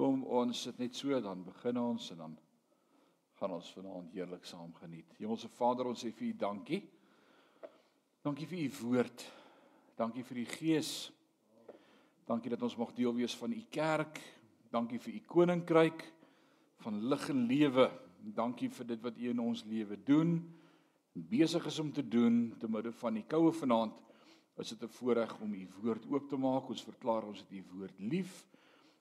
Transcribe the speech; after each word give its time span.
Kom 0.00 0.22
ons 0.32 0.62
sit 0.64 0.78
net 0.80 0.96
so 0.96 1.18
dan 1.20 1.42
begin 1.44 1.76
ons 1.76 2.06
en 2.14 2.20
dan 2.22 2.36
gaan 3.36 3.52
ons 3.52 3.66
vanaand 3.76 4.14
heerlik 4.16 4.46
saam 4.48 4.70
geniet. 4.78 5.10
Hemelse 5.18 5.50
Vader, 5.52 5.90
ons 5.90 6.00
sê 6.00 6.08
vir 6.16 6.30
U 6.30 6.36
dankie. 6.40 6.78
Dankie 8.24 8.46
vir 8.48 8.62
U 8.62 8.70
woord. 8.78 9.24
Dankie 10.00 10.24
vir 10.24 10.38
die 10.40 10.46
Gees. 10.54 10.92
Dankie 12.24 12.48
dat 12.54 12.64
ons 12.64 12.78
mag 12.80 12.94
deel 12.96 13.12
wees 13.18 13.34
van 13.36 13.52
U 13.52 13.60
kerk. 13.76 14.22
Dankie 14.72 15.02
vir 15.04 15.18
U 15.18 15.20
koninkryk 15.34 16.06
van 16.80 16.96
lig 17.12 17.28
en 17.34 17.44
lewe. 17.50 17.90
Dankie 18.40 18.70
vir 18.72 18.88
dit 18.94 19.04
wat 19.04 19.20
U 19.20 19.28
in 19.34 19.42
ons 19.50 19.66
lewe 19.68 20.00
doen 20.00 20.38
en 21.12 21.26
besig 21.28 21.66
is 21.68 21.82
om 21.84 21.92
te 21.92 22.06
doen 22.08 22.46
te 22.56 22.72
midde 22.72 22.94
van 23.02 23.20
die 23.20 23.26
koue 23.28 23.52
vanaand. 23.52 24.00
Is 24.56 24.72
dit 24.72 24.80
'n 24.80 24.96
voorreg 24.96 25.36
om 25.44 25.52
U 25.52 25.68
woord 25.82 26.08
oop 26.08 26.28
te 26.28 26.40
maak. 26.40 26.72
Ons 26.72 26.88
verklaar 26.88 27.28
ons 27.28 27.44
het 27.44 27.52
U 27.52 27.62
woord 27.76 28.00
lief. 28.00 28.46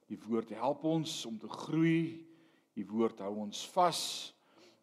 Die 0.10 0.18
woord 0.26 0.52
help 0.58 0.84
ons 0.90 1.22
om 1.30 1.38
te 1.40 1.50
groei. 1.50 2.26
Die 2.78 2.86
woord 2.90 3.22
hou 3.22 3.36
ons 3.46 3.62
vas. 3.76 4.02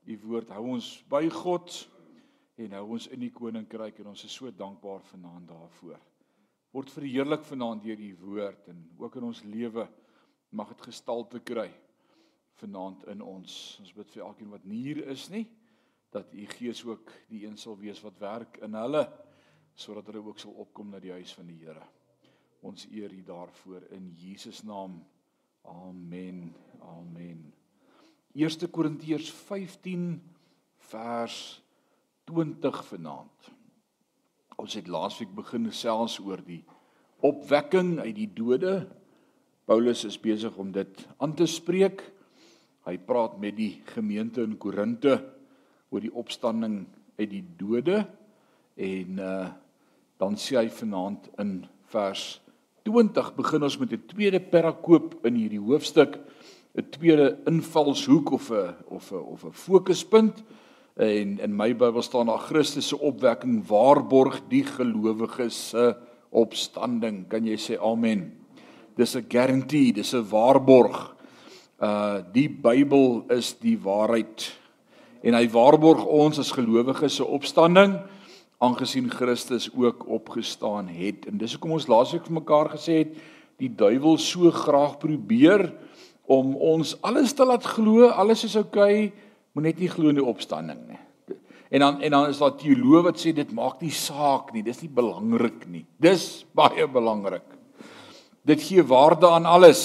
Die 0.07 0.19
woord 0.23 0.53
hou 0.55 0.65
ons 0.77 0.91
by 1.11 1.25
God 1.35 1.73
en 2.63 2.77
hou 2.79 2.85
ons 2.97 3.09
in 3.13 3.21
die 3.21 3.33
koninkryk 3.35 3.99
en 4.01 4.13
ons 4.15 4.23
is 4.25 4.33
so 4.33 4.53
dankbaar 4.55 5.03
vanaand 5.11 5.51
daarvoor. 5.51 5.99
Word 6.73 6.93
verheerlik 6.95 7.45
vanaand 7.49 7.83
deur 7.85 7.99
die 8.01 8.15
woord 8.21 8.71
en 8.71 8.81
ook 9.01 9.19
in 9.19 9.29
ons 9.29 9.43
lewe 9.45 9.87
mag 10.57 10.71
dit 10.73 10.87
gestalte 10.89 11.43
kry 11.45 11.69
vanaand 12.61 13.05
in 13.13 13.23
ons. 13.25 13.53
Ons 13.83 13.93
bid 13.97 14.15
vir 14.15 14.25
elkeen 14.25 14.53
wat 14.55 14.65
nie 14.65 14.83
hier 14.87 15.03
is 15.13 15.29
nie 15.33 15.45
dat 16.15 16.33
u 16.33 16.47
gees 16.49 16.81
ook 16.87 17.11
die 17.29 17.43
een 17.45 17.59
sal 17.61 17.77
wees 17.77 17.99
wat 18.05 18.21
werk 18.23 18.61
in 18.65 18.79
hulle 18.79 19.05
sodat 19.77 20.07
hulle 20.09 20.23
ook 20.25 20.41
sal 20.41 20.55
opkom 20.65 20.89
na 20.91 21.01
die 21.03 21.13
huis 21.13 21.35
van 21.37 21.51
die 21.51 21.59
Here. 21.61 21.85
Ons 22.65 22.87
eer 22.89 23.13
U 23.13 23.21
daarvoor 23.27 23.85
in 23.93 24.09
Jesus 24.17 24.63
naam. 24.65 25.03
Amen. 25.67 26.55
Amen. 26.81 27.53
1 28.35 28.71
Korintiërs 28.71 29.31
15 29.31 30.23
vers 30.91 31.39
20 32.25 32.83
vanaand. 32.87 33.51
Ons 34.57 34.77
het 34.79 34.87
laasweek 34.87 35.35
begin 35.35 35.67
gesels 35.67 36.19
oor 36.23 36.43
die 36.47 36.63
opwekking 37.27 37.97
uit 37.99 38.15
die 38.15 38.31
dode. 38.31 38.87
Paulus 39.67 40.05
is 40.07 40.21
besig 40.23 40.55
om 40.57 40.71
dit 40.73 41.03
aan 41.19 41.35
te 41.35 41.49
spreek. 41.51 42.05
Hy 42.87 42.97
praat 43.03 43.41
met 43.43 43.57
die 43.59 43.83
gemeente 43.91 44.47
in 44.47 44.55
Korinte 44.63 45.19
oor 45.91 46.03
die 46.03 46.15
opstanding 46.15 46.85
uit 47.19 47.31
die 47.31 47.45
dode 47.59 48.05
en 48.77 49.23
uh 49.23 49.47
dan 50.17 50.33
sê 50.41 50.55
hy 50.57 50.69
vanaand 50.73 51.27
in 51.43 51.59
vers 51.93 52.39
20 52.39 52.46
begin 53.37 53.63
ons 53.63 53.79
met 53.79 53.93
'n 53.93 54.03
tweede 54.07 54.41
perakoop 54.41 55.27
in 55.27 55.35
hierdie 55.35 55.61
hoofstuk, 55.61 56.19
'n 56.75 56.91
tweede 56.91 57.39
invalshoek 57.47 58.31
of 58.31 58.51
'n 58.51 58.75
of 58.89 59.13
'n 59.13 59.17
of 59.17 59.45
'n 59.45 59.53
fokuspunt. 59.53 60.45
En 60.97 61.39
in 61.39 61.57
my 61.57 61.77
Bybel 61.77 62.03
staan 62.03 62.27
daar 62.27 62.39
Christus 62.39 62.89
se 62.89 62.99
opwekking 62.99 63.67
waarborg 63.67 64.41
die 64.49 64.65
gelowiges 64.65 65.69
se 65.69 65.97
opstanding. 66.31 67.29
Kan 67.29 67.45
jy 67.45 67.57
sê 67.57 67.77
amen? 67.81 68.33
Dis 68.97 69.17
'n 69.17 69.27
guarantee, 69.29 69.93
dis 69.93 70.15
'n 70.15 70.29
waarborg. 70.29 71.17
Uh 71.81 72.23
die 72.33 72.49
Bybel 72.49 73.25
is 73.29 73.59
die 73.59 73.79
waarheid. 73.79 74.59
En 75.23 75.35
hy 75.35 75.49
waarborg 75.49 76.05
ons 76.05 76.39
as 76.39 76.53
gelowiges 76.53 77.15
se 77.15 77.25
opstanding 77.25 78.01
aangesien 78.59 79.11
Christus 79.11 79.69
ook 79.75 80.07
opgestaan 80.09 80.89
het. 80.89 81.27
En 81.29 81.39
dis 81.39 81.53
hoekom 81.57 81.77
ons 81.77 81.89
laasweek 81.91 82.25
vir 82.29 82.39
mekaar 82.41 82.73
gesê 82.77 83.03
het 83.05 83.17
die 83.61 83.71
duiwel 83.73 84.19
so 84.21 84.51
graag 84.53 84.99
probeer 85.01 85.71
om 86.27 86.57
ons 86.57 86.97
alles 87.07 87.33
te 87.37 87.45
laat 87.47 87.65
glo, 87.65 88.09
alles 88.09 88.45
is 88.45 88.57
oukei, 88.59 89.09
okay, 89.09 89.27
moet 89.57 89.71
net 89.71 89.81
nie 89.81 89.89
glo 89.89 90.13
in 90.13 90.19
die 90.19 90.25
opstanding 90.25 90.83
nie. 90.89 91.01
En 91.71 91.83
dan 91.83 92.01
en 92.05 92.11
dan 92.15 92.29
is 92.31 92.39
daar 92.39 92.55
teoloë 92.59 93.03
wat 93.09 93.21
sê 93.21 93.33
dit 93.35 93.53
maak 93.57 93.81
nie 93.83 93.95
saak 93.95 94.53
nie, 94.55 94.63
dis 94.63 94.83
nie 94.85 94.93
belangrik 94.93 95.65
nie. 95.71 95.85
Dis 95.99 96.45
baie 96.55 96.87
belangrik. 96.87 97.47
Dit 98.47 98.63
gee 98.63 98.85
waarde 98.87 99.27
aan 99.31 99.49
alles. 99.49 99.83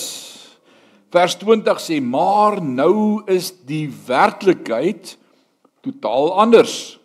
Vers 1.12 1.36
20 1.42 1.81
sê 1.81 1.98
maar 2.04 2.62
nou 2.62 3.24
is 3.31 3.50
die 3.68 3.88
werklikheid 4.08 5.16
totaal 5.81 6.36
anders. 6.44 7.00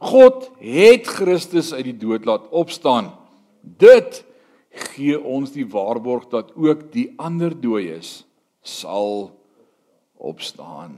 God 0.00 0.48
het 0.64 1.08
Christus 1.12 1.74
uit 1.76 1.84
die 1.90 1.96
dood 2.00 2.24
laat 2.24 2.48
opstaan. 2.56 3.12
Dit 3.60 4.22
gee 4.94 5.18
ons 5.20 5.52
die 5.52 5.66
waarborg 5.68 6.30
dat 6.32 6.54
ook 6.56 6.86
die 6.94 7.10
ander 7.20 7.52
dooies 7.52 8.22
sal 8.64 9.28
opstaan. 10.16 10.96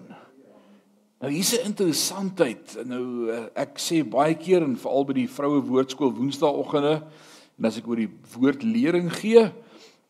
Nou 1.23 1.31
hier's 1.33 1.55
'n 1.55 1.67
interessantheid. 1.67 2.79
Nou 2.85 3.31
eh, 3.31 3.47
ek 3.55 3.79
sê 3.79 4.03
baie 4.03 4.35
keer 4.35 4.63
en 4.63 4.77
veral 4.77 5.05
by 5.05 5.13
die 5.13 5.29
vroue 5.29 5.63
woordskool 5.63 6.15
woensdaagoggende 6.15 7.03
en 7.59 7.65
as 7.65 7.79
ek 7.79 7.87
oor 7.87 7.97
die 7.97 8.11
woordlering 8.35 9.11
gee, 9.13 9.51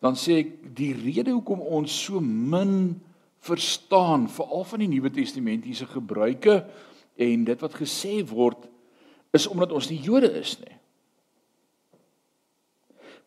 dan 0.01 0.15
sê 0.15 0.39
ek 0.39 0.75
die 0.75 0.93
rede 0.93 1.31
hoekom 1.31 1.61
ons 1.61 2.05
so 2.05 2.21
min 2.21 3.01
verstaan 3.41 4.29
veral 4.29 4.65
van 4.65 4.79
die 4.79 4.89
Nuwe 4.89 5.11
Testamentiese 5.11 5.87
gebruike 5.87 6.65
en 7.17 7.45
dit 7.45 7.61
wat 7.61 7.75
gesê 7.75 8.23
word 8.25 8.69
is 9.33 9.49
omdat 9.49 9.73
ons 9.73 9.89
nie 9.91 10.01
Jode 10.05 10.31
is 10.39 10.57
nie. 10.61 10.77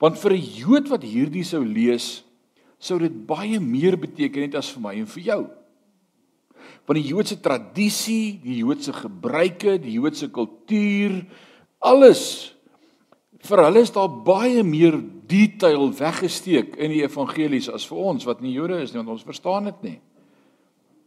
Want 0.02 0.20
vir 0.20 0.34
'n 0.34 0.48
Jood 0.62 0.90
wat 0.90 1.04
hierdie 1.04 1.44
sou 1.44 1.64
lees, 1.64 2.24
sou 2.80 3.00
dit 3.00 3.14
baie 3.28 3.60
meer 3.60 3.98
beteken 3.98 4.42
net 4.42 4.56
as 4.56 4.70
vir 4.70 4.82
my 4.82 4.94
en 4.96 5.06
vir 5.06 5.24
jou. 5.24 5.42
Want 6.86 6.98
die 7.02 7.10
Joodse 7.10 7.42
tradisie, 7.42 8.40
die 8.44 8.58
Joodse 8.58 8.94
gebruike, 8.94 9.80
die 9.82 9.94
Joodse 9.94 10.30
kultuur, 10.30 11.26
alles 11.82 12.54
vir 13.40 13.64
hulle 13.64 13.80
is 13.80 13.92
daar 13.92 14.10
baie 14.10 14.64
meer 14.64 15.02
detail 15.28 15.92
weggesteek 15.94 16.76
in 16.78 16.92
die 16.92 17.04
evangelies 17.04 17.70
as 17.70 17.86
vir 17.86 17.98
ons 17.98 18.26
wat 18.26 18.42
nie 18.42 18.54
Jode 18.54 18.82
is 18.82 18.92
nie, 18.94 18.98
want 18.98 19.10
ons 19.10 19.24
verstaan 19.24 19.66
dit 19.66 19.84
nie 19.84 20.02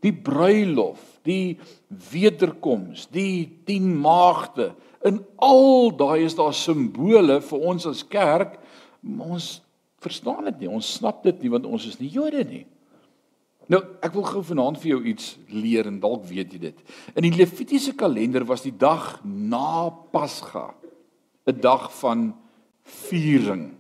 die 0.05 0.15
bruilof, 0.15 1.01
die 1.27 1.59
wederkoms, 1.89 3.09
die 3.15 3.49
10 3.67 3.89
maagde. 3.99 4.71
In 5.07 5.21
al 5.37 5.91
daai 5.97 6.25
is 6.25 6.35
daar 6.35 6.55
simbole 6.55 7.41
vir 7.45 7.67
ons 7.71 7.87
as 7.87 8.03
kerk, 8.07 8.59
maar 9.01 9.39
ons 9.39 9.61
verstaan 10.03 10.49
dit 10.51 10.65
nie. 10.65 10.73
Ons 10.81 10.95
snap 10.99 11.23
dit 11.27 11.45
nie 11.45 11.53
want 11.53 11.67
ons 11.67 11.87
is 11.87 12.01
nie 12.01 12.11
Jode 12.11 12.43
nie. 12.49 12.65
Nou, 13.69 13.83
ek 14.01 14.15
wil 14.17 14.25
gou 14.25 14.43
vanaand 14.49 14.79
vir 14.81 14.95
jou 14.95 15.01
iets 15.11 15.35
leer 15.53 15.91
en 15.91 15.99
dalk 16.01 16.25
weet 16.31 16.55
jy 16.57 16.61
dit. 16.71 16.79
In 17.13 17.27
die 17.27 17.35
Levitiese 17.37 17.93
kalender 18.01 18.47
was 18.49 18.65
die 18.65 18.73
dag 18.73 19.19
na 19.25 19.91
Pasga 20.13 20.73
'n 21.49 21.61
dag 21.61 21.89
van 22.01 22.37
viering. 22.85 23.73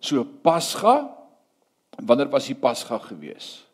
So 0.00 0.24
Pasga, 0.24 1.10
wanneer 2.02 2.30
was 2.30 2.46
die 2.46 2.58
Pasga 2.58 2.98
gewees? 2.98 3.64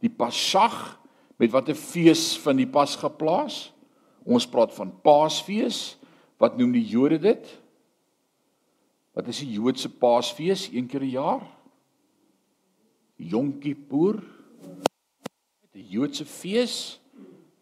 Die 0.00 0.10
Pasag 0.10 0.98
met 1.38 1.50
watter 1.50 1.74
fees 1.74 2.38
van 2.38 2.56
die 2.56 2.66
Pasga 2.66 3.08
plaas? 3.08 3.72
Ons 4.24 4.46
praat 4.46 4.74
van 4.74 4.92
Paasfees. 5.02 5.98
Wat 6.42 6.58
noem 6.58 6.72
die 6.74 6.82
Jode 6.82 7.20
dit? 7.22 7.46
Wat 9.14 9.28
is 9.30 9.44
die 9.44 9.52
Joodse 9.54 9.92
Paasfees 9.92 10.66
een 10.72 10.88
keer 10.90 11.04
'n 11.04 11.14
jaar? 11.14 11.44
Yom 13.16 13.58
Kippur. 13.60 14.22
Die 15.72 15.86
Joodse 15.86 16.24
fees 16.24 16.98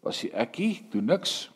was 0.01 0.21
die 0.21 0.31
ekkie, 0.31 0.81
doen 0.89 1.05
niks. 1.05 1.51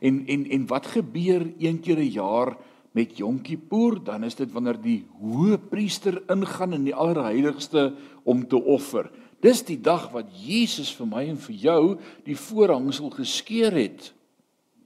En 0.00 0.26
en 0.26 0.50
en 0.50 0.66
wat 0.66 0.86
gebeur 0.86 1.52
een 1.58 1.80
keer 1.80 1.98
'n 1.98 2.10
jaar 2.10 2.56
met 2.92 3.16
Yom 3.16 3.42
Kippur? 3.42 4.04
Dan 4.04 4.24
is 4.24 4.34
dit 4.34 4.52
wanneer 4.52 4.80
die 4.80 5.06
hoëpriester 5.20 6.22
ingaan 6.28 6.72
in 6.72 6.84
die 6.84 6.94
allerheiligste 6.94 7.94
om 8.24 8.48
te 8.48 8.56
offer. 8.56 9.10
Dis 9.40 9.62
die 9.62 9.80
dag 9.80 10.10
wat 10.10 10.26
Jesus 10.46 10.94
vir 10.94 11.06
my 11.06 11.28
en 11.28 11.38
vir 11.38 11.54
jou 11.54 11.98
die 12.24 12.36
voorhangsel 12.36 13.10
geskeur 13.10 13.72
het. 13.72 14.14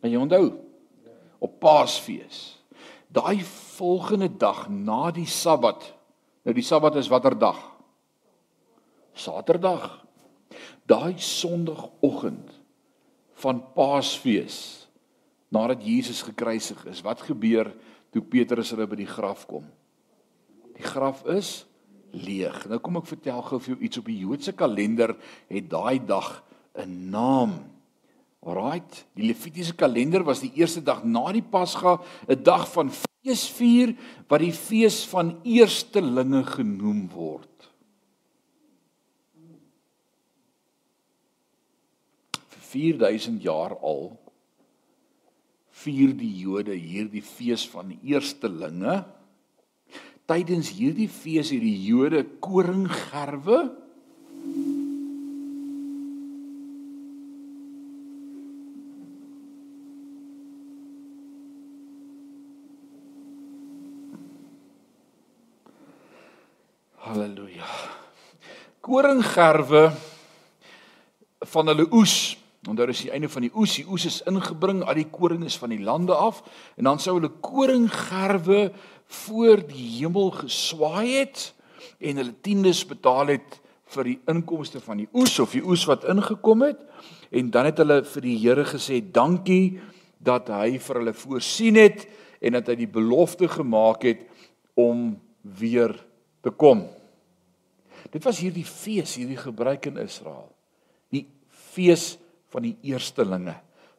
Kan 0.01 0.11
jy 0.11 0.19
onthou? 0.19 0.68
Op 1.39 1.59
Paasfees. 1.61 2.59
Daai 3.09 3.41
volgende 3.79 4.29
dag 4.37 4.67
na 4.69 5.11
die 5.15 5.27
Sabbat. 5.27 5.87
Nou 6.45 6.55
die 6.55 6.67
Sabbat 6.67 6.99
is 7.01 7.09
watter 7.09 7.39
dag? 7.39 7.59
Saterdag. 9.13 10.05
Daai 10.89 11.19
Sondagoggend 11.19 12.53
van 13.39 13.63
Paasfees 13.75 14.89
nadat 15.49 15.85
Jesus 15.85 16.23
gekruisig 16.23 16.85
is. 16.91 17.01
Wat 17.05 17.23
gebeur 17.25 17.71
toe 18.13 18.23
Petrus 18.23 18.73
hulle 18.75 18.89
by 18.89 18.99
die 19.01 19.09
graf 19.09 19.47
kom? 19.49 19.65
Die 20.77 20.85
graf 20.85 21.25
is 21.31 21.63
leeg. 22.13 22.65
Nou 22.69 22.81
kom 22.83 23.01
ek 23.01 23.09
vertel 23.11 23.41
gou 23.47 23.59
vir 23.63 23.75
jou 23.75 23.81
iets 23.89 24.01
op 24.01 24.09
die 24.09 24.21
Joodse 24.23 24.55
kalender 24.57 25.15
het 25.49 25.69
daai 25.71 25.99
dag 26.05 26.43
'n 26.77 27.11
naam. 27.11 27.78
Alraight, 28.47 29.05
die 29.19 29.27
Levitiese 29.27 29.75
kalender 29.75 30.23
was 30.27 30.41
die 30.45 30.53
eerste 30.61 30.83
dag 30.85 31.03
na 31.05 31.27
die 31.35 31.43
Pasga, 31.43 31.99
'n 32.29 32.43
dag 32.43 32.69
van 32.71 32.91
feesvier 32.91 33.97
wat 34.29 34.41
die 34.41 34.55
fees 34.55 35.05
van 35.11 35.41
eerstelinge 35.43 36.45
genoem 36.47 37.09
word. 37.11 37.69
Vir 42.49 42.63
4000 42.63 43.43
jaar 43.43 43.75
al 43.83 44.17
vier 45.83 46.15
die 46.15 46.33
Jode 46.43 46.75
hierdie 46.75 47.23
fees 47.23 47.67
van 47.69 47.99
eerstelinge. 48.03 49.05
Tydens 50.29 50.71
hierdie 50.77 51.09
fees 51.09 51.51
het 51.51 51.63
die 51.63 51.79
Jode 51.89 52.25
koringgerwe 52.41 53.88
Halleluja. 67.39 67.67
Koringgerwe 68.83 69.83
van 71.53 71.71
hulle 71.71 71.85
oes. 71.95 72.35
Onthou 72.67 72.89
is 72.91 73.05
die 73.05 73.13
einde 73.15 73.29
van 73.31 73.45
die 73.47 73.53
oes, 73.55 73.77
die 73.79 73.87
oes 73.87 74.09
is 74.09 74.17
ingebring, 74.27 74.81
al 74.83 74.99
die 74.99 75.07
koring 75.07 75.45
is 75.47 75.55
van 75.61 75.71
die 75.71 75.79
lande 75.79 76.17
af 76.19 76.41
en 76.75 76.89
dan 76.89 76.99
sou 76.99 77.15
hulle 77.21 77.31
koringgerwe 77.45 78.73
voor 79.21 79.63
die 79.71 79.87
hemel 80.01 80.33
geswaai 80.35 81.15
het 81.21 81.45
en 82.03 82.19
hulle 82.19 82.35
tiendes 82.43 82.83
betaal 82.91 83.31
het 83.37 83.61
vir 83.95 84.11
die 84.11 84.19
inkomste 84.35 84.83
van 84.83 85.05
die 85.05 85.09
oes 85.15 85.39
of 85.39 85.55
die 85.55 85.63
oes 85.63 85.87
wat 85.89 86.09
ingekom 86.11 86.67
het 86.67 86.83
en 87.31 87.55
dan 87.55 87.71
het 87.71 87.79
hulle 87.85 88.03
vir 88.17 88.27
die 88.27 88.37
Here 88.43 88.67
gesê 88.67 88.99
dankie 89.01 89.79
dat 90.19 90.51
hy 90.51 90.75
vir 90.83 91.05
hulle 91.05 91.17
voorsien 91.23 91.79
het 91.79 92.09
en 92.43 92.59
dat 92.59 92.75
hy 92.75 92.81
die 92.83 92.93
belofte 92.99 93.47
gemaak 93.55 94.11
het 94.11 94.27
om 94.75 95.13
weer 95.47 95.95
te 96.43 96.51
kom. 96.51 96.89
Dit 98.13 98.25
was 98.25 98.41
hierdie 98.43 98.67
fees, 98.67 99.17
hierdie 99.19 99.39
gebruik 99.41 99.87
in 99.91 100.01
Israel. 100.03 100.49
Die 101.13 101.27
fees 101.49 102.17
van 102.53 102.65
die 102.65 102.77
eerstelinge. 102.91 103.57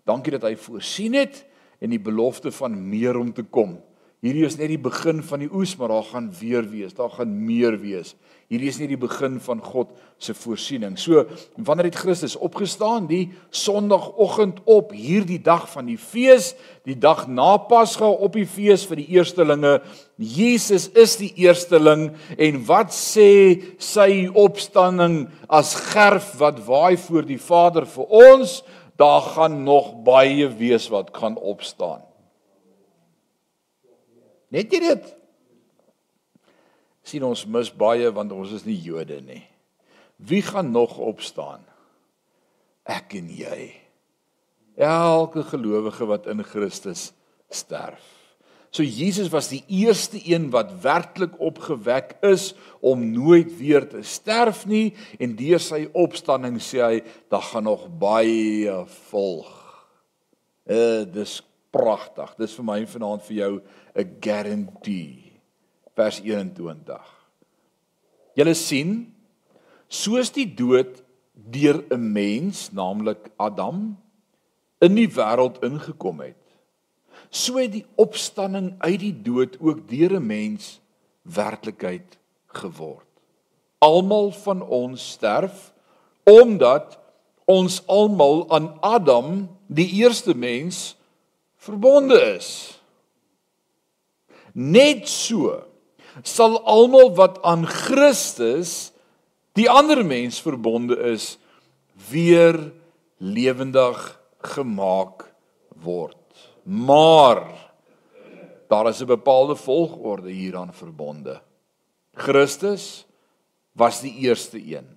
Dankie 0.07 0.34
dat 0.38 0.48
hy 0.48 0.56
voorsien 0.57 1.18
het 1.19 1.44
en 1.80 1.94
die 1.94 2.01
belofte 2.01 2.51
van 2.51 2.75
meer 2.90 3.19
om 3.19 3.31
te 3.34 3.46
kom. 3.46 3.78
Hierdie 4.19 4.44
is 4.44 4.57
net 4.60 4.68
die 4.68 4.81
begin 4.83 5.21
van 5.24 5.39
die 5.39 5.48
oes, 5.56 5.77
maar 5.80 5.94
daar 5.94 6.07
gaan 6.10 6.25
weer 6.36 6.66
wees, 6.68 6.92
daar 6.92 7.12
gaan 7.13 7.31
meer 7.31 7.77
wees. 7.80 8.18
Hierdie 8.51 8.68
is 8.68 8.80
nie 8.81 8.89
die 8.92 9.00
begin 9.00 9.38
van 9.45 9.62
God 9.63 9.94
se 10.19 10.33
voorsiening. 10.36 10.98
So, 11.00 11.21
wanneer 11.56 11.88
het 11.88 12.00
Christus 12.01 12.36
opgestaan? 12.36 13.07
Die 13.07 13.30
Sondagoggend 13.56 14.60
op 14.68 14.92
hierdie 14.92 15.39
dag 15.39 15.69
van 15.71 15.88
die 15.88 16.00
fees, 16.01 16.50
die 16.83 16.98
dag 17.00 17.30
na 17.31 17.54
Pasga 17.69 18.10
op 18.10 18.36
die 18.36 18.48
fees 18.50 18.83
vir 18.89 19.00
die 19.00 19.07
eerstelinge. 19.16 19.77
Jesus 20.18 20.89
is 21.00 21.16
die 21.21 21.31
eersteling 21.45 22.10
en 22.36 22.60
wat 22.68 22.92
sê 22.92 23.30
sy 23.80 24.25
opstanding 24.36 25.30
as 25.48 25.77
gerf 25.94 26.33
wat 26.44 26.60
waai 26.68 27.00
voor 27.06 27.24
die 27.24 27.39
Vader 27.39 27.88
vir 27.88 28.19
ons? 28.33 28.60
Daar 29.00 29.24
gaan 29.38 29.62
nog 29.63 29.94
baie 30.04 30.51
wees 30.60 30.92
wat 30.92 31.16
gaan 31.16 31.39
opstaan. 31.39 32.08
Net 34.50 34.74
jy 34.74 34.80
dit? 34.84 35.16
sien 37.10 37.25
ons 37.25 37.46
mis 37.50 37.72
baie 37.74 38.10
want 38.13 38.34
ons 38.36 38.54
is 38.56 38.66
nie 38.68 38.78
Jode 38.84 39.19
nie. 39.25 39.42
Wie 40.19 40.42
gaan 40.46 40.72
nog 40.75 40.98
opstaan? 41.01 41.63
Ek 42.90 43.16
en 43.19 43.30
jy. 43.31 43.72
Elke 44.80 45.44
gelowige 45.48 46.07
wat 46.10 46.28
in 46.31 46.44
Christus 46.46 47.10
sterf. 47.51 48.04
So 48.69 48.86
Jesus 48.86 49.31
was 49.34 49.48
die 49.50 49.63
eerste 49.66 50.19
een 50.22 50.52
wat 50.54 50.75
werklik 50.84 51.40
opgewek 51.42 52.19
is 52.25 52.52
om 52.86 53.02
nooit 53.02 53.50
weer 53.57 53.88
te 53.90 54.04
sterf 54.06 54.68
nie 54.69 54.92
en 55.18 55.34
deur 55.40 55.62
sy 55.63 55.88
opstanding 55.98 56.60
sê 56.62 56.84
hy 56.84 57.00
daar 57.34 57.48
gaan 57.50 57.66
nog 57.66 57.88
baie 58.02 58.75
volg. 59.10 59.50
Uh 60.69 61.02
dis 61.10 61.40
pragtig. 61.74 62.36
Dis 62.38 62.54
vir 62.57 62.66
my 62.66 62.80
vanaand 62.90 63.25
vir 63.25 63.38
jou 63.40 63.52
'n 63.95 64.18
guarantee. 64.19 65.41
Vers 65.95 66.21
21. 66.21 67.01
Julle 68.33 68.53
sien, 68.53 69.13
soos 69.88 70.31
die 70.31 70.47
dood 70.47 71.03
deur 71.33 71.83
'n 71.89 72.12
mens, 72.12 72.71
naamlik 72.71 73.31
Adam, 73.38 73.97
in 74.80 74.95
die 74.95 75.09
wêreld 75.09 75.59
ingekom 75.63 76.19
het, 76.19 76.36
so 77.30 77.57
het 77.57 77.71
die 77.71 77.86
opstanding 77.95 78.75
uit 78.80 79.00
die 79.00 79.21
dood 79.21 79.57
ook 79.59 79.88
deur 79.89 80.19
'n 80.19 80.25
mens 80.25 80.80
werklikheid 81.21 82.18
geword. 82.47 83.06
Almal 83.80 84.31
van 84.31 84.62
ons 84.62 85.12
sterf 85.12 85.74
omdat 86.24 87.00
ons 87.45 87.88
almal 87.88 88.45
aan 88.51 88.77
Adam, 88.81 89.50
die 89.68 89.89
eerste 89.89 90.35
mens, 90.35 90.95
verbonde 91.57 92.21
is. 92.35 92.79
Net 94.54 95.07
so 95.07 95.63
sal 96.24 96.60
almal 96.66 97.13
wat 97.16 97.42
aan 97.48 97.68
Christus 97.68 98.92
die 99.57 99.69
ander 99.69 100.01
mens 100.06 100.40
verbonde 100.42 100.98
is 101.12 101.38
weer 102.10 102.57
lewendig 103.18 104.00
gemaak 104.56 105.28
word. 105.84 106.16
Maar 106.63 107.44
daar 108.68 108.88
is 108.88 109.01
'n 109.01 109.06
bepaalde 109.06 109.56
volgorde 109.56 110.31
hieraan 110.31 110.74
verbonde. 110.74 111.42
Christus 112.13 113.06
was 113.72 114.02
die 114.02 114.13
eerste 114.13 114.57
een. 114.57 114.88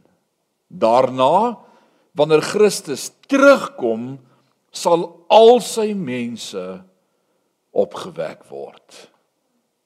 Daarna 0.67 1.59
wanneer 2.13 2.43
Christus 2.43 3.11
terugkom, 3.27 4.21
sal 4.71 5.25
al 5.29 5.61
sy 5.61 5.93
mense 5.93 6.83
opgewek 7.71 8.45
word. 8.49 9.12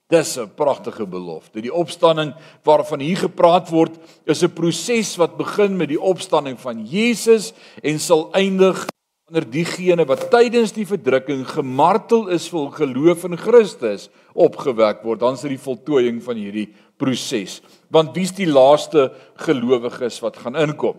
Dis 0.09 0.37
'n 0.39 0.55
pragtige 0.55 1.07
belofte. 1.07 1.61
Die 1.61 1.75
opstanding 1.75 2.35
waarvan 2.63 3.01
hier 3.01 3.17
gepraat 3.17 3.71
word, 3.71 3.99
is 4.25 4.43
'n 4.43 4.53
proses 4.53 5.17
wat 5.17 5.37
begin 5.37 5.77
met 5.77 5.89
die 5.89 6.01
opstanding 6.01 6.61
van 6.61 6.87
Jesus 6.87 7.53
en 7.83 7.99
sal 7.99 8.33
eindig 8.33 8.87
wanneer 9.27 9.51
diegene 9.51 10.05
wat 10.05 10.31
tydens 10.31 10.73
die 10.73 10.87
verdrukking 10.87 11.47
gemartel 11.47 12.29
is 12.29 12.49
vir 12.49 12.71
geloof 12.71 13.25
in 13.25 13.37
Christus 13.37 14.09
opgewek 14.35 15.03
word. 15.03 15.21
Dan 15.21 15.35
is 15.35 15.41
dit 15.41 15.51
die 15.51 15.59
voltooiing 15.59 16.23
van 16.23 16.37
hierdie 16.37 16.73
proses. 16.97 17.61
Want 17.91 18.15
wie's 18.15 18.33
die 18.33 18.47
laaste 18.47 19.13
gelowiges 19.35 20.21
wat 20.21 20.37
gaan 20.37 20.57
inkom? 20.57 20.97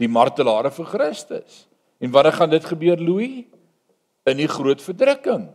die 0.00 0.08
martelare 0.08 0.70
vir 0.74 0.88
Christus. 0.92 1.64
En 2.00 2.12
wanneer 2.12 2.36
gaan 2.36 2.52
dit 2.52 2.64
gebeur, 2.64 3.00
Louis? 3.00 3.44
In 4.26 4.40
die 4.40 4.50
groot 4.50 4.82
verdrukking. 4.82 5.46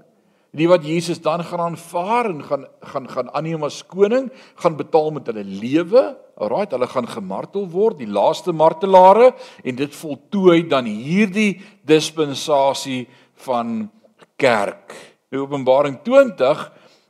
Die 0.56 0.68
wat 0.68 0.84
Jesus 0.84 1.22
dan 1.24 1.44
gaan 1.48 1.63
aanvaar 1.63 2.28
en 2.30 2.42
gaan 2.44 2.66
gaan 2.82 3.08
gaan 3.08 3.30
aanneem 3.32 3.63
as 3.63 3.82
koning, 3.88 4.30
gaan 4.60 4.75
betaal 4.75 5.12
met 5.16 5.28
hulle 5.32 5.44
lewe. 5.44 6.04
Alraai, 6.36 6.68
hulle 6.72 6.88
gaan 6.92 7.08
gemartel 7.08 7.68
word, 7.72 8.00
die 8.01 8.10
laaste 8.10 8.51
martelare 8.51 9.32
en 9.63 9.75
dit 9.75 9.96
voltooi 9.96 10.66
dan 10.68 10.90
hierdie 10.90 11.62
dispensasie 11.88 13.06
van 13.46 13.90
kerk. 14.36 14.96
Die 15.32 15.40
Openbaring 15.40 16.01
20 16.04 16.66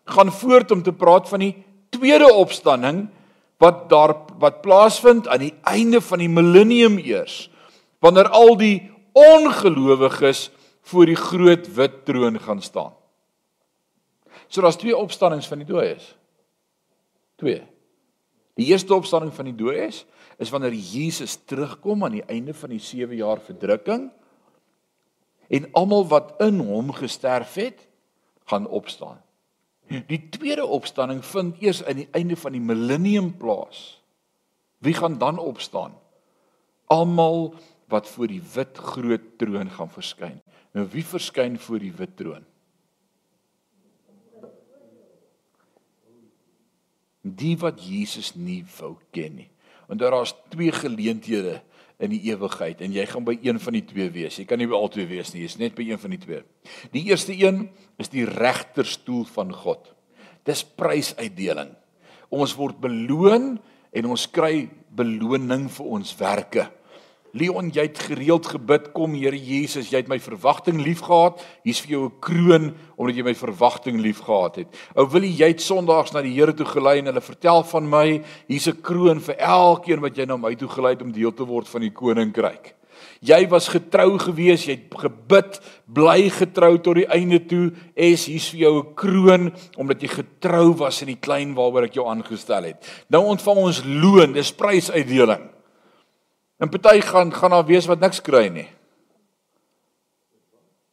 gaan 0.06 0.32
voort 0.32 0.72
om 0.72 0.84
te 0.84 0.94
praat 0.94 1.30
van 1.30 1.46
die 1.46 1.56
tweede 1.90 2.30
opstanding 2.34 3.08
wat 3.62 3.90
daar 3.90 4.16
wat 4.42 4.62
plaasvind 4.62 5.28
aan 5.28 5.46
die 5.46 5.54
einde 5.70 6.02
van 6.02 6.22
die 6.22 6.30
millennium 6.30 6.98
eers 7.02 7.46
wanneer 8.02 8.32
al 8.34 8.56
die 8.58 8.90
ongelowiges 9.14 10.50
voor 10.92 11.08
die 11.08 11.20
groot 11.20 11.68
wit 11.76 12.02
troon 12.06 12.40
gaan 12.40 12.62
staan. 12.62 12.94
So 14.48 14.62
daar's 14.62 14.80
twee 14.80 14.98
opstandings 14.98 15.48
van 15.48 15.64
die 15.64 15.68
dooies. 15.68 16.16
Twee. 17.40 17.64
Die 18.60 18.68
eerste 18.68 18.96
opstanding 18.96 19.32
van 19.34 19.48
die 19.48 19.56
dooies 19.56 20.04
is 20.42 20.52
wanneer 20.52 20.76
Jesus 20.76 21.38
terugkom 21.48 22.04
aan 22.04 22.18
die 22.20 22.28
einde 22.28 22.54
van 22.54 22.74
die 22.74 22.82
7 22.84 23.16
jaar 23.16 23.40
verdrukking 23.40 24.10
en 25.52 25.68
almal 25.76 26.06
wat 26.08 26.36
in 26.44 26.60
hom 26.64 26.94
gesterf 26.96 27.58
het, 27.60 27.88
gaan 28.48 28.68
opstaan. 28.68 29.20
Die 30.08 30.30
tweede 30.32 30.66
opstanding 30.66 31.20
vind 31.26 31.60
eers 31.60 31.84
aan 31.84 32.00
die 32.00 32.08
einde 32.16 32.38
van 32.40 32.56
die 32.56 32.64
millennium 32.64 33.34
plaas. 33.38 34.00
Wie 34.80 34.94
gaan 34.96 35.18
dan 35.18 35.40
opstaan? 35.40 35.98
Almal 36.88 37.54
wat 37.92 38.08
voor 38.10 38.32
die 38.32 38.42
wit 38.54 38.78
groot 38.78 39.28
troon 39.42 39.70
gaan 39.70 39.92
verskyn. 39.92 40.40
Nou 40.76 40.88
wie 40.94 41.04
verskyn 41.06 41.60
voor 41.60 41.84
die 41.84 41.94
wit 41.96 42.16
troon? 42.20 42.46
Die 47.22 47.54
wat 47.62 47.84
Jesus 47.86 48.34
nie 48.36 48.64
wou 48.80 48.96
ken 49.14 49.36
nie. 49.44 49.50
Want 49.88 50.02
daar 50.02 50.22
is 50.24 50.34
twee 50.50 50.72
geleenthede 50.72 51.60
in 52.02 52.14
die 52.16 52.22
ewigheid 52.32 52.82
en 52.82 52.94
jy 52.96 53.04
gaan 53.10 53.26
by 53.28 53.36
een 53.44 53.60
van 53.62 53.78
die 53.78 53.84
twee 53.86 54.10
wees. 54.14 54.40
Jy 54.40 54.48
kan 54.50 54.62
nie 54.62 54.70
by 54.70 54.78
al 54.78 54.90
twee 54.94 55.06
wees 55.10 55.34
nie, 55.34 55.44
jy's 55.44 55.60
net 55.62 55.76
by 55.78 55.86
een 55.86 56.02
van 56.02 56.16
die 56.16 56.22
twee. 56.22 56.42
Die 56.96 57.04
eerste 57.12 57.36
een 57.38 57.68
is 58.02 58.10
die 58.10 58.26
regterstoel 58.26 59.28
van 59.36 59.54
God. 59.54 59.92
Dis 60.48 60.64
prysuitdeling. 60.66 61.76
Ons 62.34 62.56
word 62.58 62.80
beloon 62.82 63.54
en 63.92 64.08
ons 64.10 64.26
kry 64.34 64.70
beloning 64.96 65.68
vir 65.76 65.92
ons 66.00 66.16
werke. 66.18 66.66
Leon, 67.32 67.70
jy 67.72 67.86
het 67.88 68.00
gereeld 68.10 68.50
gebid, 68.52 68.90
kom 68.92 69.14
Here 69.16 69.38
Jesus, 69.38 69.88
jy 69.92 70.02
het 70.02 70.10
my 70.12 70.18
verwagting 70.20 70.82
liefgehad. 70.84 71.40
Hier's 71.64 71.80
vir 71.80 71.92
jou 71.96 72.04
'n 72.06 72.20
kroon 72.20 72.76
omdat 72.98 73.16
jy 73.16 73.24
my 73.24 73.36
verwagting 73.36 74.02
liefgehad 74.02 74.56
het. 74.56 74.68
Ou 74.96 75.08
wil 75.08 75.24
jy 75.24 75.48
het 75.48 75.62
Sondags 75.62 76.12
na 76.12 76.22
die 76.22 76.34
Here 76.34 76.54
toe 76.54 76.66
gelei 76.66 77.00
en 77.00 77.06
hulle 77.06 77.22
vertel 77.22 77.64
van 77.64 77.90
my, 77.90 78.22
hier's 78.48 78.68
'n 78.68 78.82
kroon 78.82 79.20
vir 79.22 79.36
elkeen 79.38 80.02
wat 80.02 80.18
jy 80.18 80.26
na 80.26 80.38
my 80.38 80.56
toe 80.56 80.68
gelei 80.68 80.94
het 80.94 81.02
om 81.02 81.12
deel 81.12 81.32
te 81.32 81.46
word 81.46 81.68
van 81.68 81.82
die 81.82 81.92
koninkryk. 81.92 82.76
Jy 83.22 83.48
was 83.50 83.68
getrou 83.70 84.18
geweest, 84.18 84.66
jy 84.66 84.74
het 84.74 84.96
gebid, 84.98 85.60
bly 85.86 86.30
getrou 86.30 86.78
tot 86.82 86.96
die 86.96 87.06
einde 87.06 87.40
toe. 87.46 87.72
Es 87.96 88.26
hier's 88.26 88.50
vir 88.50 88.60
jou 88.60 88.80
'n 88.80 88.96
kroon 88.96 89.54
omdat 89.78 90.02
jy 90.02 90.08
getrou 90.08 90.74
was 90.74 91.02
in 91.02 91.08
die 91.08 91.22
klein 91.22 91.54
waaroor 91.54 91.84
ek 91.84 91.94
jou 91.94 92.08
aangestel 92.08 92.64
het. 92.64 93.06
Nou 93.10 93.24
ontvang 93.26 93.58
ons 93.58 93.84
loon, 93.86 94.34
dis 94.34 94.52
prysuitdeling. 94.52 95.51
En 96.62 96.70
party 96.70 97.02
gaan 97.02 97.34
gaan 97.34 97.50
daar 97.50 97.66
wees 97.66 97.86
wat 97.90 98.00
niks 98.00 98.22
kry 98.22 98.48
nie. 98.54 98.68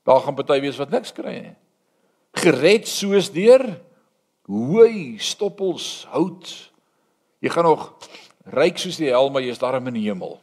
Daar 0.09 0.21
gaan 0.25 0.35
party 0.35 0.61
wees 0.65 0.81
wat 0.81 0.91
niks 0.91 1.13
kry 1.13 1.35
nie. 1.45 1.57
Gered 2.41 2.89
soos 2.89 3.29
deur 3.33 3.67
hooi 4.49 5.19
stoppels 5.21 6.07
hout. 6.09 6.49
Jy 7.45 7.53
gaan 7.53 7.69
nog 7.69 7.91
ryk 8.49 8.81
soos 8.81 8.97
die 8.97 9.11
hel, 9.13 9.29
maar 9.31 9.45
jy's 9.45 9.61
daar 9.61 9.77
in 9.77 9.93
die 9.93 10.07
hemel. 10.09 10.39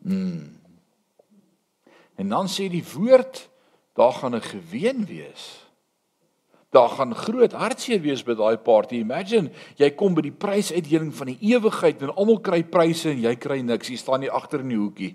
Hmm. 0.00 0.56
En 2.16 2.28
dan 2.28 2.48
sê 2.48 2.70
die 2.72 2.84
woord, 2.94 3.48
daar 3.92 4.12
gaan 4.12 4.34
'n 4.34 4.40
geween 4.42 5.04
wees. 5.06 5.63
Daar 6.74 6.90
gaan 6.96 7.14
groot 7.14 7.52
hartseer 7.54 8.00
wees 8.02 8.24
by 8.26 8.34
daai 8.34 8.56
party. 8.58 8.98
Imagine, 8.98 9.52
jy 9.78 9.92
kom 9.94 10.16
by 10.16 10.24
die 10.26 10.34
prysuitdeling 10.34 11.12
van 11.14 11.30
die 11.30 11.52
ewigheid 11.54 12.02
en 12.02 12.10
almal 12.14 12.40
kry 12.42 12.64
pryse 12.66 13.12
en 13.12 13.20
jy 13.22 13.34
kry 13.38 13.60
niks. 13.62 13.92
Jy 13.92 14.00
staan 14.00 14.24
nie 14.24 14.32
agter 14.32 14.64
in 14.64 14.72
die 14.74 14.80
hoekie. 14.80 15.12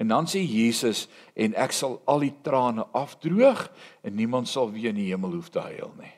En 0.00 0.08
dan 0.10 0.26
sê 0.30 0.40
Jesus 0.42 1.06
en 1.38 1.54
ek 1.60 1.74
sal 1.76 1.98
al 2.10 2.24
die 2.24 2.34
trane 2.42 2.86
afdroog 2.96 3.66
en 4.02 4.16
niemand 4.16 4.48
sal 4.48 4.72
weer 4.72 4.90
in 4.94 4.98
die 4.98 5.10
hemel 5.12 5.36
hoef 5.36 5.50
te 5.52 5.62
huil 5.62 5.92
nie. 6.00 6.14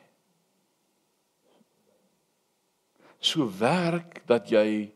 So 3.23 3.47
werk 3.59 4.23
dat 4.27 4.49
jy 4.51 4.91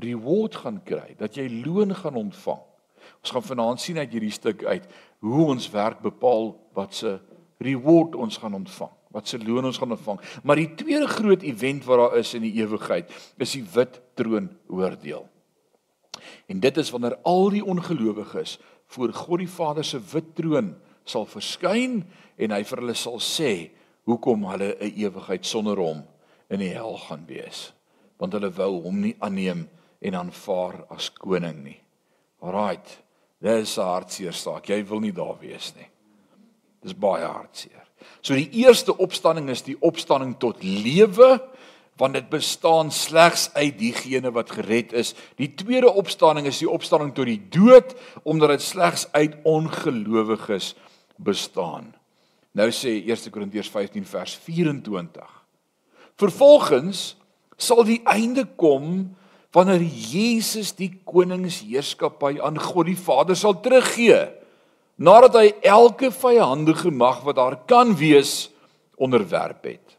reward 0.00 0.56
gaan 0.62 0.82
kry, 0.84 1.16
dat 1.18 1.36
jy 1.36 1.48
loon 1.64 1.94
gaan 1.96 2.16
ontvang. 2.20 2.62
Ons 3.24 3.32
gaan 3.32 3.44
vanaand 3.44 3.80
sien 3.80 3.98
uit 3.98 4.12
hierdie 4.12 4.34
stuk 4.34 4.64
uit 4.64 4.84
hoe 5.24 5.48
ons 5.48 5.70
werk 5.72 6.02
bepaal 6.04 6.52
wat 6.76 6.94
se 6.94 7.16
reward 7.58 8.14
ons 8.14 8.38
gaan 8.38 8.54
ontvang, 8.54 8.92
wat 9.14 9.28
se 9.28 9.38
loon 9.38 9.64
ons 9.64 9.78
gaan 9.78 9.94
ontvang. 9.96 10.20
Maar 10.44 10.60
die 10.60 10.74
tweede 10.74 11.08
groot 11.08 11.42
event 11.42 11.84
wat 11.84 11.98
daar 11.98 12.18
is 12.20 12.34
in 12.34 12.42
die 12.42 12.54
ewigheid, 12.60 13.12
is 13.36 13.52
die 13.56 13.64
wit 13.74 14.00
troon 14.14 14.50
oordeel. 14.68 15.28
En 16.50 16.60
dit 16.60 16.76
is 16.76 16.90
wanneer 16.90 17.16
al 17.22 17.50
die 17.50 17.64
ongelowiges 17.64 18.58
voor 18.86 19.12
God 19.12 19.38
die 19.38 19.50
Vader 19.50 19.84
se 19.84 20.00
wit 20.12 20.34
troon 20.34 20.74
sal 21.04 21.26
verskyn 21.26 22.02
en 22.36 22.52
hy 22.54 22.62
vir 22.66 22.82
hulle 22.82 22.94
sal 22.98 23.18
sê 23.22 23.70
hoekom 24.06 24.44
hulle 24.50 24.76
'n 24.80 24.92
ewigheid 24.94 25.46
sonder 25.46 25.78
hom 25.78 26.04
in 26.50 26.60
die 26.60 26.74
hel 26.74 26.96
gaan 26.98 27.26
wees 27.26 27.72
want 28.18 28.32
hulle 28.36 28.50
wou 28.56 28.82
hom 28.86 29.00
nie 29.00 29.16
aanneem 29.24 29.66
en 30.00 30.14
aanvaar 30.14 30.84
as 30.92 31.10
koning 31.12 31.62
nie. 31.64 31.80
Alraight. 32.40 32.98
Dis 33.40 33.76
'n 33.78 33.82
hartseer 33.82 34.32
saak. 34.32 34.68
Jy 34.68 34.84
wil 34.88 35.00
nie 35.00 35.12
daar 35.12 35.38
wees 35.40 35.74
nie. 35.76 35.88
Dis 36.86 36.94
baie 36.94 37.26
hartseer. 37.26 37.82
So 38.22 38.36
die 38.38 38.62
eerste 38.62 38.94
opstanding 39.02 39.50
is 39.50 39.64
die 39.66 39.76
opstanding 39.84 40.36
tot 40.42 40.62
lewe 40.62 41.36
want 41.96 42.12
dit 42.12 42.26
bestaan 42.28 42.90
slegs 42.92 43.46
uit 43.56 43.78
diegene 43.80 44.28
wat 44.36 44.50
gered 44.52 44.90
is. 44.92 45.14
Die 45.40 45.48
tweede 45.56 45.88
opstanding 45.88 46.44
is 46.46 46.58
die 46.60 46.68
opstanding 46.68 47.14
tot 47.16 47.24
die 47.24 47.40
dood 47.40 47.94
omdat 48.28 48.52
dit 48.52 48.66
slegs 48.66 49.06
uit 49.16 49.38
ongelowiges 49.48 50.74
bestaan. 51.16 51.94
Nou 52.52 52.68
sê 52.72 52.98
1 53.00 53.32
Korintiërs 53.32 53.72
15 53.72 54.04
vers 54.08 54.36
24. 54.44 55.24
Vervolgens 56.20 57.14
sal 57.56 57.82
die 57.88 58.02
einde 58.04 58.44
kom 58.60 59.16
wanneer 59.56 59.80
Jesus 59.80 60.74
die 60.76 60.90
koningsheerskappy 61.08 62.36
aan 62.44 62.60
God 62.60 62.90
die 62.90 63.00
Vader 63.00 63.36
sal 63.36 63.56
teruggee 63.64 64.20
nadat 64.96 65.36
hy 65.36 65.46
elke 65.64 66.10
vyandige 66.12 66.90
mag 66.90 67.22
wat 67.26 67.36
daar 67.36 67.56
kan 67.68 67.94
wees 67.96 68.48
onderwerp 68.96 69.64
het. 69.68 69.96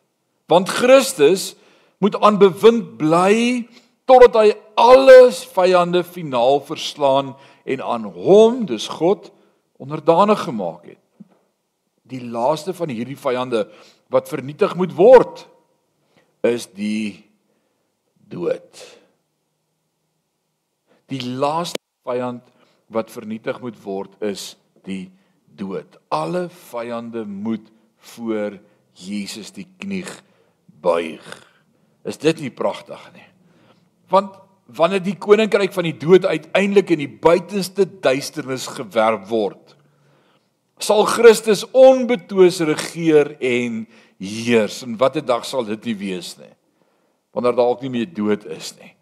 Want 0.49 0.69
Christus 0.69 1.55
moet 2.01 2.17
aan 2.21 2.39
bewind 2.41 2.97
bly 2.97 3.67
totdat 4.09 4.37
hy 4.41 4.49
alles 4.79 5.43
vyande 5.53 6.03
finaal 6.03 6.61
verslaan 6.65 7.35
en 7.67 7.83
aan 7.83 8.07
hom, 8.15 8.63
dis 8.65 8.87
God, 8.87 9.31
onderdanig 9.77 10.47
gemaak 10.47 10.85
het. 10.87 11.03
Die 12.07 12.23
laaste 12.23 12.73
van 12.73 12.89
hierdie 12.89 13.19
vyande 13.19 13.67
wat 14.09 14.29
vernietig 14.31 14.77
moet 14.79 14.93
word 14.95 15.43
is 16.47 16.69
die 16.71 17.27
dood 18.31 18.85
die 21.11 21.23
laaste 21.23 21.79
vyand 22.07 22.43
wat 22.91 23.11
vernietig 23.11 23.59
moet 23.63 23.77
word 23.83 24.15
is 24.23 24.55
die 24.87 25.09
dood. 25.57 25.97
Alle 26.13 26.47
vyande 26.71 27.25
moet 27.25 27.69
voor 28.13 28.57
Jesus 28.97 29.51
die 29.53 29.67
knie 29.81 30.05
buig. 30.81 31.25
Is 32.07 32.19
dit 32.21 32.39
nie 32.41 32.53
pragtig 32.53 33.01
nie? 33.13 33.25
Want 34.11 34.35
wanneer 34.65 35.03
die 35.03 35.17
koninkryk 35.19 35.73
van 35.75 35.87
die 35.87 35.95
dood 35.97 36.25
uiteindelik 36.25 36.91
in 36.95 37.03
die 37.03 37.11
buitenste 37.11 37.85
duisternis 37.85 38.67
gewerp 38.71 39.27
word, 39.29 39.75
sal 40.79 41.07
Christus 41.09 41.65
onbetwis 41.75 42.61
regeer 42.67 43.33
en 43.39 43.85
heers. 44.21 44.83
En 44.85 44.97
watter 44.99 45.25
dag 45.25 45.45
sal 45.47 45.65
dit 45.67 45.89
nie 45.91 45.97
wees 46.07 46.35
nie? 46.39 46.53
Wanneer 47.35 47.57
dalk 47.57 47.83
nie 47.83 47.93
meer 47.93 48.13
dood 48.13 48.45
is 48.53 48.73
nie 48.79 48.93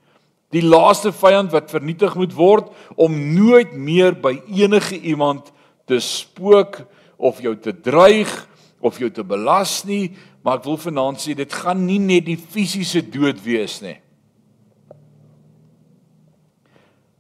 die 0.56 0.64
laaste 0.64 1.12
vyand 1.16 1.54
wat 1.56 1.72
vernietig 1.74 2.16
moet 2.18 2.34
word 2.36 2.72
om 3.02 3.16
nooit 3.36 3.74
meer 3.76 4.16
by 4.16 4.38
enige 4.48 5.00
iemand 5.00 5.52
te 5.86 6.00
spook 6.04 6.82
of 7.18 7.42
jou 7.44 7.56
te 7.58 7.74
dreig 7.74 8.32
of 8.86 9.00
jou 9.02 9.10
te 9.10 9.24
belas 9.26 9.84
nie, 9.88 10.14
maar 10.46 10.60
ek 10.60 10.68
wil 10.68 10.80
vanaand 10.82 11.22
sê 11.22 11.34
dit 11.38 11.54
gaan 11.62 11.86
nie 11.88 12.00
net 12.02 12.28
die 12.28 12.38
fisiese 12.38 13.02
dood 13.02 13.40
wees 13.46 13.80
nie. 13.82 13.98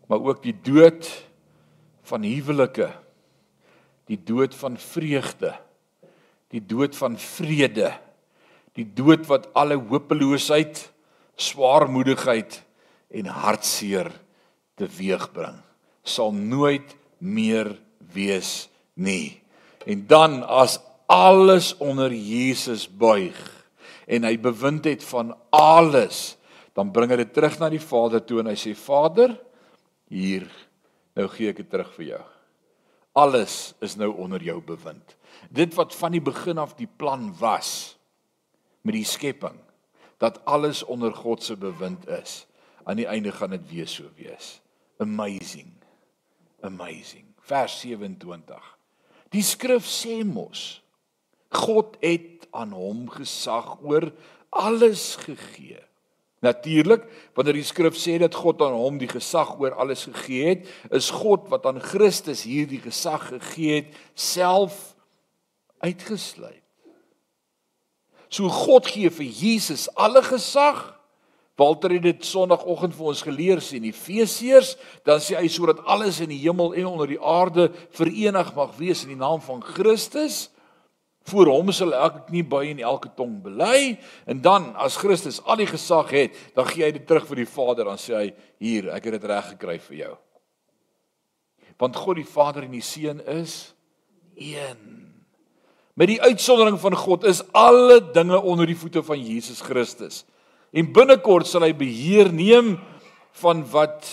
Maar 0.05 0.21
ook 0.21 0.43
die 0.43 0.53
dood 0.53 1.07
van 2.05 2.25
huwelike, 2.25 2.91
die 4.05 4.19
dood 4.21 4.53
van 4.53 4.75
vreugde, 4.77 5.55
die 6.53 6.61
dood 6.61 6.93
van 6.97 7.17
vrede, 7.17 7.89
die 8.77 8.85
dood 8.85 9.25
wat 9.31 9.47
alle 9.57 9.79
hopeloosheid, 9.79 10.83
swaarmoedigheid 11.35 12.59
en 13.15 13.31
hartseer 13.31 14.11
teweegbring 14.79 15.57
sal 16.05 16.31
nooit 16.35 16.93
meer 17.17 17.73
wees 18.15 18.67
nie. 18.95 19.41
En 19.85 20.05
dan 20.07 20.41
as 20.43 20.79
alles 21.11 21.73
onder 21.77 22.13
Jesus 22.13 22.87
buig 22.89 23.37
en 24.09 24.25
hy 24.25 24.35
bewind 24.41 24.85
het 24.85 25.03
van 25.05 25.33
alles, 25.53 26.37
dan 26.73 26.91
bring 26.93 27.13
hy 27.13 27.19
dit 27.23 27.33
terug 27.33 27.59
na 27.61 27.69
die 27.73 27.81
Vader 27.81 28.23
toe 28.23 28.41
en 28.41 28.49
hy 28.51 28.57
sê 28.59 28.73
Vader, 28.77 29.35
hier 30.11 30.47
nou 31.15 31.27
gee 31.31 31.51
ek 31.51 31.61
dit 31.63 31.69
terug 31.71 31.91
vir 31.97 32.07
jou. 32.15 32.23
Alles 33.15 33.73
is 33.85 33.95
nou 33.95 34.11
onder 34.19 34.43
jou 34.43 34.57
bewind. 34.65 35.15
Dit 35.47 35.75
wat 35.77 35.95
van 35.95 36.15
die 36.15 36.23
begin 36.23 36.59
af 36.59 36.75
die 36.75 36.89
plan 36.89 37.29
was 37.39 37.95
met 38.83 38.97
die 38.97 39.07
skepping 39.07 39.57
dat 40.21 40.41
alles 40.45 40.83
onder 40.83 41.13
God 41.15 41.43
se 41.43 41.55
bewind 41.57 42.07
is 42.07 42.43
aan 42.83 42.99
die 42.99 43.07
einde 43.09 43.31
gaan 43.31 43.55
dit 43.55 43.69
weer 43.71 43.87
so 43.87 44.03
wees. 44.15 44.61
Amazing. 44.97 45.73
Amazing. 46.61 47.24
Vers 47.45 47.79
27. 47.83 48.57
Die 49.33 49.43
skrif 49.45 49.85
sê 49.89 50.21
mos 50.25 50.81
God 51.55 51.95
het 52.01 52.47
aan 52.55 52.73
hom 52.75 53.05
gesag 53.13 53.77
oor 53.85 54.09
alles 54.55 55.13
gegee. 55.21 55.79
Natuurlik, 56.43 57.05
wanneer 57.35 57.57
die 57.57 57.67
skrif 57.67 57.95
sê 57.99 58.17
dat 58.21 58.35
God 58.35 58.61
aan 58.65 58.75
hom 58.75 58.99
die 59.01 59.09
gesag 59.09 59.55
oor 59.59 59.77
alles 59.79 60.05
gegee 60.09 60.55
het, 60.55 60.67
is 60.93 61.09
God 61.13 61.47
wat 61.53 61.65
aan 61.69 61.79
Christus 61.83 62.43
hierdie 62.45 62.81
gesag 62.83 63.29
gegee 63.31 63.81
het, 63.81 63.95
self 64.13 64.95
uitgesluit. 65.85 66.61
So 68.29 68.49
God 68.51 68.89
gee 68.89 69.09
vir 69.13 69.29
Jesus 69.29 69.87
alle 69.95 70.23
gesag 70.25 70.94
Walter 71.55 71.93
het 71.95 72.03
dit 72.03 72.25
Sondagoggend 72.27 72.95
vir 72.97 73.11
ons 73.13 73.21
geleer 73.23 73.61
sien 73.63 73.85
Efesiërs, 73.87 74.73
dan 75.07 75.21
sê 75.23 75.37
hy 75.39 75.47
sodat 75.51 75.79
alles 75.87 76.19
in 76.23 76.33
die 76.33 76.41
hemel 76.41 76.73
en 76.75 76.89
onder 76.89 77.13
die 77.13 77.21
aarde 77.21 77.69
verenig 77.95 78.51
mag 78.57 78.73
wees 78.75 79.05
in 79.05 79.13
die 79.13 79.21
naam 79.21 79.39
van 79.43 79.63
Christus. 79.63 80.49
Voor 81.25 81.49
hom 81.49 81.71
sal 81.73 81.95
elke 81.95 82.25
knie 82.27 82.43
buig 82.45 82.73
en 82.73 82.83
elke 82.85 83.09
tong 83.17 83.39
bely 83.41 83.95
en 84.29 84.43
dan 84.43 84.67
as 84.75 84.99
Christus 84.99 85.39
al 85.47 85.63
die 85.63 85.69
gesag 85.69 86.11
het, 86.13 86.35
dan 86.53 86.67
gee 86.69 86.85
hy 86.85 86.91
dit 86.99 87.07
terug 87.07 87.25
vir 87.31 87.41
die 87.45 87.49
Vader 87.49 87.87
dan 87.87 88.03
sê 88.03 88.19
hy 88.19 88.27
hier, 88.61 88.91
ek 88.93 89.07
het 89.07 89.17
dit 89.17 89.31
reg 89.31 89.49
gekry 89.55 89.79
vir 89.87 89.97
jou. 90.03 90.13
Want 91.79 91.95
God 91.95 92.19
die 92.19 92.27
Vader 92.27 92.67
en 92.67 92.75
die 92.75 92.83
Seun 92.83 93.23
is 93.31 93.73
een. 94.35 94.83
Met 95.95 96.11
die 96.11 96.21
uitsondering 96.21 96.77
van 96.83 96.95
God 96.99 97.23
is 97.23 97.41
alle 97.55 98.01
dinge 98.11 98.37
onder 98.43 98.67
die 98.67 98.77
voete 98.77 99.03
van 99.03 99.19
Jesus 99.23 99.63
Christus. 99.63 100.25
En 100.75 100.91
binnekort 100.91 101.47
sal 101.47 101.63
hy 101.63 101.71
beheer 101.77 102.31
neem 102.35 102.75
van 103.41 103.63
wat 103.71 104.11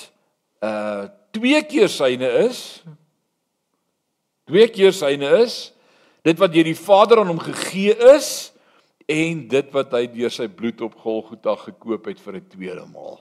uh 0.62 1.11
twee 1.33 1.62
keer 1.64 1.88
syne 1.88 2.28
is. 2.45 2.83
Twee 4.45 4.66
keer 4.69 4.92
syne 4.92 5.31
is 5.40 5.73
dit 6.23 6.38
wat 6.38 6.52
deur 6.52 6.69
die 6.69 6.78
Vader 6.78 7.23
aan 7.23 7.31
hom 7.33 7.40
gegee 7.42 7.95
is 8.12 8.52
en 9.11 9.47
dit 9.50 9.71
wat 9.75 9.95
hy 9.97 10.04
deur 10.12 10.31
sy 10.31 10.47
bloed 10.52 10.85
op 10.85 10.99
Golgotha 11.02 11.57
gekoop 11.64 12.07
het 12.11 12.21
vir 12.21 12.37
'n 12.37 12.49
tweede 12.49 12.85
maal. 12.87 13.19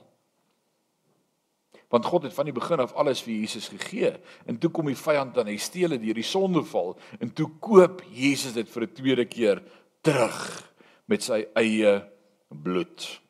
Want 1.90 2.04
God 2.04 2.22
het 2.22 2.34
van 2.34 2.44
die 2.44 2.54
begin 2.54 2.80
af 2.80 2.92
alles 2.92 3.20
vir 3.20 3.34
Jesus 3.34 3.68
gegee 3.68 4.12
en 4.46 4.58
toe 4.58 4.70
kom 4.70 4.86
die 4.86 4.96
vyand 4.96 5.34
dan 5.34 5.46
hy 5.46 5.56
steel 5.56 5.88
dit 5.88 6.02
deur 6.02 6.14
die 6.14 6.30
sondeval 6.36 6.96
en 7.20 7.32
toe 7.32 7.50
koop 7.60 8.02
Jesus 8.12 8.52
dit 8.52 8.68
vir 8.68 8.82
'n 8.82 8.94
tweede 8.94 9.24
keer 9.24 9.62
terug 10.00 10.72
met 11.06 11.22
sy 11.22 11.46
eie 11.54 12.04
bloed. 12.48 13.21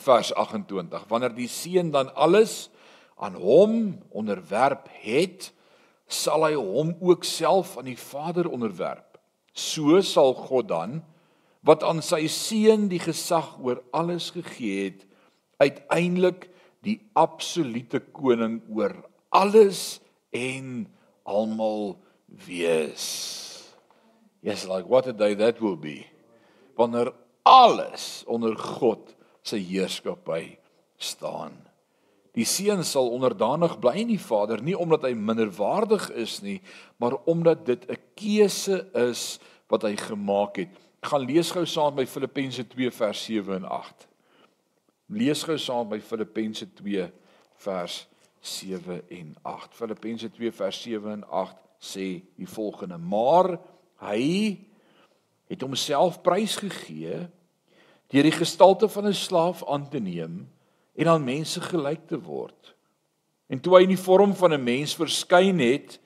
Vers 0.00 0.32
28. 0.34 1.04
Wanneer 1.08 1.34
die 1.34 1.48
seun 1.48 1.90
dan 1.94 2.10
alles 2.14 2.68
aan 3.16 3.36
hom 3.38 3.98
onderwerp 4.10 4.88
het, 5.04 5.52
sal 6.06 6.44
hy 6.46 6.54
hom 6.58 6.94
ook 7.00 7.24
self 7.24 7.78
aan 7.78 7.88
die 7.88 7.98
Vader 7.98 8.50
onderwerp. 8.50 9.18
So 9.54 10.00
sal 10.02 10.34
God 10.34 10.68
dan 10.72 11.02
wat 11.64 11.84
aan 11.86 12.02
sy 12.04 12.26
seun 12.28 12.90
die 12.90 13.00
gesag 13.00 13.54
oor 13.64 13.80
alles 13.96 14.28
gegee 14.34 14.90
het, 14.90 15.06
uiteindelik 15.62 16.50
die 16.84 16.98
absolute 17.16 18.02
koning 18.12 18.58
oor 18.68 18.92
alles 19.32 20.02
en 20.34 20.84
almal 21.24 21.94
wees. 22.44 23.06
Yes, 24.44 24.66
like 24.68 24.90
what 24.90 25.08
a 25.08 25.14
day 25.16 25.32
that 25.40 25.62
will 25.64 25.78
be. 25.80 26.04
Wanneer 26.76 27.14
alles 27.48 28.24
onder 28.28 28.58
God 28.58 29.14
se 29.44 29.60
heerskappy 29.60 30.56
staan. 30.96 31.54
Die 32.34 32.46
seun 32.48 32.82
sal 32.82 33.12
onderdanig 33.14 33.76
bly 33.78 34.00
aan 34.02 34.10
die 34.10 34.20
Vader 34.20 34.62
nie 34.64 34.74
omdat 34.74 35.04
hy 35.06 35.12
minderwaardig 35.14 36.08
is 36.18 36.40
nie, 36.42 36.58
maar 36.98 37.14
omdat 37.30 37.66
dit 37.66 37.84
'n 37.90 38.00
keuse 38.18 38.88
is 38.92 39.38
wat 39.68 39.82
hy 39.82 39.94
gemaak 39.96 40.56
het. 40.56 40.70
Ek 41.02 41.12
gaan 41.12 41.26
lees 41.26 41.50
gou 41.52 41.66
saam 41.66 41.94
by 41.94 42.06
Filippense 42.06 42.64
2 42.64 42.90
vers 42.90 43.24
7 43.24 43.54
en 43.54 43.64
8. 43.68 44.06
Lees 45.12 45.42
gou 45.44 45.58
saam 45.58 45.88
by 45.88 46.00
Filippense 46.00 46.66
2 46.74 47.10
vers 47.56 48.06
7 48.40 49.02
en 49.10 49.36
8. 49.42 49.74
Filippense 49.74 50.30
2 50.30 50.52
vers 50.52 50.82
7 50.82 51.12
en 51.12 51.24
8 51.28 51.56
sê 51.78 52.22
die 52.36 52.48
volgende: 52.48 52.98
Maar 52.98 53.58
hy 53.96 54.58
het 55.46 55.60
homself 55.60 56.22
prysgegee 56.22 57.28
deur 58.14 58.28
die 58.28 58.38
gestalte 58.38 58.88
van 58.88 59.08
'n 59.10 59.16
slaaf 59.26 59.64
aan 59.66 59.88
te 59.90 59.98
neem 59.98 60.46
en 60.94 61.08
aan 61.08 61.24
mense 61.24 61.60
gelyk 61.60 62.06
te 62.06 62.20
word. 62.20 62.74
En 63.50 63.60
toe 63.60 63.76
hy 63.76 63.82
in 63.82 63.94
die 63.96 64.06
vorm 64.06 64.34
van 64.34 64.54
'n 64.54 64.64
mens 64.64 64.94
verskyn 64.94 65.58
het, 65.58 65.98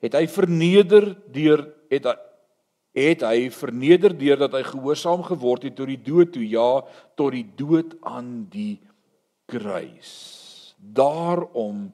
het 0.00 0.14
hy 0.14 0.26
verneder 0.26 1.16
deur 1.30 1.68
het 1.90 2.06
het 2.92 3.22
hy 3.24 3.48
verneder 3.50 4.12
deur 4.18 4.36
dat 4.36 4.52
hy 4.52 4.62
gehoorsaam 4.62 5.22
geword 5.24 5.62
het 5.62 5.76
tot 5.76 5.88
die 5.88 6.02
dood 6.02 6.32
toe 6.32 6.44
ja 6.44 6.84
tot 7.16 7.32
die 7.32 7.46
dood 7.56 7.96
aan 8.00 8.48
die 8.52 8.80
kruis. 9.48 10.74
Daarom 10.76 11.92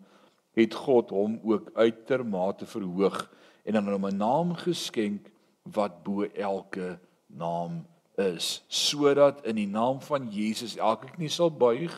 het 0.59 0.75
God 0.75 1.11
hom 1.11 1.39
ook 1.45 1.71
uitermate 1.75 2.67
verhoog 2.67 3.31
en 3.65 3.77
aan 3.77 3.93
hom 3.93 4.07
'n 4.07 4.17
naam 4.17 4.55
geskenk 4.55 5.31
wat 5.63 6.03
bo 6.03 6.23
elke 6.23 6.99
naam 7.27 7.87
is 8.19 8.59
sodat 8.69 9.45
in 9.47 9.57
die 9.61 9.71
naam 9.71 10.01
van 10.05 10.29
Jesus 10.33 10.77
elke 10.77 11.11
knie 11.15 11.31
sal 11.31 11.51
buig 11.51 11.95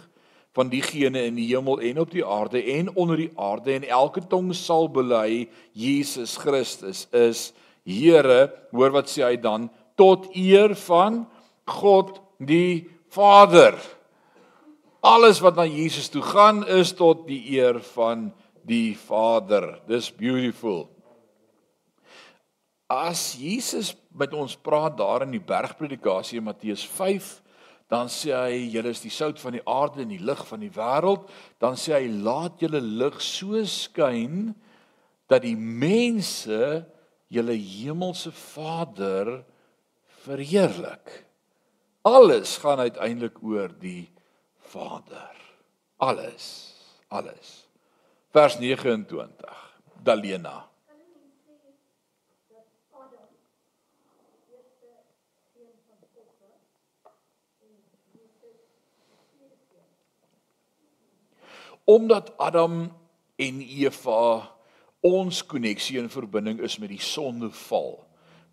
van 0.56 0.68
diegene 0.68 1.22
in 1.28 1.38
die 1.38 1.46
hemel 1.52 1.80
en 1.80 2.00
op 2.02 2.10
die 2.12 2.26
aarde 2.26 2.62
en 2.74 2.90
onder 2.98 3.16
die 3.16 3.30
aarde 3.38 3.72
en 3.78 3.86
elke 3.88 4.22
tong 4.28 4.50
sal 4.54 4.88
bely 4.90 5.48
Jesus 5.72 6.36
Christus 6.36 7.06
is 7.14 7.50
Here. 7.86 8.50
Hoor 8.74 8.92
wat 8.94 9.08
sê 9.10 9.24
hy 9.24 9.36
dan? 9.40 9.68
Tot 9.98 10.28
eer 10.36 10.74
van 10.84 11.24
God 11.70 12.18
die 12.38 12.86
Vader. 13.12 13.78
Alles 15.00 15.40
wat 15.40 15.56
na 15.56 15.64
Jesus 15.64 16.10
toe 16.12 16.22
gaan 16.24 16.62
is 16.68 16.92
tot 16.96 17.24
die 17.28 17.40
eer 17.56 17.80
van 17.94 18.28
die 18.68 18.92
Vader. 19.08 19.78
Dis 19.88 20.10
beautiful 20.12 20.90
as 22.90 23.36
Jesus 23.38 23.92
met 24.10 24.34
ons 24.34 24.56
praat 24.58 24.96
daar 24.98 25.22
in 25.22 25.36
die 25.36 25.42
bergpredikasie 25.42 26.40
in 26.40 26.48
Matteus 26.48 26.86
dan 27.90 28.06
sê 28.06 28.30
hy 28.30 28.58
julle 28.70 28.92
is 28.94 29.02
die 29.02 29.10
sout 29.10 29.40
van 29.42 29.56
die 29.56 29.64
aarde 29.66 30.04
en 30.04 30.12
die 30.12 30.22
lig 30.22 30.40
van 30.46 30.60
die 30.62 30.70
wêreld. 30.70 31.26
Dan 31.58 31.74
sê 31.74 31.96
hy 31.96 32.06
laat 32.22 32.62
julle 32.62 32.78
lig 32.78 33.18
so 33.18 33.58
skyn 33.66 34.52
dat 35.26 35.42
die 35.42 35.56
mense 35.58 36.84
julle 37.34 37.56
hemelse 37.58 38.30
Vader 38.30 39.40
verheerlik. 40.22 41.10
Alles 42.06 42.56
gaan 42.62 42.78
uiteindelik 42.78 43.42
oor 43.42 43.74
die 43.82 44.06
Vader. 44.70 45.34
Alles 45.98 46.70
alles. 47.10 47.66
Vers 48.30 48.58
29 48.62 49.50
Dalena 50.06 50.69
omdat 61.90 62.30
Adam 62.38 62.86
en 63.40 63.60
Eva 63.60 64.46
ons 65.00 65.42
koneksie 65.48 65.98
en 65.98 66.10
verbinding 66.12 66.60
is 66.62 66.76
met 66.78 66.92
die 66.92 67.02
sondeval, 67.02 67.96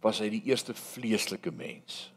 was 0.01 0.21
hy 0.23 0.29
die 0.31 0.45
eerste 0.49 0.73
vleeslike 0.77 1.51
mens. 1.53 2.07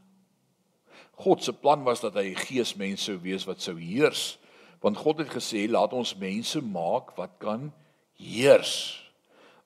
God 1.21 1.43
se 1.45 1.53
plan 1.53 1.83
was 1.85 2.01
dat 2.01 2.17
hy 2.17 2.31
'n 2.31 2.45
geesmens 2.47 3.05
sou 3.05 3.19
wees 3.21 3.45
wat 3.45 3.61
sou 3.61 3.77
heers, 3.77 4.39
want 4.81 4.97
God 4.97 5.19
het 5.19 5.29
gesê 5.29 5.69
laat 5.69 5.93
ons 5.93 6.17
mense 6.17 6.61
maak 6.61 7.17
wat 7.17 7.37
kan 7.39 7.73
heers. 8.17 9.03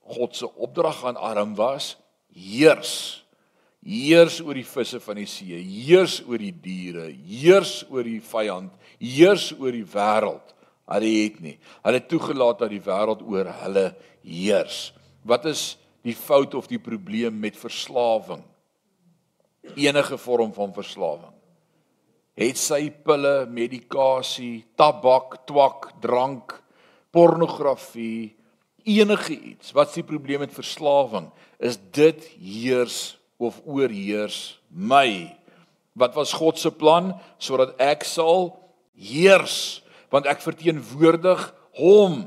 God 0.01 0.37
se 0.37 0.49
opdrag 0.57 1.05
aan 1.05 1.17
Adam 1.17 1.55
was 1.55 1.97
heers. 2.35 3.23
Heers 3.85 4.41
oor 4.41 4.55
die 4.55 4.65
visse 4.65 5.01
van 5.01 5.17
die 5.17 5.29
see, 5.29 5.61
heers 5.61 6.23
oor 6.27 6.39
die 6.39 6.55
diere, 6.61 7.13
heers 7.13 7.85
oor 7.91 8.03
die 8.03 8.21
vyand, 8.21 8.73
heers 8.99 9.53
oor 9.59 9.73
die 9.73 9.85
wêreld. 9.85 10.54
Hulle 10.93 11.13
het 11.23 11.39
nie. 11.41 11.55
Hulle 11.85 12.01
het 12.01 12.11
toegelaat 12.11 12.61
dat 12.61 12.73
die 12.73 12.83
wêreld 12.85 13.23
oor 13.25 13.49
hulle 13.63 13.87
heers. 14.25 14.93
Wat 15.25 15.47
is 15.49 15.75
die 16.05 16.17
fout 16.17 16.55
of 16.55 16.69
die 16.69 16.81
probleem 16.83 17.39
met 17.41 17.57
verslawing? 17.57 18.43
Enige 19.75 20.19
vorm 20.21 20.53
van 20.53 20.75
verslawing. 20.77 21.33
Het 22.37 22.59
sy 22.59 22.89
pille, 23.07 23.47
medikasie, 23.47 24.65
tabak, 24.77 25.39
twak, 25.49 25.93
drank, 26.03 26.57
pornografie, 27.15 28.35
enige 28.85 29.37
iets. 29.39 29.73
Wat's 29.73 29.95
die 29.97 30.05
probleem 30.05 30.43
met 30.45 30.53
verslawing? 30.53 31.31
Is 31.63 31.79
dit 31.95 32.27
heers 32.37 33.17
of 33.39 33.63
oorheers 33.65 34.59
my? 34.69 35.31
Wat 35.95 36.15
was 36.19 36.35
God 36.35 36.59
se 36.59 36.75
plan 36.75 37.15
sodat 37.39 37.79
ek 37.81 38.05
sal 38.05 38.51
heers? 38.99 39.84
Want 40.13 40.27
ek 40.31 40.43
verteenwoordig 40.45 41.47
hom 41.81 42.25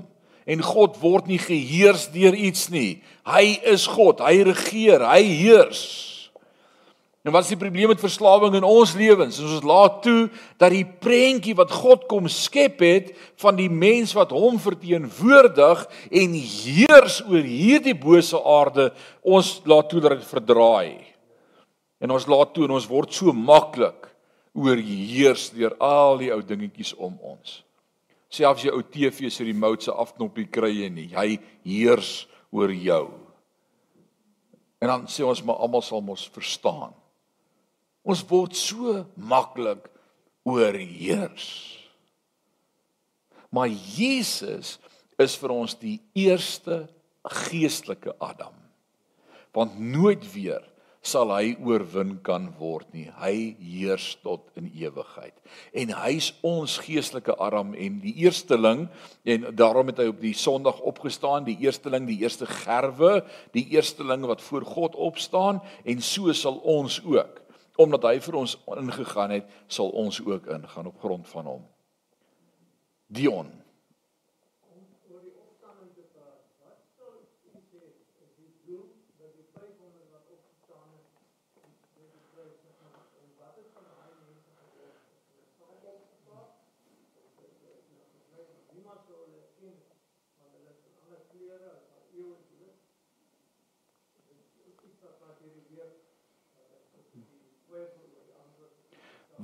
en 0.47 0.63
God 0.63 0.95
word 1.01 1.27
nie 1.27 1.39
geheers 1.41 2.07
deur 2.13 2.35
iets 2.35 2.69
nie. 2.71 3.01
Hy 3.27 3.57
is 3.67 3.87
God, 3.91 4.23
hy 4.23 4.45
regeer, 4.47 5.03
hy 5.03 5.23
heers. 5.27 5.83
En 7.27 7.33
wat 7.35 7.43
is 7.43 7.51
die 7.51 7.59
probleem 7.59 7.91
met 7.91 7.99
verslawing 7.99 8.55
in 8.55 8.63
ons 8.63 8.93
lewens? 8.95 9.41
Ons 9.43 9.65
laat 9.67 9.97
toe 10.05 10.29
dat 10.55 10.71
die 10.71 10.85
prentjie 10.87 11.57
wat 11.59 11.73
God 11.75 12.05
kom 12.07 12.29
skep 12.31 12.79
het 12.85 13.11
van 13.43 13.59
die 13.59 13.67
mens 13.67 14.15
wat 14.15 14.31
hom 14.31 14.55
verteenwoordig 14.63 15.83
en 16.07 16.39
heers 16.39 17.19
oor 17.27 17.43
hierdie 17.43 17.97
bose 17.99 18.39
aarde, 18.39 18.93
ons 19.27 19.57
laat 19.67 19.91
toe 19.91 20.05
dat 20.05 20.15
dit 20.15 20.31
verdraai. 20.31 21.03
En 21.99 22.15
ons 22.15 22.31
laat 22.31 22.55
toe 22.55 22.69
en 22.69 22.77
ons 22.79 22.87
word 22.87 23.11
so 23.11 23.35
maklik 23.35 24.07
oorheers 24.55 25.49
deur 25.51 25.75
al 25.83 26.21
die 26.23 26.31
ou 26.31 26.39
dingetjies 26.39 26.95
om 26.95 27.11
ons 27.19 27.59
selfs 28.29 28.65
jou 28.65 28.73
ou 28.75 28.83
TV 28.83 29.31
se 29.31 29.45
remote 29.47 29.87
se 29.87 29.93
afknoppie 29.93 30.47
kry 30.51 30.73
jy 30.73 30.89
nie. 30.91 31.07
Hy 31.15 31.37
heers 31.67 32.27
oor 32.51 32.73
jou. 32.73 33.05
En 34.83 34.91
dan 34.91 35.07
sê 35.11 35.25
ons 35.25 35.43
maar 35.45 35.59
almal 35.63 35.83
sal 35.85 36.03
mos 36.05 36.27
verstaan. 36.33 36.93
Ons 38.07 38.23
word 38.29 38.55
so 38.55 39.01
maklik 39.15 39.89
oorheers. 40.47 41.47
Maar 43.51 43.71
Jesus 43.71 44.77
is 45.19 45.35
vir 45.39 45.53
ons 45.55 45.73
die 45.79 45.97
eerste 46.15 46.85
geestelike 47.47 48.13
Adam. 48.23 48.53
Want 49.55 49.79
nooit 49.79 50.23
weer 50.33 50.61
sal 51.07 51.31
hy 51.31 51.53
oorwin 51.63 52.17
kan 52.25 52.49
word 52.59 52.89
nie. 52.95 53.07
Hy 53.21 53.55
heers 53.61 54.09
tot 54.23 54.49
in 54.59 54.67
ewigheid. 54.75 55.35
En 55.71 55.93
hy's 56.03 56.31
ons 56.45 56.77
geestelike 56.83 57.35
arm 57.43 57.73
en 57.73 57.99
die 58.03 58.13
eersteling 58.25 58.87
en 59.27 59.47
daarom 59.57 59.91
het 59.91 60.01
hy 60.03 60.09
op 60.11 60.19
die 60.21 60.35
Sondag 60.37 60.81
opgestaan, 60.87 61.47
die 61.47 61.57
eersteling, 61.63 62.09
die 62.09 62.19
eerste 62.25 62.49
gerwe, 62.49 63.21
die 63.55 63.67
eersteling 63.75 64.27
wat 64.27 64.43
voor 64.43 64.67
God 64.67 64.97
opstaan 64.99 65.61
en 65.87 66.03
so 66.03 66.33
sal 66.35 66.59
ons 66.67 66.99
ook. 67.05 67.43
Omdat 67.77 68.09
hy 68.09 68.17
vir 68.25 68.39
ons 68.39 68.57
ingegaan 68.73 69.35
het, 69.37 69.49
sal 69.69 69.93
ons 69.93 70.19
ook 70.25 70.49
ingaan 70.49 70.89
op 70.89 70.99
grond 70.99 71.27
van 71.29 71.51
hom. 71.53 71.63
Dion 73.07 73.53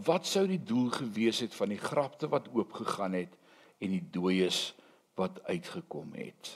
wat 0.05 0.27
sou 0.27 0.45
die 0.47 0.61
doel 0.63 0.89
gewees 0.93 1.39
het 1.43 1.55
van 1.55 1.71
die 1.73 1.81
grafte 1.81 2.27
wat 2.31 2.49
oopgegaan 2.53 3.15
het 3.17 3.33
en 3.83 3.93
die 3.95 4.03
dooies 4.11 4.73
wat 5.19 5.41
uitgekom 5.49 6.13
het? 6.17 6.53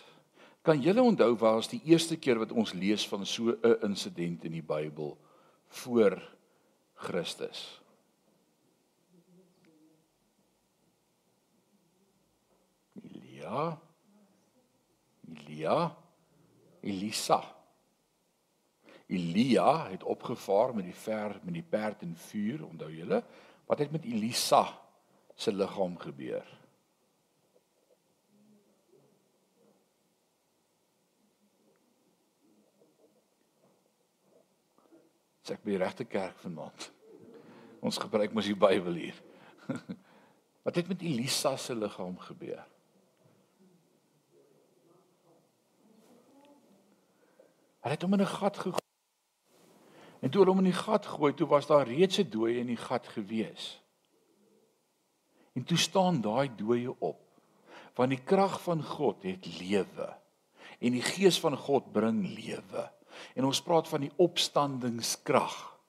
Kan 0.62 0.82
julle 0.84 1.02
onthou 1.02 1.36
waar 1.40 1.60
was 1.62 1.72
die 1.72 1.82
eerste 1.88 2.18
keer 2.20 2.40
wat 2.42 2.52
ons 2.52 2.74
lees 2.74 3.08
van 3.08 3.26
so 3.26 3.56
'n 3.56 3.78
insident 3.82 4.44
in 4.44 4.52
die 4.52 4.64
Bybel 4.64 5.18
voor 5.68 6.22
Christus? 6.94 7.82
Elia 13.04 13.80
Elia 15.28 15.98
Elisa 16.82 17.57
Elia 19.08 19.88
het 19.90 20.04
opgevaar 20.04 20.76
met 20.76 20.84
die 20.84 20.96
ver 20.96 21.40
met 21.44 21.54
die 21.54 21.64
perd 21.64 22.02
en 22.02 22.16
vuur, 22.28 22.66
onthou 22.66 22.92
julle? 22.92 23.24
Wat 23.66 23.80
het 23.80 23.92
met 23.92 24.04
Elisa 24.04 24.66
se 25.36 25.54
liggaam 25.54 25.98
gebeur? 25.98 26.48
Sê 35.48 35.56
by 35.64 35.72
die 35.72 35.80
regte 35.80 36.04
kerk 36.04 36.40
vanaand. 36.44 36.90
Ons 37.80 38.00
gebruik 38.04 38.34
mos 38.36 38.50
die 38.50 38.58
Bybel 38.60 39.00
hier. 39.00 39.22
Wat 40.68 40.76
het 40.76 40.90
met 40.92 41.02
Elisa 41.02 41.56
se 41.56 41.76
liggaam 41.76 42.18
gebeur? 42.20 42.66
Hy 47.88 47.96
het 47.96 48.04
hom 48.04 48.18
in 48.18 48.22
'n 48.22 48.28
gat 48.28 48.58
gegooi. 48.58 48.87
En 50.28 50.32
toe 50.34 50.42
hulle 50.42 50.52
hom 50.52 50.66
in 50.66 50.74
die 50.74 50.76
gat 50.76 51.06
gooi, 51.08 51.30
toe 51.40 51.46
was 51.48 51.70
daar 51.70 51.88
reeds 51.88 52.20
'n 52.20 52.28
dooie 52.28 52.60
in 52.60 52.68
die 52.68 52.82
gat 52.90 53.08
gewees. 53.08 53.80
En 55.56 55.64
toe 55.64 55.78
staan 55.78 56.22
daai 56.22 56.52
dooie 56.56 56.92
op. 57.00 57.22
Want 57.96 58.10
die 58.10 58.24
krag 58.24 58.62
van 58.62 58.84
God 58.84 59.24
het 59.24 59.48
lewe. 59.60 60.10
En 60.80 60.92
die 60.92 61.02
gees 61.02 61.40
van 61.40 61.58
God 61.58 61.92
bring 61.92 62.28
lewe. 62.28 62.92
En 63.36 63.46
ons 63.46 63.62
praat 63.62 63.88
van 63.88 64.02
die 64.02 64.12
opstandingskrag. 64.16 65.80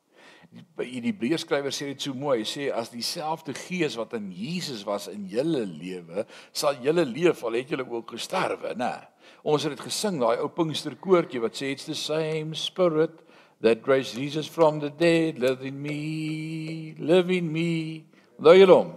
Die 0.77 1.01
Hebreërskrywer 1.03 1.73
sê 1.73 1.91
dit 1.91 2.03
so 2.03 2.15
mooi, 2.15 2.39
hy 2.39 2.45
sê 2.47 2.71
as 2.73 2.91
dieselfde 2.91 3.55
gees 3.55 3.97
wat 3.97 4.13
in 4.13 4.33
Jesus 4.33 4.85
was 4.85 5.09
in 5.09 5.27
julle 5.27 5.67
lewe, 5.67 6.27
sal 6.53 6.75
julle 6.75 7.05
leef 7.05 7.43
al 7.45 7.53
het 7.53 7.69
julle 7.69 7.91
ook 7.91 8.11
gesterwe, 8.11 8.75
né? 8.75 9.09
Ons 9.43 9.63
het 9.63 9.77
dit 9.77 9.81
gesing, 9.81 10.21
daai 10.21 10.39
ou 10.39 10.49
Pinksterkoortjie 10.49 11.41
wat 11.41 11.57
sê 11.57 11.73
it's 11.73 11.85
the 11.85 11.95
same 11.95 12.55
spirit 12.55 13.28
that 13.61 13.87
raised 13.87 14.15
Jesus 14.15 14.47
from 14.47 14.79
the 14.79 14.91
dead, 14.91 15.39
live 15.39 15.63
in 15.63 15.81
me, 15.81 16.95
live 16.99 17.31
in 17.31 17.51
me. 17.51 18.05
Daai 18.39 18.67
hom. 18.67 18.95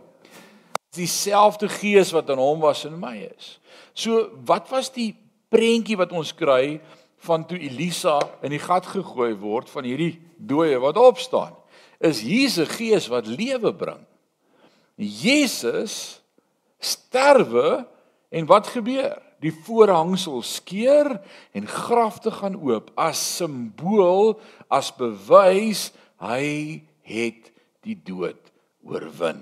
Dieselfde 0.94 1.70
gees 1.72 2.12
wat 2.12 2.30
in 2.30 2.38
hom 2.38 2.62
was 2.62 2.86
in 2.86 3.00
my 3.00 3.16
is. 3.26 3.58
So 3.94 4.30
wat 4.46 4.70
was 4.70 4.92
die 4.94 5.16
prentjie 5.52 5.98
wat 5.98 6.14
ons 6.14 6.34
kry 6.36 6.80
van 7.26 7.46
toe 7.48 7.58
Elisa 7.58 8.20
in 8.46 8.54
die 8.54 8.62
gat 8.62 8.86
gegooi 8.92 9.34
word 9.40 9.70
van 9.72 9.88
hierdie 9.88 10.20
dooie 10.38 10.78
wat 10.82 11.00
opstaan? 11.00 11.56
Is 12.02 12.22
Jesus 12.26 12.70
gees 12.78 13.08
wat 13.10 13.30
lewe 13.30 13.74
bring. 13.78 14.02
Jesus 14.98 16.22
sterwe 16.82 17.86
en 18.30 18.46
wat 18.50 18.70
gebeur? 18.74 19.18
Die 19.42 19.54
voorhangsel 19.66 20.42
skeur 20.46 21.16
en 21.58 21.68
grafte 21.68 22.32
gaan 22.32 22.60
oop 22.62 22.92
as 23.00 23.22
simbool 23.38 24.36
as 24.70 24.92
bewys 24.96 25.90
hy 26.22 26.82
het 27.08 27.50
die 27.82 27.98
dood 27.98 28.52
oorwin. 28.86 29.42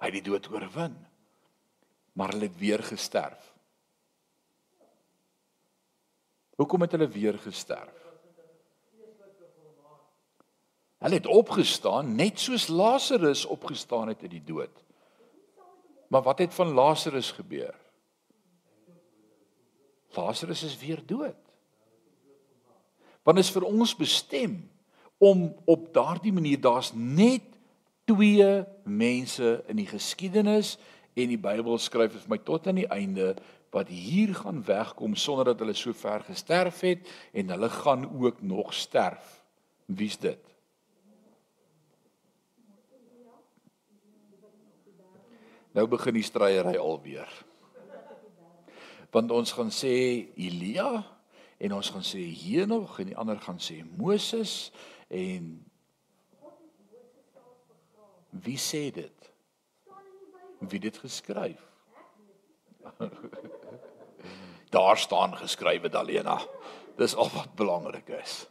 Hy 0.00 0.08
het 0.08 0.16
die 0.16 0.24
dood 0.24 0.48
oorwin. 0.52 0.96
Maar 2.14 2.32
hulle 2.32 2.48
het 2.48 2.58
weer 2.58 2.82
gesterf. 2.86 3.50
Hoekom 6.56 6.86
het 6.86 6.94
hulle 6.94 7.08
weer 7.10 7.38
gesterf? 7.42 8.00
Hulle 11.04 11.18
het 11.18 11.26
opgestaan 11.26 12.14
net 12.16 12.38
soos 12.40 12.68
Lazarus 12.72 13.44
opgestaan 13.44 14.08
het 14.08 14.22
uit 14.22 14.30
die 14.38 14.44
dood. 14.44 14.84
Maar 16.08 16.22
wat 16.22 16.38
het 16.38 16.54
van 16.54 16.72
Lazarus 16.72 17.32
gebeur? 17.34 17.74
Lazarus 20.16 20.62
is 20.62 20.78
weer 20.78 21.02
dood. 21.06 21.36
Want 23.24 23.40
is 23.40 23.50
vir 23.50 23.64
ons 23.64 23.94
bestem 23.96 24.58
om 25.18 25.46
op 25.64 25.88
daardie 25.94 26.32
manier 26.32 26.60
daar's 26.60 26.92
net 26.94 27.46
twee 28.04 28.64
mense 28.84 29.62
in 29.66 29.80
die 29.80 29.88
geskiedenis 29.88 30.76
en 31.16 31.30
die 31.32 31.40
Bybel 31.40 31.78
skryf 31.80 32.12
vir 32.12 32.32
my 32.34 32.40
tot 32.44 32.66
aan 32.68 32.82
die 32.82 32.90
einde 32.92 33.32
wat 33.74 33.88
hier 33.90 34.34
gaan 34.36 34.60
wegkom 34.66 35.16
sonder 35.18 35.50
dat 35.50 35.62
hulle 35.64 35.74
so 35.74 35.94
ver 35.96 36.22
gesterf 36.28 36.82
het 36.86 37.08
en 37.32 37.54
hulle 37.54 37.70
gaan 37.70 38.04
ook 38.20 38.42
nog 38.42 38.74
sterf. 38.74 39.40
Wie's 39.86 40.18
dit? 40.20 40.40
Nou 45.74 45.88
begin 45.90 46.14
die 46.14 46.22
stryery 46.22 46.76
alweer 46.78 47.30
want 49.14 49.30
ons 49.30 49.52
gaan 49.54 49.70
sê 49.70 49.94
Elia 50.34 50.88
en 51.62 51.76
ons 51.76 51.90
gaan 51.94 52.02
sê 52.02 52.24
Henog 52.34 52.98
en 52.98 53.12
die 53.12 53.18
ander 53.18 53.38
gaan 53.38 53.60
sê 53.62 53.78
Moses 53.96 54.72
en 55.08 55.52
wie 58.44 58.58
sê 58.58 58.88
dit? 58.90 59.30
Wie 60.58 60.80
dit 60.82 60.98
geskryf? 60.98 61.62
Daar 64.74 64.98
staan 64.98 65.36
geskrywe 65.38 65.88
Dalena. 65.88 66.40
Dis 66.98 67.14
al 67.14 67.30
wat 67.34 67.54
belangrik 67.54 68.10
is. 68.18 68.48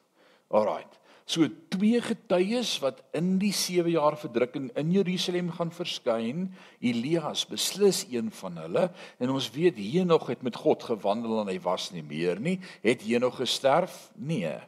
Alraight. 0.48 1.00
So 1.26 1.48
twee 1.72 2.02
getuies 2.04 2.76
wat 2.84 3.00
in 3.16 3.38
die 3.40 3.54
7 3.56 3.94
jaar 3.94 4.18
verdrukking 4.20 4.68
in 4.80 4.92
Jerusalem 4.92 5.54
gaan 5.56 5.72
verskyn. 5.72 6.50
Elias 6.84 7.46
beslis 7.48 8.04
een 8.12 8.32
van 8.42 8.60
hulle 8.66 8.90
en 9.18 9.32
ons 9.32 9.48
weet 9.56 9.80
Henog 9.80 10.28
het 10.34 10.44
met 10.44 10.60
God 10.60 10.84
gewandel 10.84 11.40
en 11.42 11.52
hy 11.54 11.60
was 11.64 11.92
nie 11.96 12.04
meer 12.04 12.42
nie. 12.44 12.58
Het 12.84 13.06
Henog 13.08 13.40
gesterf? 13.40 14.10
Nee. 14.20 14.60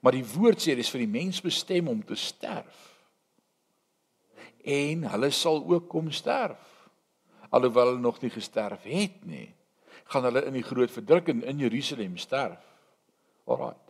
Maar 0.00 0.16
die 0.16 0.26
woord 0.26 0.64
sê 0.64 0.74
dis 0.74 0.90
vir 0.90 1.04
die 1.04 1.12
mens 1.12 1.42
bestem 1.44 1.90
om 1.92 2.00
te 2.02 2.16
sterf. 2.18 2.88
En 4.64 5.04
hulle 5.12 5.30
sal 5.34 5.60
ook 5.68 5.88
kom 5.90 6.10
sterf. 6.14 6.70
Alhoewel 7.52 7.92
hulle 7.92 8.00
nog 8.00 8.22
nie 8.22 8.32
gesterf 8.32 8.86
het 8.88 9.24
nie, 9.28 9.50
gaan 10.08 10.24
hulle 10.24 10.46
in 10.48 10.56
die 10.56 10.64
groot 10.64 10.90
verdrukking 10.90 11.42
in 11.44 11.60
Jerusalem 11.60 12.16
sterf. 12.16 12.62
Alraai. 13.44 13.81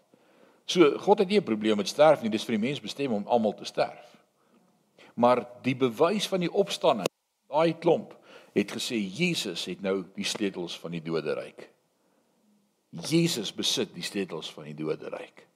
So 0.73 0.99
God 1.05 1.19
het 1.19 1.29
nie 1.29 1.39
'n 1.41 1.45
probleem 1.45 1.77
met 1.77 1.89
sterf 1.89 2.23
nie, 2.23 2.31
dis 2.31 2.45
vir 2.45 2.57
die 2.57 2.67
mens 2.67 2.81
bestem 2.81 3.13
om 3.13 3.27
almal 3.27 3.55
te 3.55 3.65
sterf. 3.65 4.17
Maar 5.15 5.47
die 5.63 5.77
bewys 5.77 6.29
van 6.29 6.41
die 6.41 6.53
opstanding, 6.53 7.09
daai 7.49 7.79
klomp 7.79 8.17
het 8.55 8.73
gesê 8.73 8.97
Jesus 8.97 9.65
het 9.65 9.81
nou 9.83 10.05
die 10.15 10.25
sleutels 10.25 10.79
van 10.79 10.91
die 10.91 11.03
doderyk. 11.03 11.69
Jesus 12.91 13.53
besit 13.55 13.95
die 13.95 14.03
sleutels 14.03 14.53
van 14.53 14.65
die 14.65 14.77
doderyk. 14.77 15.47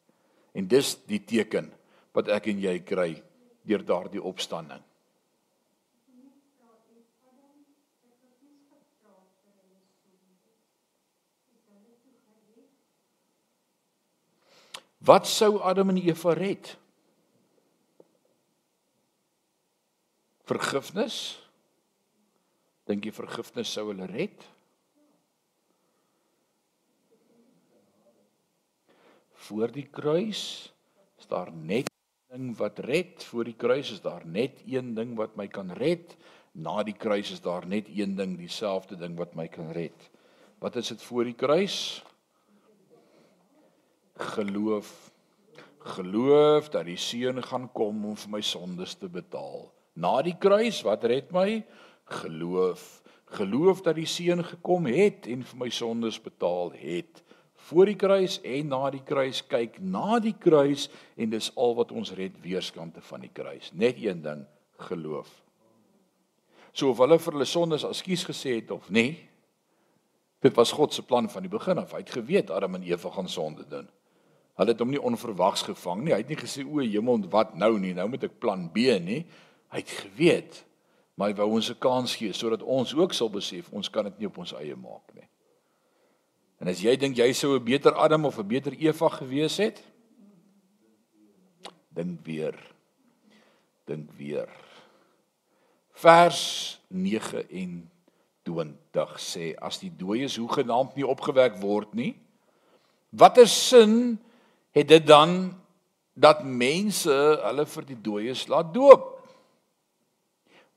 En 0.55 0.69
dis 0.69 0.95
die 1.07 1.25
teken 1.25 1.73
wat 2.13 2.29
ek 2.29 2.47
en 2.47 2.61
jy 2.61 2.79
kry 2.79 3.23
deur 3.63 3.85
daardie 3.85 4.23
opstanding. 4.23 4.83
Wat 15.07 15.29
sou 15.31 15.61
Adam 15.63 15.93
en 15.95 16.01
Eva 16.03 16.33
red? 16.35 16.73
Vergifnis? 20.47 21.19
Dink 22.91 23.07
jy 23.07 23.13
vergifnis 23.15 23.71
sou 23.71 23.89
hulle 23.93 24.09
red? 24.11 24.47
Voor 29.47 29.71
die 29.71 29.87
kruis 29.87 30.43
is 31.21 31.31
daar 31.31 31.53
net 31.55 31.91
ding 32.33 32.51
wat 32.59 32.83
red. 32.83 33.23
Voor 33.31 33.47
die 33.47 33.55
kruis 33.55 33.93
is 33.95 34.03
daar 34.03 34.27
net 34.27 34.59
een 34.67 34.95
ding 34.99 35.15
wat 35.19 35.39
my 35.39 35.47
kan 35.47 35.71
red. 35.79 36.17
Na 36.59 36.83
die 36.83 36.97
kruis 36.99 37.31
is 37.37 37.45
daar 37.45 37.67
net 37.67 37.87
een 37.95 38.17
ding, 38.19 38.35
dieselfde 38.41 38.99
ding 38.99 39.15
wat 39.19 39.39
my 39.39 39.47
kan 39.53 39.71
red. 39.77 40.11
Wat 40.59 40.77
is 40.83 40.91
dit 40.91 41.03
voor 41.03 41.31
die 41.31 41.39
kruis? 41.39 42.03
Geloof 44.17 44.91
geloof 45.87 46.69
dat 46.75 46.87
die 46.89 46.99
seun 46.99 47.43
gaan 47.43 47.69
kom 47.75 48.05
om 48.11 48.17
vir 48.19 48.33
my 48.37 48.43
sondes 48.45 48.97
te 48.99 49.09
betaal. 49.13 49.69
Na 49.97 50.19
die 50.25 50.37
kruis, 50.39 50.83
wat 50.87 51.05
red 51.09 51.31
my? 51.35 51.63
Geloof. 52.21 52.83
Geloof 53.37 53.83
dat 53.87 53.99
die 53.99 54.09
seun 54.11 54.45
gekom 54.47 54.87
het 54.91 55.27
en 55.31 55.45
vir 55.47 55.63
my 55.63 55.71
sondes 55.73 56.19
betaal 56.23 56.73
het. 56.79 57.23
Voor 57.67 57.91
die 57.91 57.99
kruis 57.99 58.39
en 58.47 58.71
na 58.71 58.91
die 58.95 59.03
kruis 59.07 59.41
kyk 59.49 59.81
na 59.83 60.21
die 60.23 60.37
kruis 60.39 60.89
en 61.17 61.33
dis 61.33 61.51
al 61.57 61.75
wat 61.79 61.95
ons 61.95 62.13
red 62.19 62.37
weerskante 62.45 63.03
van 63.09 63.25
die 63.25 63.33
kruis. 63.33 63.73
Net 63.75 63.99
een 64.03 64.23
ding, 64.23 64.45
geloof. 64.91 65.31
So 66.77 66.93
of 66.93 67.01
hulle 67.03 67.19
vir 67.19 67.39
hulle 67.39 67.49
sondes 67.49 67.87
ekskuus 67.89 68.27
gesê 68.29 68.59
het 68.61 68.71
of 68.71 68.91
nie, 68.93 69.17
dit 70.45 70.55
was 70.55 70.75
God 70.77 70.93
se 70.95 71.03
plan 71.03 71.27
van 71.33 71.43
die 71.43 71.51
begin 71.51 71.81
af. 71.81 71.97
Hy 71.97 72.05
het 72.05 72.13
geweet 72.15 72.53
Adam 72.55 72.77
en 72.77 72.85
Eva 72.87 73.11
gaan 73.17 73.31
sonde 73.33 73.65
doen. 73.67 73.89
Hulle 74.57 74.73
het 74.73 74.81
hom 74.81 74.91
nie 74.91 75.03
onverwags 75.03 75.63
gevang 75.69 76.05
nie. 76.05 76.15
Hy 76.15 76.23
het 76.23 76.29
nie 76.33 76.41
gesê 76.41 76.65
o, 76.65 76.81
hemel, 76.81 77.29
wat 77.33 77.55
nou 77.61 77.79
nie? 77.79 77.93
Nou 77.97 78.09
moet 78.09 78.25
ek 78.25 78.39
plan 78.41 78.71
B 78.73 78.77
nie. 79.05 79.27
Hy 79.73 79.83
het 79.83 79.93
geweet. 80.01 80.63
Maar 81.17 81.33
hy 81.33 81.37
wou 81.41 81.51
ons 81.57 81.71
'n 81.71 81.79
kans 81.79 82.17
gee 82.17 82.33
sodat 82.33 82.63
ons 82.63 82.95
ook 82.95 83.13
sal 83.13 83.31
besef 83.31 83.73
ons 83.73 83.89
kan 83.91 84.05
dit 84.05 84.19
nie 84.19 84.27
op 84.27 84.39
ons 84.39 84.53
eie 84.53 84.77
maak 84.77 85.15
nie. 85.15 85.29
En 86.61 86.69
as 86.69 86.81
jy 86.81 86.97
dink 86.97 87.17
jy 87.17 87.33
sou 87.33 87.57
'n 87.57 87.65
beter 87.65 87.95
Adam 87.95 88.25
of 88.25 88.39
'n 88.39 88.49
beter 88.49 88.73
Eva 88.73 89.09
gewees 89.09 89.57
het, 89.57 89.83
dink 91.89 92.25
weer. 92.25 92.55
Dink 93.85 94.11
weer. 94.13 94.49
Vers 95.93 96.81
29 96.89 97.89
sê 99.21 99.55
as 99.59 99.79
die 99.79 99.93
dooies 99.97 100.37
hoegenaamd 100.37 100.97
nie 100.97 101.07
opgewek 101.07 101.57
word 101.61 101.95
nie, 101.95 102.17
watter 103.11 103.49
sin 103.49 104.19
het 104.77 104.89
dit 104.89 105.07
dan 105.07 105.55
dat 106.13 106.45
mense 106.45 107.13
hulle 107.43 107.65
vir 107.67 107.85
die 107.89 108.01
dooies 108.01 108.47
laat 108.53 108.75
doop. 108.75 109.13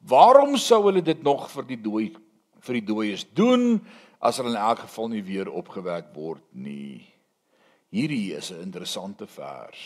Waarom 0.07 0.55
sou 0.59 0.85
hulle 0.85 1.03
dit 1.03 1.23
nog 1.23 1.49
vir 1.51 1.67
die 1.67 1.81
dooi 1.83 2.05
vir 2.59 2.75
die 2.75 2.87
dooies 2.87 3.23
doen 3.35 3.77
as 4.19 4.39
hulle 4.39 4.51
in 4.51 4.59
elk 4.59 4.83
geval 4.83 5.11
nie 5.11 5.23
weer 5.23 5.51
opgewek 5.51 6.11
word 6.15 6.43
nie? 6.51 7.07
Hierdie 7.91 8.35
is 8.35 8.51
'n 8.51 8.61
interessante 8.61 9.27
vers. 9.27 9.83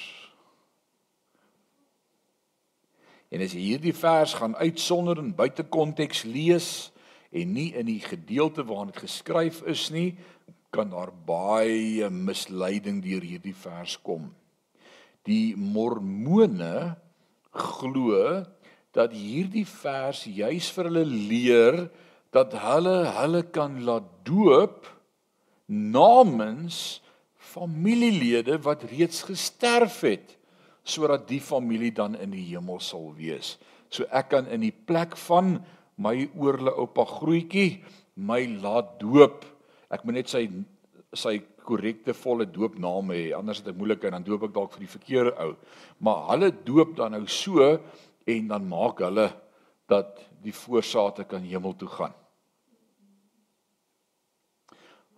En 3.31 3.41
as 3.41 3.53
jy 3.53 3.59
hierdie 3.59 3.93
vers 3.93 4.33
gaan 4.33 4.55
uitsonder 4.55 5.17
en 5.17 5.35
buite 5.35 5.63
konteks 5.63 6.23
lees 6.23 6.91
en 7.31 7.53
nie 7.53 7.73
in 7.73 7.85
die 7.85 7.99
gedeelte 7.99 8.65
waarin 8.65 8.91
dit 8.91 9.01
geskryf 9.01 9.61
is 9.61 9.89
nie, 9.89 10.17
kan 10.73 10.89
daar 10.89 11.13
baie 11.13 12.09
misleiding 12.09 13.03
deur 13.05 13.21
hierdie 13.21 13.55
vers 13.55 13.99
kom. 14.01 14.31
Die 15.23 15.53
mormone 15.55 16.95
glo 17.53 18.41
dat 18.93 19.13
hierdie 19.13 19.67
vers 19.69 20.25
juis 20.25 20.69
vir 20.73 20.89
hulle 20.89 21.05
leer 21.05 21.77
dat 22.33 22.55
hulle 22.57 22.97
hulle 23.19 23.43
kan 23.53 23.77
laat 23.85 24.09
doop 24.25 24.89
namens 25.69 27.01
familielede 27.53 28.57
wat 28.65 28.87
reeds 28.89 29.21
gesterf 29.29 30.01
het 30.07 30.33
sodat 30.83 31.29
die 31.29 31.39
familie 31.39 31.93
dan 31.95 32.17
in 32.19 32.33
die 32.33 32.43
hemel 32.49 32.81
sal 32.83 33.13
wees. 33.15 33.55
So 33.93 34.09
ek 34.09 34.33
kan 34.33 34.49
in 34.51 34.65
die 34.65 34.73
plek 34.73 35.15
van 35.29 35.59
my 36.01 36.25
oorle 36.33 36.73
oupa 36.73 37.05
grootjie 37.07 37.83
my 38.17 38.41
laat 38.59 38.97
doop 38.99 39.45
ek 39.93 40.05
moet 40.05 40.19
net 40.19 40.31
sy 40.31 40.47
sy 41.13 41.37
korrekte 41.63 42.15
volle 42.17 42.47
doopnaam 42.49 43.13
hê 43.13 43.21
anders 43.37 43.61
het 43.61 43.69
ek 43.71 43.77
moeilikheid 43.77 44.15
dan 44.15 44.25
doop 44.25 44.47
ek 44.47 44.55
dalk 44.55 44.73
vir 44.73 44.85
die 44.85 44.95
verkeerde 44.95 45.35
ou 45.45 45.53
maar 45.99 46.25
hulle 46.31 46.49
doop 46.65 46.97
dan 46.97 47.15
nou 47.15 47.27
so 47.29 47.69
en 48.35 48.49
dan 48.49 48.67
maak 48.67 49.05
hulle 49.05 49.29
dat 49.91 50.19
die 50.43 50.55
voorsate 50.55 51.27
kan 51.29 51.45
hemel 51.45 51.77
toe 51.77 51.91
gaan 51.99 52.17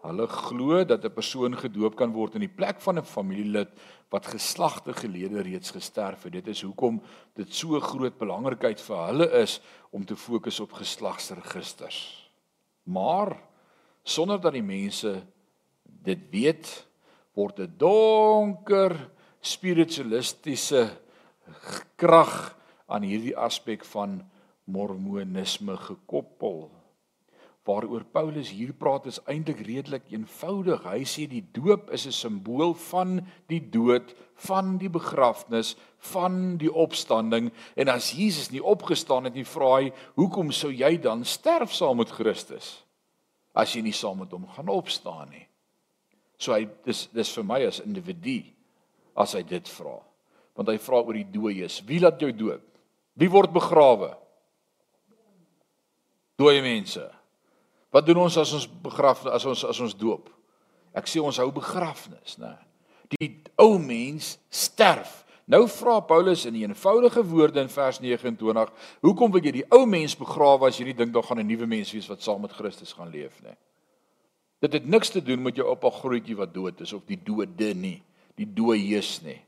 Hulle 0.06 0.28
glo 0.30 0.84
dat 0.86 1.06
'n 1.06 1.14
persoon 1.14 1.58
gedoop 1.58 1.96
kan 1.96 2.12
word 2.14 2.36
in 2.36 2.46
die 2.46 2.58
plek 2.60 2.82
van 2.82 3.00
'n 3.00 3.04
familielid 3.04 3.70
wat 4.10 4.28
geslagte 4.28 4.94
gelede 4.94 5.42
reeds 5.42 5.72
gesterf 5.72 6.24
het. 6.24 6.34
Dit 6.34 6.48
is 6.48 6.62
hoekom 6.62 7.02
dit 7.34 7.54
so 7.54 7.80
groot 7.80 8.18
belangrikheid 8.18 8.82
vir 8.82 9.06
hulle 9.08 9.28
is 9.42 9.62
om 9.92 10.06
te 10.06 10.16
fokus 10.16 10.60
op 10.60 10.72
geslagsregisters. 10.72 12.30
Maar 12.84 13.42
sonder 14.06 14.40
dat 14.42 14.54
die 14.54 14.66
mense 14.66 15.18
dit 16.06 16.30
weet 16.32 16.70
word 17.36 17.60
'n 17.60 17.74
donker 17.78 18.94
spiritualistiese 19.42 20.90
krag 21.98 22.56
aan 22.88 23.04
hierdie 23.04 23.36
aspek 23.38 23.86
van 23.86 24.22
mormonisme 24.66 25.78
gekoppel. 25.78 26.72
Waaroor 27.66 28.04
Paulus 28.14 28.52
hier 28.54 28.74
praat 28.78 29.08
is 29.10 29.18
eintlik 29.26 29.64
redelik 29.66 30.12
eenvoudig. 30.14 30.84
Hy 30.86 31.02
sê 31.10 31.26
die 31.26 31.42
doop 31.54 31.90
is 31.90 32.06
'n 32.06 32.14
simbool 32.14 32.74
van 32.74 33.26
die 33.48 33.62
dood, 33.70 34.14
van 34.36 34.78
die 34.78 34.90
begrafnis, 34.90 35.76
van 35.98 36.58
die 36.58 36.74
opstanding 36.74 37.52
en 37.76 37.88
as 37.88 38.12
Jesus 38.12 38.52
nie 38.52 38.64
opgestaan 38.64 39.24
het 39.24 39.34
nie, 39.34 39.46
vra 39.46 39.82
hy, 39.82 39.94
"Hoekom 40.16 40.52
sou 40.52 40.72
jy 40.72 40.98
dan 40.98 41.26
sterf 41.26 41.74
saam 41.74 41.98
met 41.98 42.10
Christus?" 42.10 42.85
As 43.56 43.72
jy 43.76 43.82
nie 43.86 43.96
saam 43.96 44.20
met 44.24 44.34
hom 44.36 44.48
gaan 44.52 44.70
opstaan 44.72 45.32
nie. 45.32 45.46
So 46.38 46.54
hy 46.54 46.66
dis 46.86 47.06
dis 47.16 47.32
vir 47.38 47.48
my 47.48 47.62
as 47.68 47.80
individu 47.84 48.42
as 49.16 49.36
hy 49.38 49.44
dit 49.48 49.72
vra. 49.78 49.98
Want 50.56 50.72
hy 50.72 50.78
vra 50.80 51.02
oor 51.02 51.16
die 51.16 51.28
dooies. 51.32 51.82
Wie 51.88 52.02
laat 52.04 52.20
jou 52.22 52.32
dood? 52.36 52.64
Wie 53.16 53.32
word 53.32 53.54
begrawe? 53.56 54.12
Dooie 56.36 56.62
mense. 56.64 57.04
Wat 57.96 58.04
doen 58.08 58.26
ons 58.26 58.36
as 58.40 58.52
ons 58.56 58.68
begraf 58.68 59.24
as 59.32 59.46
ons 59.48 59.64
as 59.68 59.80
ons 59.80 59.96
doop? 59.96 60.28
Ek 60.96 61.08
sê 61.08 61.24
ons 61.24 61.40
hou 61.40 61.52
begrafnis, 61.56 62.36
né? 62.40 62.56
Die 63.16 63.30
ou 63.62 63.78
mens 63.80 64.36
sterf. 64.52 65.24
Nou 65.46 65.68
vra 65.70 66.00
Paulus 66.02 66.46
in 66.50 66.56
eenvoudige 66.58 67.22
woorde 67.26 67.62
in 67.62 67.70
vers 67.70 68.00
29, 68.02 68.72
hoekom 69.06 69.32
wil 69.32 69.46
jy 69.46 69.52
die 69.60 69.68
ou 69.70 69.84
mens 69.86 70.16
begrawe 70.18 70.72
as 70.72 70.80
jy 70.80 70.88
nie 70.88 70.98
dink 70.98 71.14
daar 71.14 71.26
gaan 71.28 71.40
'n 71.40 71.46
nuwe 71.46 71.68
mens 71.70 71.92
wees 71.94 72.10
wat 72.10 72.22
saam 72.22 72.42
met 72.42 72.52
Christus 72.52 72.94
gaan 72.94 73.10
leef 73.14 73.42
nie? 73.44 73.54
Dit 74.60 74.74
het 74.74 74.86
niks 74.86 75.10
te 75.10 75.22
doen 75.22 75.42
met 75.42 75.56
jou 75.56 75.68
oupa 75.68 75.90
grootjie 75.90 76.36
wat 76.36 76.54
dood 76.54 76.82
is 76.82 76.94
of 76.94 77.06
die 77.06 77.20
dode 77.24 77.74
nie, 77.74 78.02
die 78.36 78.48
dooies 78.54 79.22
nie. 79.22 79.42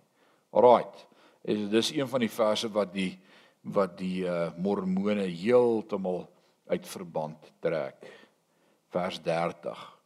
Alraight. 0.52 1.08
Is 1.44 1.70
dis 1.70 1.92
een 1.92 2.08
van 2.08 2.20
die 2.20 2.30
verse 2.30 2.70
wat 2.70 2.94
die 2.94 3.18
wat 3.64 3.98
die 3.98 4.24
uh, 4.24 4.52
mormone 4.58 5.26
heeltemal 5.28 6.30
uit 6.68 6.88
verband 6.88 7.52
trek. 7.60 8.06
Vers 8.90 9.20
30. 9.22 9.98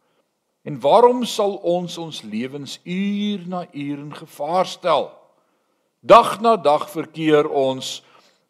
En 0.62 0.80
waarom 0.80 1.24
sal 1.24 1.54
ons 1.56 1.98
ons 1.98 2.22
lewens 2.22 2.80
uur 2.84 3.46
na 3.46 3.66
uur 3.72 3.98
in 3.98 4.14
gevaar 4.14 4.66
stel? 4.66 5.21
Dag 6.02 6.40
na 6.42 6.56
dag 6.58 6.88
verkeer 6.90 7.46
ons 7.46 8.00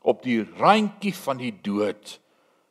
op 0.01 0.23
die 0.25 0.41
randjie 0.57 1.13
van 1.13 1.37
die 1.37 1.53
dood. 1.53 2.17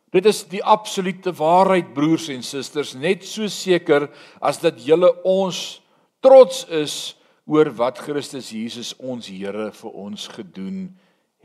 Dit 0.10 0.26
is 0.26 0.42
die 0.50 0.64
absolute 0.66 1.30
waarheid 1.38 1.94
broers 1.94 2.32
en 2.34 2.42
susters, 2.44 2.96
net 2.98 3.22
so 3.24 3.46
seker 3.46 4.10
as 4.42 4.58
dat 4.60 4.82
julle 4.82 5.14
ons 5.22 5.80
trots 6.26 6.66
is 6.74 7.14
oor 7.46 7.70
wat 7.78 8.02
Christus 8.02 8.50
Jesus 8.50 8.96
ons 8.98 9.30
Here 9.30 9.70
vir 9.70 9.94
ons 9.94 10.26
gedoen 10.34 10.90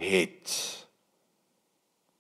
het. 0.01 0.57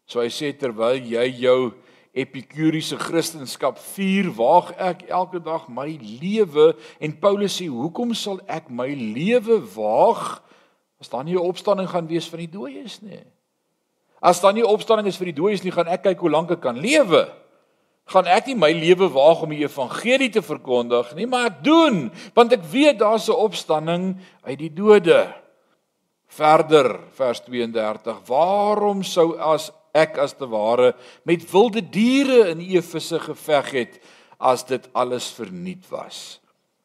So 0.05 0.20
hy 0.20 0.29
sê 0.29 0.52
terwyl 0.52 1.00
jy 1.00 1.24
jou 1.40 1.72
epikuriese 2.16 3.00
kristendom 3.00 3.81
vier, 3.96 4.29
waag 4.37 4.74
ek 4.76 5.09
elke 5.09 5.40
dag 5.40 5.64
my 5.72 5.88
lewe 5.96 6.74
en 7.00 7.16
Paulus 7.16 7.57
sê, 7.57 7.72
"Hoekom 7.72 8.12
sal 8.14 8.38
ek 8.46 8.68
my 8.68 8.92
lewe 8.92 9.64
waag 9.74 10.44
as 11.07 11.12
daar 11.14 11.25
nie 11.25 11.35
'n 11.35 11.49
opstanding 11.49 11.88
gaan 11.88 12.07
wees 12.07 12.29
van 12.29 12.38
die 12.38 12.51
dooies 12.51 13.01
nie?" 13.01 13.23
As 14.21 14.40
daar 14.40 14.53
nie 14.53 14.66
opstanding 14.66 15.09
is 15.09 15.16
vir 15.16 15.31
die 15.31 15.40
dooies 15.40 15.62
nie, 15.62 15.71
gaan 15.71 15.88
ek 15.92 16.03
kyk 16.03 16.19
hoe 16.19 16.31
lank 16.31 16.51
ek 16.51 16.61
kan 16.61 16.79
lewe. 16.81 17.29
Gaan 18.07 18.27
ek 18.27 18.47
nie 18.47 18.55
my 18.55 18.73
lewe 18.73 19.09
waag 19.12 19.42
om 19.42 19.51
die 19.51 19.64
evangelie 19.64 20.31
te 20.31 20.42
verkondig 20.42 21.14
nie, 21.14 21.27
maar 21.27 21.47
ek 21.47 21.64
doen, 21.66 22.11
want 22.35 22.53
ek 22.53 22.64
weet 22.73 22.99
daar's 22.99 23.29
'n 23.29 23.35
opstanding 23.35 24.16
uit 24.42 24.59
die 24.59 24.73
dode. 24.73 25.35
Verder 26.27 27.01
vers 27.14 27.40
32. 27.40 28.21
Waarom 28.27 29.03
sou 29.03 29.38
as 29.38 29.71
ek 29.95 30.19
as 30.19 30.33
te 30.33 30.47
ware 30.47 30.95
met 31.25 31.51
wilde 31.51 31.83
diere 31.83 32.51
in 32.51 32.61
Efese 32.61 33.19
geveg 33.21 33.71
het 33.71 34.01
as 34.38 34.64
dit 34.64 34.88
alles 34.92 35.31
verniet 35.31 35.88
was. 35.88 36.40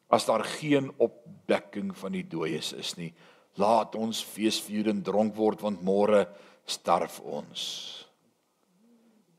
As 0.08 0.26
daar 0.26 0.44
geen 0.44 0.92
opwekking 0.98 1.96
van 1.96 2.12
die 2.12 2.24
dooies 2.28 2.72
is 2.72 2.96
nie, 2.96 3.12
laat 3.60 3.96
ons 4.00 4.22
feesvier 4.24 4.88
en 4.92 5.02
dronk 5.04 5.34
word 5.36 5.62
want 5.62 5.82
môre 5.84 6.24
sterf 6.68 7.20
ons. 7.20 7.62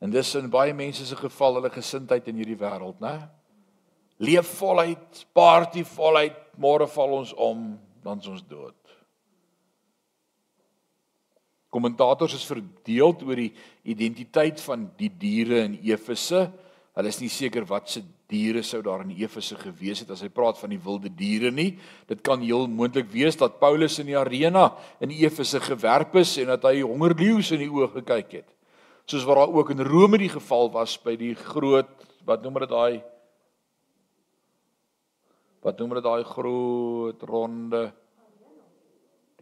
En 0.04 0.12
dis 0.12 0.36
in 0.36 0.52
baie 0.52 0.74
mense 0.76 1.06
se 1.08 1.16
geval 1.16 1.58
hulle 1.58 1.72
gesindheid 1.72 2.28
in 2.28 2.42
hierdie 2.42 2.60
wêreld, 2.60 3.00
né? 3.02 3.16
Leef 4.24 4.50
voluit, 4.60 5.24
party 5.34 5.84
voluit, 5.88 6.36
môre 6.60 6.88
val 6.92 7.18
ons 7.22 7.32
om, 7.40 7.64
dan 8.04 8.20
is 8.22 8.30
ons 8.30 8.44
dood. 8.46 8.78
Kommentators 11.74 12.36
is 12.38 12.46
verdeel 12.46 13.16
oor 13.26 13.40
die 13.40 13.50
identiteit 13.90 14.62
van 14.62 14.86
die 15.00 15.10
diere 15.10 15.64
in 15.66 15.80
Efese. 15.82 16.46
Hulle 16.94 17.10
is 17.10 17.22
nie 17.24 17.32
seker 17.34 17.66
wat 17.66 17.90
se 17.90 18.04
diere 18.34 18.64
sou 18.66 18.82
daar 18.82 19.04
in 19.06 19.14
Efese 19.14 19.56
gewees 19.62 20.02
het 20.02 20.10
as 20.16 20.24
hy 20.26 20.32
praat 20.34 20.58
van 20.58 20.74
die 20.74 20.82
wilde 20.82 21.12
diere 21.14 21.52
nie. 21.54 21.76
Dit 22.10 22.24
kan 22.26 22.42
heel 22.42 22.66
moontlik 22.68 23.12
wees 23.14 23.38
dat 23.38 23.60
Paulus 23.62 24.00
in 24.02 24.10
die 24.10 24.18
arena 24.18 24.72
in 25.04 25.14
Efese 25.14 25.62
gewerp 25.62 26.18
is 26.18 26.34
en 26.42 26.50
dat 26.56 26.66
hy 26.66 26.82
hongerleeu's 26.82 27.54
in 27.54 27.62
die 27.62 27.72
oë 27.72 27.92
gekyk 28.00 28.38
het. 28.42 28.50
Soos 29.06 29.28
wat 29.30 29.38
daar 29.38 29.54
ook 29.54 29.74
in 29.76 29.86
Rome 29.86 30.18
die 30.18 30.32
geval 30.34 30.72
was 30.74 30.98
by 30.98 31.14
die 31.20 31.36
groot 31.38 31.92
wat 32.26 32.42
noem 32.42 32.64
dit 32.64 32.72
daai 32.72 33.04
wat 35.64 35.80
noem 35.80 36.00
dit 36.00 36.04
daai 36.04 36.24
groot 36.28 37.22
ronde 37.28 37.92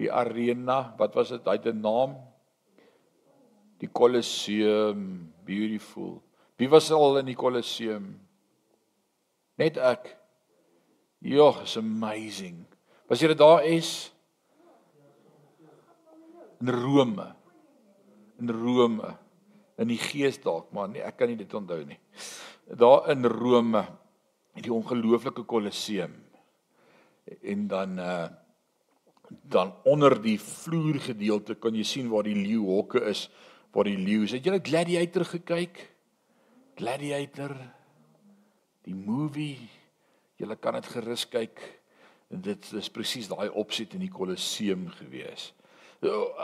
die 0.01 0.09
arena, 0.11 0.93
wat 0.97 1.15
was 1.17 1.33
dit? 1.33 1.45
Hy 1.45 1.57
het 1.57 1.67
'n 1.67 1.81
naam. 1.81 2.17
Die 3.79 3.89
Colosseum, 3.89 5.33
beautiful. 5.45 6.21
Wie 6.57 6.69
was 6.69 6.91
al 6.91 7.17
in 7.17 7.25
die 7.25 7.35
Colosseum? 7.35 8.19
Net 9.59 9.77
ek. 9.77 10.17
Ja, 11.21 11.51
it's 11.61 11.77
amazing. 11.77 12.65
Was 13.09 13.21
jy 13.21 13.33
daar 13.37 13.65
is? 13.67 14.11
In 16.61 16.69
Rome. 16.69 17.27
In 18.39 18.49
Rome. 18.49 19.15
In 19.81 19.89
die 19.89 19.99
gees 20.01 20.37
dalk, 20.41 20.69
maar 20.75 20.89
nee, 20.91 21.01
ek 21.01 21.17
kan 21.17 21.31
nie 21.31 21.39
dit 21.39 21.53
onthou 21.57 21.81
nie. 21.85 21.97
Daar 22.77 23.09
in 23.11 23.25
Rome, 23.25 23.81
die 24.61 24.73
ongelooflike 24.73 25.45
Colosseum. 25.49 26.13
En 27.41 27.67
dan 27.71 27.99
uh 27.99 28.29
dan 29.47 29.73
onder 29.87 30.17
die 30.21 30.35
vloergedeelte 30.39 31.55
kan 31.55 31.75
jy 31.75 31.85
sien 31.87 32.09
waar 32.11 32.25
die 32.27 32.35
leeuhokke 32.35 32.99
is, 33.07 33.29
waar 33.71 33.87
die 33.87 33.95
leeu 33.95 34.25
is. 34.25 34.33
Het 34.35 34.49
jy 34.49 34.59
Gladiator 34.59 35.23
gekyk? 35.23 35.79
Gladiator 36.75 37.55
die 38.87 38.95
movie. 38.95 39.57
Jy 40.41 40.57
kan 40.59 40.77
dit 40.79 40.89
gerus 40.93 41.27
kyk. 41.29 41.59
Dit 42.31 42.69
is 42.77 42.89
presies 42.89 43.27
daai 43.29 43.49
opset 43.49 43.93
in 43.97 44.05
die 44.05 44.11
Kolosseum 44.11 44.87
gewees. 44.97 45.51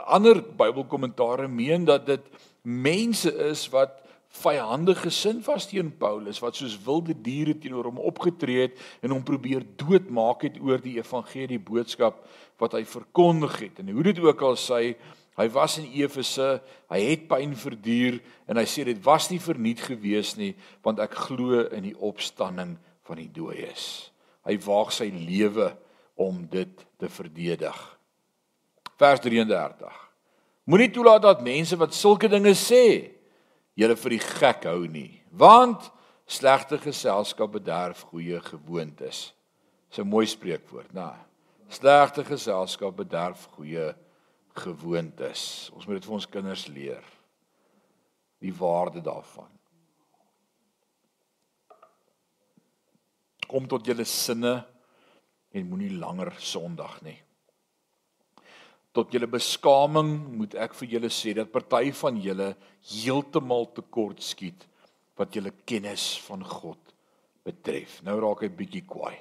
Ander 0.06 0.38
Bybelkommentare 0.42 1.48
meen 1.50 1.86
dat 1.88 2.06
dit 2.06 2.26
mense 2.62 3.32
is 3.48 3.64
wat 3.72 3.96
vyandig 4.38 5.00
gesind 5.02 5.46
was 5.48 5.66
teen 5.66 5.88
Paulus 5.98 6.38
wat 6.44 6.58
soos 6.60 6.76
wilde 6.84 7.14
diere 7.24 7.56
teenoor 7.58 7.88
hom 7.88 8.00
opgetree 8.10 8.66
het 8.66 8.82
en 9.02 9.14
hom 9.16 9.24
probeer 9.26 9.64
doodmaak 9.80 10.44
het 10.46 10.58
oor 10.60 10.82
die 10.84 10.98
evangelie 11.00 11.58
boodskap 11.58 12.20
wat 12.60 12.76
hy 12.76 12.84
verkondig 12.84 13.56
het. 13.64 13.80
En 13.80 13.90
hoe 13.94 14.04
dit 14.10 14.20
ook 14.20 14.42
al 14.44 14.58
sê, 14.60 14.94
hy 15.38 15.46
was 15.54 15.76
in 15.78 15.86
Efese, 15.94 16.58
hy 16.90 17.00
het 17.04 17.28
pyn 17.30 17.54
verduur 17.56 18.18
en 18.50 18.58
hy 18.58 18.64
sê 18.66 18.84
dit 18.88 18.98
was 19.04 19.28
nie 19.30 19.38
verniet 19.42 19.84
gewees 19.86 20.34
nie 20.38 20.54
want 20.84 20.98
ek 21.02 21.14
glo 21.28 21.62
in 21.74 21.86
die 21.86 21.94
opstanding 21.94 22.74
van 23.06 23.20
die 23.20 23.30
dooies. 23.30 24.10
Hy 24.48 24.56
waag 24.64 24.90
sy 24.94 25.10
lewe 25.12 25.70
om 26.18 26.42
dit 26.50 26.72
te 26.98 27.10
verdedig. 27.12 27.76
Vers 28.98 29.22
33. 29.22 29.94
Moenie 30.68 30.90
toelaat 30.92 31.22
dat 31.22 31.44
mense 31.46 31.78
wat 31.78 31.94
sulke 31.94 32.28
dinge 32.28 32.56
sê 32.58 33.14
julle 33.78 33.94
vir 33.96 34.16
die 34.16 34.24
gek 34.24 34.66
hou 34.66 34.88
nie, 34.90 35.20
want 35.30 35.86
slegte 36.28 36.80
geselskap 36.82 37.54
bederf 37.54 38.02
goeie 38.10 38.40
gewoontes. 38.42 39.30
Dis 39.88 39.98
'n 40.02 40.08
mooi 40.08 40.26
spreekwoord, 40.26 40.92
né? 40.92 41.14
Slegte 41.70 42.24
geselskap 42.24 42.96
bederf 42.96 43.46
goeie 43.54 43.86
gewoontes. 43.86 44.07
Ons 44.66 45.86
moet 45.86 45.98
dit 45.98 46.08
vir 46.08 46.16
ons 46.18 46.30
kinders 46.30 46.66
leer. 46.72 47.04
Die 48.42 48.54
waarde 48.54 49.02
daarvan. 49.04 49.50
Kom 53.48 53.70
tot 53.70 53.86
julle 53.86 54.04
sinne 54.04 54.58
en 55.54 55.70
moenie 55.70 55.94
langer 55.96 56.34
sondig 56.42 57.00
nie 57.06 57.18
tot 58.98 59.12
julle 59.14 59.28
beskaming 59.30 60.10
moet 60.40 60.56
ek 60.58 60.74
vir 60.80 60.96
julle 60.96 61.10
sê 61.12 61.34
dat 61.36 61.52
party 61.54 61.92
van 62.00 62.16
julle 62.22 62.48
heeltemal 62.90 63.68
tekort 63.76 64.22
skiet 64.24 64.64
wat 65.18 65.34
julle 65.36 65.52
kennis 65.68 66.16
van 66.26 66.42
God 66.42 66.94
betref. 67.46 68.00
Nou 68.06 68.16
raak 68.22 68.42
hy 68.42 68.50
bietjie 68.54 68.84
kwaai. 68.88 69.14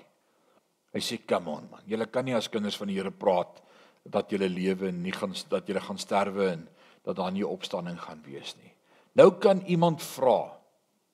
Hy 0.94 1.02
sê, 1.04 1.20
"Come 1.28 1.52
on 1.52 1.70
man, 1.70 1.84
julle 1.86 2.08
kan 2.08 2.26
nie 2.26 2.34
as 2.34 2.48
kinders 2.48 2.78
van 2.78 2.88
die 2.88 2.96
Here 2.96 3.12
praat 3.12 3.62
dat 4.10 4.30
julle 4.32 4.50
lewe 4.50 4.92
nie 4.92 5.12
gaan 5.12 5.34
dat 5.50 5.68
julle 5.68 5.82
gaan 5.82 5.98
sterwe 5.98 6.50
en 6.50 6.68
dat 7.04 7.16
daar 7.16 7.32
nie 7.32 7.48
opstanding 7.48 8.00
gaan 8.02 8.24
wees 8.26 8.56
nie." 8.62 8.74
Nou 9.14 9.32
kan 9.32 9.62
iemand 9.66 10.04
vra. 10.04 10.58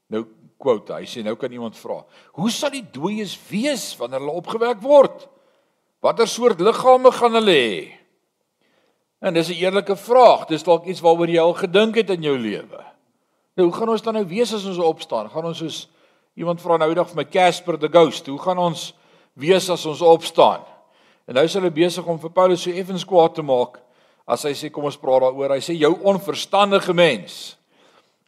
Nou 0.08 0.26
quote, 0.58 0.94
hy 0.94 1.06
sê 1.06 1.24
nou 1.24 1.36
kan 1.36 1.52
iemand 1.52 1.78
vra, 1.78 2.06
"Hoe 2.34 2.50
sal 2.52 2.70
die 2.70 2.86
dooies 2.92 3.38
wees 3.50 3.98
wanneer 3.98 4.20
hulle 4.20 4.32
opgewek 4.32 4.82
word? 4.82 5.28
Watter 6.02 6.28
soort 6.28 6.60
liggame 6.60 7.12
gaan 7.12 7.34
hulle 7.34 7.52
hê?" 7.52 8.04
En 9.24 9.34
dis 9.34 9.48
'n 9.50 9.54
eerlike 9.54 9.96
vraag. 9.96 10.46
Dis 10.46 10.64
dalk 10.64 10.86
iets 10.86 11.00
waaroor 11.00 11.30
jy 11.30 11.40
al 11.40 11.54
gedink 11.54 11.96
het 11.96 12.10
in 12.10 12.22
jou 12.22 12.38
lewe. 12.38 12.84
Nou, 13.56 13.70
hoe 13.70 13.78
gaan 13.78 13.90
ons 13.90 14.02
dan 14.02 14.14
nou 14.14 14.26
wees 14.26 14.54
as 14.54 14.66
ons 14.66 14.78
opstaan? 14.78 15.30
Gaan 15.30 15.46
ons 15.46 15.58
soos 15.58 15.90
iemand 16.34 16.62
vra 16.62 16.78
nou 16.78 16.90
eendag 16.90 17.08
vir 17.08 17.16
my 17.16 17.26
Casper 17.26 17.78
the 17.80 17.88
Ghost, 17.88 18.28
hoe 18.28 18.40
gaan 18.40 18.58
ons 18.58 18.94
wees 19.34 19.70
as 19.70 19.86
ons 19.86 20.02
opstaan? 20.02 20.64
En 21.28 21.38
nou 21.38 21.46
is 21.48 21.56
hulle 21.56 21.72
besig 21.72 22.06
om 22.08 22.20
vir 22.20 22.34
Paulus 22.36 22.64
so 22.66 22.72
effens 22.72 23.06
kwaad 23.08 23.38
te 23.38 23.46
maak 23.46 23.80
as 24.28 24.46
hy 24.48 24.54
sê 24.56 24.70
kom 24.72 24.88
ons 24.88 25.00
praat 25.00 25.24
daaroor. 25.26 25.56
Hy 25.56 25.64
sê 25.64 25.76
jou 25.76 25.94
onverstandige 26.08 26.96
mens. 26.96 27.56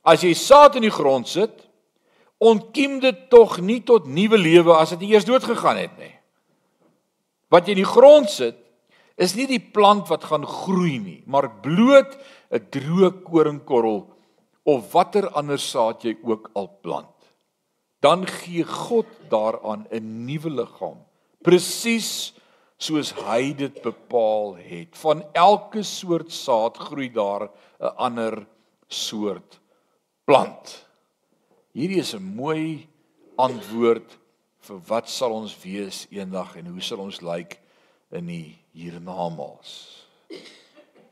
As 0.06 0.24
jy 0.24 0.34
saad 0.38 0.78
in 0.80 0.86
die 0.88 0.94
grond 0.94 1.28
sit, 1.28 1.64
ontkiem 2.44 3.00
dit 3.04 3.26
tog 3.32 3.58
nie 3.64 3.82
tot 3.88 4.08
nuwe 4.12 4.38
lewe 4.40 4.76
as 4.76 4.94
dit 4.96 5.08
eers 5.10 5.28
dood 5.28 5.44
gegaan 5.48 5.80
het 5.80 5.96
nie. 6.00 6.12
Wat 7.52 7.68
jy 7.68 7.76
in 7.76 7.84
die 7.84 7.90
grond 7.90 8.30
sit, 8.32 8.58
is 9.16 9.36
nie 9.38 9.48
die 9.48 9.62
plant 9.62 10.10
wat 10.12 10.28
gaan 10.28 10.44
groei 10.44 10.98
nie, 11.00 11.22
maar 11.26 11.48
bloot 11.64 12.18
'n 12.52 12.60
droë 12.72 13.24
koringkorrel 13.24 14.04
of 14.66 14.92
watter 14.92 15.30
ander 15.30 15.58
saad 15.58 16.04
jy 16.04 16.18
ook 16.24 16.52
al 16.54 16.68
plant. 16.82 17.16
Dan 18.02 18.28
gee 18.28 18.64
God 18.64 19.08
daaraan 19.30 19.88
'n 19.92 20.26
nuwe 20.26 20.50
liggaam, 20.50 21.00
presies 21.42 22.35
soos 22.78 23.14
hy 23.26 23.54
dit 23.58 23.82
bepaal 23.84 24.56
het. 24.60 24.96
Van 25.00 25.24
elke 25.34 25.84
soort 25.84 26.32
saad 26.32 26.78
groei 26.78 27.10
daar 27.10 27.50
'n 27.80 27.96
ander 27.98 28.48
soort 28.88 29.60
plant. 30.26 30.86
Hierdie 31.74 32.00
is 32.00 32.14
'n 32.14 32.36
mooi 32.36 32.88
antwoord 33.38 34.18
vir 34.60 34.80
wat 34.88 35.10
sal 35.10 35.32
ons 35.32 35.64
wees 35.64 36.08
eendag 36.10 36.56
en 36.56 36.66
hoe 36.66 36.82
sal 36.82 37.00
ons 37.00 37.22
lyk 37.22 37.60
in 38.12 38.26
die 38.26 38.58
hiernamaals. 38.72 40.06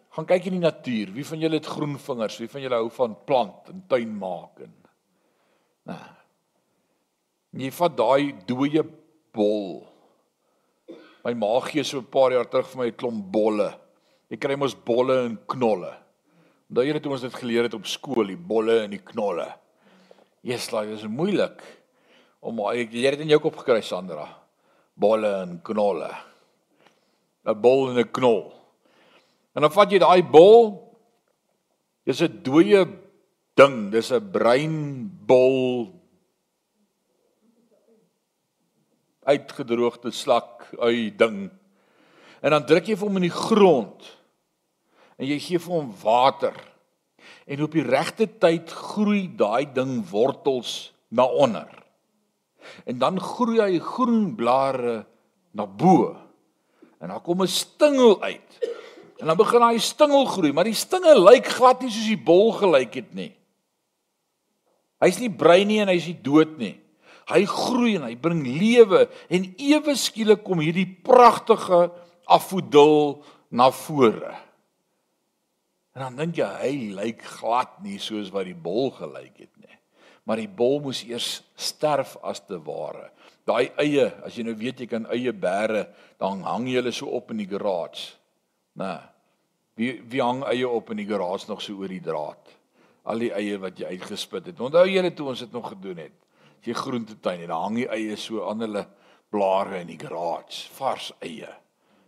Gaan 0.09 0.25
kyk 0.25 0.45
in 0.45 0.51
die 0.51 0.69
natuur. 0.69 1.11
Wie 1.11 1.25
van 1.25 1.39
julle 1.39 1.55
het 1.55 1.65
groen 1.65 1.99
vingers? 1.99 2.37
Wie 2.37 2.49
van 2.49 2.61
julle 2.61 2.75
hou 2.75 2.89
van 2.89 3.17
plant 3.25 3.69
en 3.69 3.83
tuin 3.87 4.17
maak 4.17 4.59
en 4.59 4.83
Nee. 5.83 6.11
Jy 7.63 7.71
vat 7.75 7.97
daai 7.97 8.33
dooie 8.47 8.83
bol. 9.35 9.83
My 11.23 11.33
ma 11.33 11.59
gee 11.61 11.83
so 11.83 11.99
'n 11.99 12.05
paar 12.11 12.31
jaar 12.31 12.49
terug 12.49 12.67
vir 12.67 12.77
my 12.77 12.87
'n 12.87 12.99
klomp 12.99 13.31
bolle. 13.31 13.69
Jy 14.29 14.37
kry 14.37 14.55
mos 14.55 14.75
bolle 14.75 15.25
en 15.25 15.37
knolle. 15.47 15.93
Onthou 16.69 16.93
dit 16.93 17.03
toe 17.03 17.11
ons 17.11 17.21
dit 17.21 17.33
geleer 17.33 17.63
het 17.63 17.73
op 17.73 17.85
skool, 17.85 18.27
die 18.27 18.35
bolle 18.35 18.83
en 18.83 18.89
die 18.89 19.03
knolle. 19.11 19.47
Yes, 20.41 20.71
like 20.71 20.89
dis 20.89 21.07
moeilik 21.07 21.61
om 22.41 22.59
ek 22.59 22.91
leer 22.91 23.11
dit 23.11 23.21
in 23.21 23.29
jou 23.29 23.39
kop 23.39 23.55
gekry 23.55 23.81
Sandra. 23.81 24.27
Bolle 24.95 25.41
en 25.43 25.61
knolle. 25.63 26.11
'n 27.45 27.61
Bol 27.61 27.89
en 27.89 27.99
'n 27.99 28.11
knol. 28.11 28.53
En 29.55 29.61
dan 29.61 29.71
vat 29.71 29.91
jy 29.91 29.99
daai 29.99 30.23
bol. 30.23 30.93
Dis 32.05 32.21
'n 32.21 32.43
dooie 32.43 32.85
ding, 33.55 33.91
dis 33.91 34.11
'n 34.11 34.31
breinbol 34.31 36.02
uitgedroogde 39.25 40.11
slak 40.11 40.67
ui 40.79 41.11
ding. 41.15 41.47
En 42.43 42.51
dan 42.51 42.65
druk 42.67 42.87
jy 42.87 42.97
vir 42.97 43.07
hom 43.07 43.19
in 43.21 43.27
die 43.29 43.35
grond. 43.35 44.09
En 45.17 45.27
jy 45.29 45.39
gee 45.39 45.61
vir 45.61 45.75
hom 45.77 45.93
water. 46.03 46.57
En 47.47 47.63
op 47.63 47.75
die 47.75 47.85
regte 47.85 48.27
tyd 48.27 48.71
groei 48.71 49.27
daai 49.37 49.65
ding 49.73 50.01
wortels 50.09 50.91
na 51.13 51.23
onder. 51.23 51.69
En 52.87 52.99
dan 52.99 53.19
groei 53.19 53.59
hy 53.61 53.79
groen 53.83 54.33
blare 54.35 55.03
na 55.51 55.67
bo. 55.67 56.15
En 56.99 57.11
dan 57.11 57.21
kom 57.21 57.41
'n 57.41 57.47
stingel 57.47 58.21
uit. 58.21 58.59
En 59.17 59.27
dan 59.27 59.37
begin 59.37 59.61
hy 59.61 59.77
stingel 59.77 60.25
groei, 60.25 60.51
maar 60.51 60.63
die 60.63 60.73
stingel 60.73 61.23
lyk 61.23 61.47
glad 61.47 61.81
nie 61.81 61.91
soos 61.91 62.07
die 62.07 62.19
bol 62.19 62.51
gelyk 62.51 62.93
het 62.93 63.13
nie. 63.13 63.31
Hy's 64.99 65.19
nie 65.19 65.29
brein 65.29 65.67
nie 65.67 65.79
en 65.79 65.87
hy's 65.87 66.07
nie 66.07 66.21
dood 66.21 66.57
nie. 66.57 66.82
Hy 67.31 67.43
groei 67.47 67.95
en 67.97 68.07
hy 68.07 68.15
bring 68.19 68.41
lewe 68.43 69.05
en 69.31 69.45
ewe 69.61 69.95
skielik 69.99 70.43
kom 70.43 70.61
hierdie 70.63 70.89
pragtige 71.05 71.87
afodil 72.27 73.21
na 73.53 73.69
vore. 73.71 74.33
En 75.93 76.07
dan 76.07 76.17
dink 76.19 76.39
jy 76.41 76.49
hy 76.59 76.73
lyk 76.97 77.21
glad 77.37 77.77
nie 77.85 77.99
soos 78.01 78.31
wat 78.33 78.47
die 78.49 78.57
bol 78.57 78.91
gelyk 78.95 79.45
het 79.45 79.53
nie. 79.61 79.77
Maar 80.27 80.41
die 80.41 80.51
bol 80.51 80.79
moes 80.83 81.03
eers 81.05 81.43
sterf 81.59 82.15
as 82.23 82.41
te 82.47 82.57
ware. 82.63 83.11
Daai 83.47 83.73
eie, 83.83 84.07
as 84.23 84.37
jy 84.37 84.45
nou 84.47 84.55
weet 84.57 84.81
jy 84.81 84.87
kan 84.87 85.05
eie 85.11 85.33
bære, 85.35 85.85
dan 86.19 86.45
hang 86.47 86.69
jy 86.69 86.79
hulle 86.79 86.93
so 86.95 87.11
op 87.11 87.33
in 87.35 87.41
die 87.43 87.49
garage. 87.51 88.15
Nee. 88.79 88.99
Wie 89.77 89.93
wie 90.09 90.21
hang 90.23 90.43
eie 90.47 90.67
op 90.69 90.91
in 90.93 91.01
die 91.01 91.09
garage 91.09 91.49
nog 91.49 91.61
so 91.61 91.75
oor 91.81 91.91
die 91.91 92.03
draad? 92.03 92.51
Al 93.09 93.19
die 93.19 93.33
eie 93.35 93.59
wat 93.59 93.79
jy 93.79 93.95
uitgespit 93.97 94.51
het. 94.51 94.61
Onthou 94.63 94.85
julle 94.87 95.11
toe 95.13 95.27
ons 95.33 95.43
dit 95.43 95.55
nog 95.55 95.71
gedoen 95.75 96.05
het 96.05 96.19
jy 96.67 96.75
groentetuin 96.77 97.45
en 97.45 97.51
dan 97.51 97.63
hang 97.67 97.79
die 97.81 97.89
eie 97.91 98.17
so 98.19 98.45
aan 98.49 98.63
hulle 98.63 98.85
blare 99.33 99.81
in 99.81 99.89
die 99.89 99.99
garage, 99.99 100.69
vars 100.77 101.11
eie. 101.23 101.49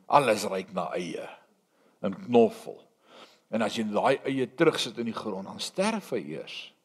Alles 0.07 0.45
ryk 0.49 0.73
na 0.73 0.91
eie. 0.93 1.25
'n 2.05 2.13
Knoffel. 2.27 2.77
En 3.49 3.61
as 3.61 3.75
jy 3.77 3.85
daai 3.89 4.19
eie 4.25 4.47
terugsit 4.47 4.97
in 4.97 5.09
die 5.09 5.15
grond, 5.15 5.47
dan 5.47 5.59
sterf 5.59 6.11
hy 6.15 6.21
eers 6.37 6.75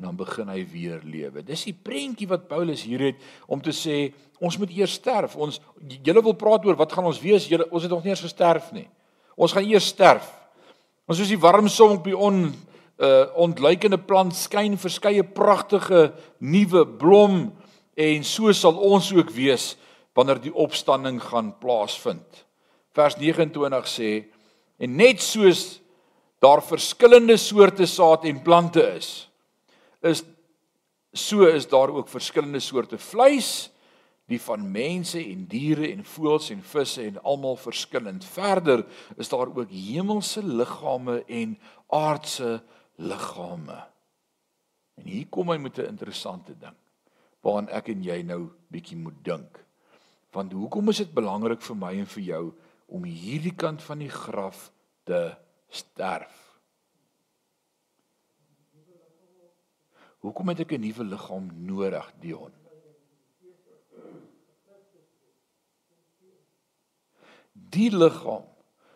en 0.00 0.06
dan 0.06 0.16
begin 0.16 0.48
hy 0.48 0.62
weer 0.64 1.02
lewe. 1.04 1.42
Dis 1.44 1.66
die 1.68 1.76
prentjie 1.76 2.28
wat 2.30 2.46
Paulus 2.48 2.86
hier 2.88 3.02
het 3.10 3.18
om 3.52 3.60
te 3.60 3.72
sê 3.76 4.14
ons 4.40 4.56
moet 4.56 4.70
eers 4.72 4.94
sterf. 4.96 5.34
Ons 5.36 5.58
julle 5.76 6.22
wil 6.24 6.36
praat 6.40 6.64
oor 6.64 6.78
wat 6.80 6.94
gaan 6.96 7.04
ons 7.10 7.20
wees? 7.20 7.50
Julle 7.50 7.66
ons 7.68 7.84
het 7.84 7.92
nog 7.92 8.00
nie 8.06 8.14
eens 8.14 8.24
gesterf 8.24 8.70
nie. 8.72 8.86
Ons 9.36 9.52
gaan 9.52 9.68
eers 9.68 9.90
sterf. 9.92 10.24
Ons 11.04 11.20
soos 11.20 11.28
die 11.28 11.40
warm 11.40 11.68
son 11.68 11.98
op 11.98 12.08
die 12.08 12.16
on 12.16 12.46
uh 13.00 13.30
ontluikende 13.40 13.96
plant 13.98 14.34
skyn 14.36 14.74
verskeie 14.76 15.22
pragtige 15.24 16.10
nuwe 16.38 16.84
blom 17.00 17.46
en 17.96 18.24
so 18.28 18.52
sal 18.52 18.76
ons 18.76 19.08
ook 19.16 19.30
wees 19.32 19.72
wanneer 20.12 20.40
die 20.44 20.52
opstanding 20.52 21.16
gaan 21.22 21.54
plaasvind. 21.62 22.44
Vers 22.92 23.16
29 23.16 23.88
sê 23.88 24.10
en 24.80 24.98
net 25.00 25.22
soos 25.24 25.80
daar 26.44 26.60
verskillende 26.64 27.38
soorte 27.40 27.86
saad 27.88 28.26
en 28.28 28.42
plante 28.44 28.84
is 28.98 29.30
is 30.04 30.22
so 31.12 31.48
is 31.48 31.68
daar 31.68 31.88
ook 31.88 32.08
verskillende 32.08 32.60
soorte 32.60 32.98
vleis 33.00 33.70
die 34.28 34.40
van 34.40 34.66
mense 34.72 35.18
en 35.18 35.46
diere 35.48 35.88
en 35.88 36.04
voëls 36.04 36.52
en 36.52 36.60
visse 36.62 37.02
en 37.02 37.16
almal 37.26 37.56
verskillend. 37.58 38.24
Verder 38.24 38.84
is 39.16 39.28
daar 39.32 39.48
ook 39.48 39.72
hemelse 39.72 40.44
liggame 40.44 41.24
en 41.26 41.56
aardse 41.88 42.44
liggame. 42.44 42.78
En 45.00 45.08
hier 45.08 45.28
kom 45.32 45.48
hy 45.48 45.56
met 45.56 45.78
'n 45.78 45.88
interessante 45.88 46.54
ding 46.58 46.76
waaraan 47.40 47.68
ek 47.72 47.88
en 47.88 48.02
jy 48.04 48.22
nou 48.22 48.50
bietjie 48.68 48.98
moet 49.00 49.24
dink. 49.24 49.64
Want 50.30 50.52
hoekom 50.52 50.88
is 50.92 51.00
dit 51.02 51.14
belangrik 51.14 51.62
vir 51.64 51.76
my 51.76 51.94
en 51.98 52.06
vir 52.06 52.22
jou 52.22 52.44
om 52.86 53.04
hierdie 53.04 53.54
kant 53.56 53.82
van 53.82 53.98
die 53.98 54.12
graf 54.12 54.70
te 55.08 55.36
sterf? 55.68 56.36
Hoekom 60.20 60.52
het 60.52 60.60
ek 60.60 60.72
'n 60.72 60.80
nuwe 60.80 61.04
liggaam 61.04 61.48
nodig, 61.66 62.12
Dion? 62.20 62.52
Die 67.52 67.90
liggaam 67.90 68.44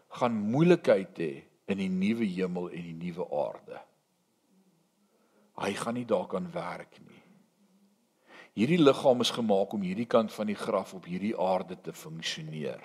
gaan 0.08 0.34
moeilikheid 0.50 1.18
hê 1.18 1.44
in 1.66 1.78
die 1.78 1.88
nuwe 1.88 2.24
hemel 2.24 2.68
en 2.70 2.82
die 2.82 2.98
nuwe 3.06 3.24
aarde. 3.30 3.80
Hy 5.60 5.72
gaan 5.78 5.94
nie 5.94 6.06
daar 6.08 6.26
kan 6.30 6.48
werk 6.52 6.98
nie. 7.06 7.22
Hierdie 8.54 8.78
liggaam 8.78 9.22
is 9.22 9.32
gemaak 9.34 9.72
om 9.74 9.82
hierdie 9.82 10.06
kant 10.06 10.32
van 10.34 10.46
die 10.46 10.58
graf 10.58 10.94
op 10.94 11.06
hierdie 11.10 11.34
aarde 11.38 11.74
te 11.82 11.92
funksioneer. 11.94 12.82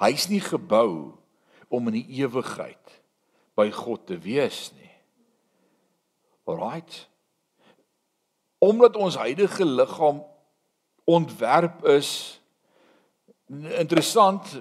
Hy's 0.00 0.28
nie 0.28 0.42
gebou 0.44 1.16
om 1.72 1.88
in 1.88 2.00
die 2.00 2.20
ewigheid 2.20 2.98
by 3.56 3.70
God 3.72 4.06
te 4.08 4.18
wees 4.20 4.70
nie. 4.76 4.90
Alraight. 6.48 7.06
Omdat 8.62 8.96
ons 8.96 9.16
huidige 9.16 9.64
liggaam 9.64 10.20
ontwerp 11.08 11.84
is 11.88 12.40
interessant 13.80 14.60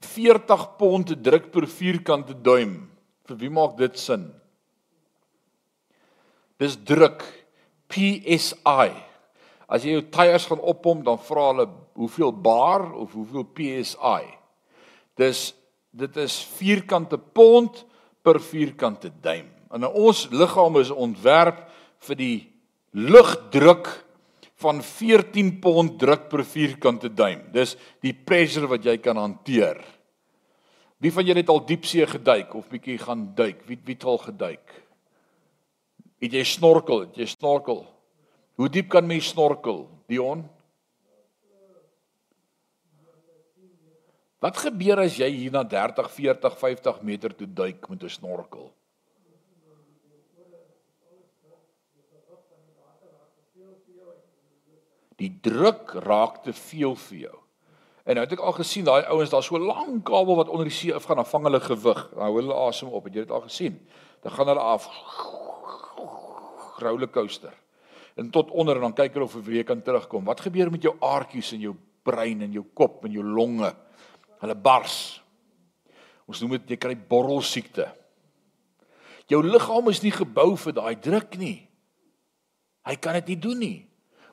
40 0.00 0.66
pond 0.76 1.14
druk 1.22 1.50
per 1.52 1.66
vierkante 1.68 2.34
duim. 2.34 2.90
Vir 3.28 3.38
wie 3.38 3.50
maak 3.52 3.76
dit 3.78 3.98
sin? 3.98 4.30
Dis 6.60 6.76
druk 6.84 7.24
PSI. 7.88 8.90
As 9.70 9.86
jy 9.86 9.94
jou 9.96 10.04
tyres 10.12 10.48
gaan 10.50 10.60
oppomp, 10.60 11.04
dan 11.06 11.20
vra 11.24 11.46
hulle 11.52 11.66
hoeveel 11.96 12.34
bar 12.34 12.90
of 13.00 13.14
hoeveel 13.16 13.46
PSI. 13.56 14.26
Dis 15.18 15.50
dit 15.90 16.16
is 16.22 16.36
vierkante 16.54 17.18
pond 17.18 17.80
per 18.22 18.38
vierkante 18.38 19.08
duim. 19.22 19.48
En 19.74 19.88
ons 19.88 20.28
liggaam 20.30 20.76
is 20.78 20.92
ontwerp 20.94 21.64
vir 22.06 22.18
die 22.18 22.36
lugdruk 22.94 23.88
van 24.60 24.82
14 24.84 25.56
pond 25.62 25.96
druk 25.98 26.28
per 26.30 26.44
vierkante 26.46 27.10
duim. 27.10 27.42
Dis 27.50 27.74
die 28.04 28.12
pressure 28.14 28.70
wat 28.70 28.86
jy 28.86 28.98
kan 29.02 29.18
hanteer. 29.18 29.80
Wie 31.00 31.10
van 31.10 31.26
julle 31.26 31.42
het 31.42 31.50
al 31.50 31.64
diepsee 31.66 32.06
geduik 32.06 32.54
of 32.54 32.68
bietjie 32.70 32.98
gaan 33.00 33.30
duik? 33.34 33.64
Wie 33.66 33.78
wie 33.82 33.96
het 33.96 34.04
al 34.04 34.20
geduik? 34.20 34.76
Het 36.20 36.36
jy 36.36 36.42
snorkel? 36.44 37.06
Het 37.06 37.22
jy 37.22 37.26
snorkel? 37.32 37.84
Hoe 38.60 38.68
diep 38.68 38.90
kan 38.92 39.06
mens 39.08 39.30
snorkel? 39.32 39.86
Dion? 40.10 40.44
Wat 44.40 44.56
gebeur 44.56 45.00
as 45.00 45.16
jy 45.20 45.28
hier 45.32 45.52
na 45.52 45.64
30, 45.68 46.08
40, 46.12 46.58
50 46.60 47.00
meter 47.04 47.32
toe 47.36 47.48
duik 47.48 47.88
met 47.88 48.04
'n 48.04 48.08
snorkel? 48.08 48.72
Die 55.16 55.38
druk 55.40 55.92
raak 56.04 56.42
te 56.42 56.52
veel 56.52 56.96
vir 56.96 57.18
jou. 57.18 57.38
En 58.04 58.14
nou 58.14 58.24
het 58.24 58.32
ek 58.32 58.40
al 58.40 58.52
gesien 58.52 58.84
daai 58.84 59.04
ouens 59.04 59.30
daar 59.30 59.42
so 59.42 59.58
lank 59.58 60.04
kabel 60.04 60.36
wat 60.36 60.48
onder 60.48 60.64
die 60.64 60.72
see 60.72 60.94
afgaan, 60.94 61.16
dan 61.16 61.26
vang 61.26 61.44
hulle 61.44 61.60
gewig. 61.60 62.10
Dan 62.10 62.22
hou 62.22 62.34
hulle 62.36 62.54
asem 62.54 62.88
op. 62.88 63.04
Het 63.04 63.14
jy 63.14 63.20
dit 63.20 63.30
al 63.30 63.40
gesien? 63.40 63.88
Dan 64.22 64.32
gaan 64.32 64.46
hulle 64.46 64.60
af 64.60 64.88
rollercoaster. 66.82 67.52
En 68.16 68.30
tot 68.30 68.50
onder 68.50 68.76
en 68.76 68.88
dan 68.88 68.96
kyk 68.96 69.14
hulle 69.14 69.24
of 69.24 69.36
hulle 69.38 69.46
weer 69.46 69.64
kan 69.64 69.82
terugkom. 69.82 70.24
Wat 70.24 70.40
gebeur 70.40 70.70
met 70.70 70.82
jou 70.82 70.96
aardjies 71.00 71.52
en 71.56 71.60
jou 71.60 71.74
brein 72.02 72.42
en 72.42 72.52
jou 72.52 72.64
kop 72.74 73.04
en 73.04 73.12
jou 73.12 73.24
longe? 73.24 73.70
Hulle 74.40 74.54
bars. 74.54 75.20
Ons 76.26 76.40
noem 76.42 76.58
dit 76.58 76.74
jy 76.74 76.80
kry 76.80 76.96
borrelsiekte. 76.96 77.88
Jou 79.30 79.42
liggaam 79.46 79.88
is 79.92 80.02
nie 80.02 80.12
gebou 80.14 80.56
vir 80.58 80.74
daai 80.74 80.96
druk 80.98 81.36
nie. 81.38 81.68
Hy 82.86 82.96
kan 82.96 83.14
dit 83.20 83.34
nie 83.34 83.40
doen 83.40 83.58
nie. 83.60 83.78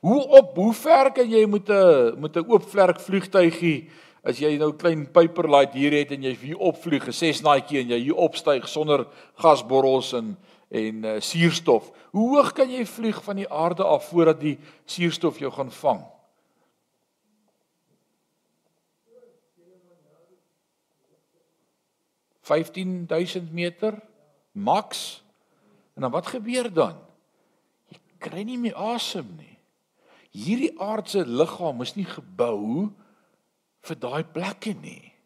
Hoe 0.05 0.21
op, 0.39 0.55
hoe 0.57 0.73
ver 0.77 1.11
kan 1.13 1.29
jy 1.29 1.45
met 1.45 1.69
'n 1.69 2.19
met 2.21 2.37
'n 2.37 2.45
oop 2.47 2.63
vlerk 2.63 2.99
vliegtygie 2.99 3.89
as 4.27 4.39
jy 4.39 4.57
nou 4.57 4.73
klein 4.73 5.05
paperlight 5.05 5.73
hier 5.73 5.91
het 5.91 6.11
en 6.11 6.23
jy 6.23 6.35
hier 6.35 6.59
opvlieg, 6.59 7.07
'n 7.07 7.11
sesnaatjie 7.11 7.79
en 7.79 7.89
jy 7.89 7.99
hier 7.99 8.15
opstyg 8.15 8.67
sonder 8.67 9.07
gasborrels 9.35 10.13
en 10.13 10.37
en 10.67 11.03
uh, 11.03 11.15
suurstof. 11.19 11.91
Hoe 12.11 12.27
hoog 12.35 12.51
kan 12.51 12.69
jy 12.71 12.85
vlieg 12.85 13.23
van 13.23 13.35
die 13.39 13.49
aarde 13.49 13.83
af 13.83 14.09
voordat 14.09 14.39
die 14.41 14.57
suurstof 14.85 15.39
jou 15.39 15.51
gaan 15.51 15.71
vang? 15.71 16.03
$15000 22.47 23.51
meter 23.51 23.99
max. 24.51 25.23
En 25.93 26.01
dan 26.01 26.11
wat 26.11 26.27
gebeur 26.27 26.73
dan? 26.73 26.95
Jy 27.91 27.99
kry 28.17 28.43
nie 28.47 28.59
meer 28.59 28.75
asem 28.75 29.27
nie. 29.35 29.57
Hierdie 30.31 30.73
aardse 30.79 31.25
liggaam 31.25 31.81
is 31.81 31.95
nie 31.97 32.07
gebou 32.07 32.91
vir 33.87 33.99
daai 33.99 34.23
plekke 34.23 34.75
nie. 34.77 35.16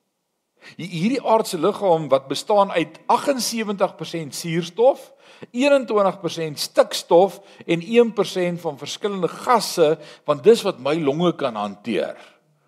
Hierdie 0.78 1.22
aardse 1.22 1.58
liggaam 1.58 2.08
wat 2.10 2.28
bestaan 2.28 2.72
uit 2.72 3.00
78% 3.08 4.36
suurstof, 4.36 5.12
21% 5.52 6.60
stikstof 6.62 7.40
en 7.66 7.82
1% 7.82 8.62
van 8.62 8.78
verskillende 8.78 9.28
gasse, 9.28 9.98
want 10.26 10.44
dis 10.44 10.62
wat 10.62 10.80
my 10.80 10.96
longe 11.02 11.34
kan 11.36 11.56
hanteer. 11.56 12.18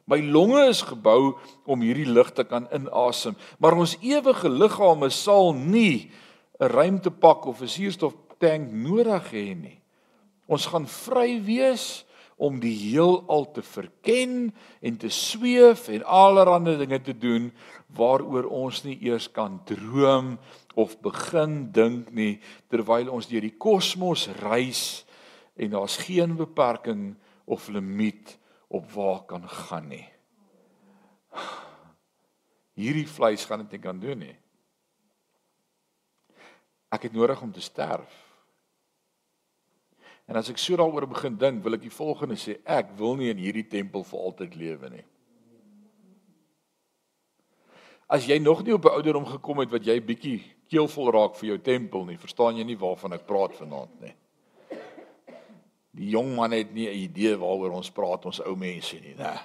My 0.10 0.20
longe 0.20 0.66
is 0.68 0.82
gebou 0.84 1.38
om 1.66 1.84
hierdie 1.86 2.10
lug 2.10 2.34
te 2.36 2.44
kan 2.44 2.68
inasem, 2.76 3.38
maar 3.58 3.78
ons 3.78 3.96
ewige 4.02 4.50
liggame 4.50 5.10
sal 5.10 5.54
nie 5.54 6.12
'n 6.60 6.68
ruimtepak 6.68 7.46
of 7.46 7.62
'n 7.62 7.68
suurstoftank 7.68 8.72
nodig 8.72 9.32
hê 9.32 9.56
nie. 9.56 9.80
Ons 10.48 10.66
gaan 10.66 10.88
vry 10.88 11.40
wees 11.44 12.06
om 12.44 12.60
die 12.60 12.76
heelal 12.76 13.46
te 13.56 13.64
verken 13.64 14.52
en 14.84 14.98
te 15.00 15.10
sweef 15.14 15.88
en 15.94 16.04
allerlei 16.04 16.76
dinge 16.82 17.00
te 17.02 17.16
doen 17.16 17.50
waaroor 17.96 18.50
ons 18.52 18.84
nie 18.84 18.98
eers 19.06 19.30
kan 19.32 19.62
droom 19.70 20.36
of 20.76 20.98
begin 21.06 21.72
dink 21.72 22.12
nie 22.12 22.42
terwyl 22.74 23.12
ons 23.14 23.30
deur 23.32 23.46
die 23.46 23.56
kosmos 23.56 24.28
reis 24.42 25.04
en 25.56 25.76
daar's 25.76 26.00
geen 26.04 26.36
beperking 26.36 27.14
of 27.46 27.70
limiet 27.72 28.38
op 28.74 28.90
waar 28.92 29.22
kan 29.30 29.46
gaan 29.50 29.88
nie. 29.88 30.08
Hierdie 32.74 33.08
vleis 33.08 33.46
gaan 33.46 33.62
dit 33.66 33.78
nie 33.78 33.84
kan 33.84 34.00
doen 34.02 34.24
nie. 34.26 34.36
Ek 36.94 37.06
het 37.06 37.14
nodig 37.14 37.42
om 37.42 37.52
te 37.54 37.62
sterf. 37.62 38.23
En 40.28 40.40
as 40.40 40.50
ek 40.50 40.58
so 40.62 40.78
daaroor 40.80 41.08
begin 41.12 41.36
dink, 41.38 41.64
wil 41.64 41.76
ek 41.76 41.84
die 41.84 41.94
volgende 41.94 42.38
sê, 42.40 42.58
ek 42.64 42.94
wil 43.00 43.18
nie 43.20 43.32
in 43.34 43.42
hierdie 43.44 43.68
tempel 43.68 44.06
vir 44.08 44.20
altyd 44.20 44.56
lewe 44.56 44.90
nie. 44.94 45.06
As 48.08 48.28
jy 48.30 48.38
nog 48.40 48.64
nie 48.64 48.74
op 48.74 48.86
'n 48.86 48.96
ouderdom 49.00 49.26
gekom 49.26 49.60
het 49.60 49.72
wat 49.72 49.86
jy 49.86 50.00
bietjie 50.00 50.40
keelvol 50.70 51.12
raak 51.12 51.36
vir 51.36 51.48
jou 51.50 51.58
tempel 51.58 52.06
nie, 52.06 52.18
verstaan 52.18 52.58
jy 52.58 52.64
nie 52.64 52.80
waarvan 52.80 53.14
ek 53.14 53.26
praat 53.28 53.56
vanaand 53.56 54.02
nie. 54.02 54.16
Die 55.94 56.10
jong 56.10 56.36
man 56.36 56.52
het 56.52 56.74
nie 56.74 56.88
'n 56.88 57.04
idee 57.10 57.36
waaroor 57.38 57.72
ons 57.72 57.92
praat 57.92 58.26
ons 58.26 58.40
ou 58.42 58.56
mense 58.56 59.00
nie, 59.00 59.16
né? 59.16 59.40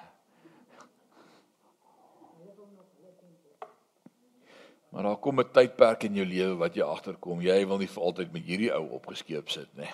Maar 4.90 5.02
daar 5.02 5.16
kom 5.16 5.40
'n 5.40 5.52
tydperk 5.52 6.04
in 6.04 6.14
jou 6.14 6.26
lewe 6.26 6.56
wat 6.56 6.74
jy 6.74 6.82
agterkom, 6.82 7.40
jy 7.40 7.66
wil 7.66 7.78
nie 7.78 7.86
vir 7.86 8.02
altyd 8.02 8.32
met 8.32 8.42
hierdie 8.42 8.72
ou 8.74 8.88
opgeskeep 8.90 9.50
sit 9.50 9.76
nie. 9.76 9.90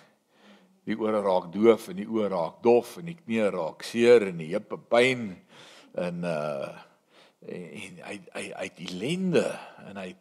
Die 0.85 0.97
ore 1.01 1.23
raak 1.25 1.53
doof 1.53 1.89
en 1.89 1.97
die 1.97 2.09
oë 2.09 2.29
raak 2.33 2.63
dof 2.65 2.99
en 3.01 3.09
die 3.09 3.17
knie 3.17 3.47
raak 3.55 3.85
seer 3.87 4.29
en 4.29 4.43
die 4.43 4.53
heupe 4.53 4.79
pyn 4.91 5.31
en 5.95 6.25
uh 6.25 6.75
en 7.45 7.99
hy 8.01 8.15
hy 8.33 8.45
het 8.57 8.79
ellende 8.81 9.45
en 9.85 9.99
hy 10.01 10.15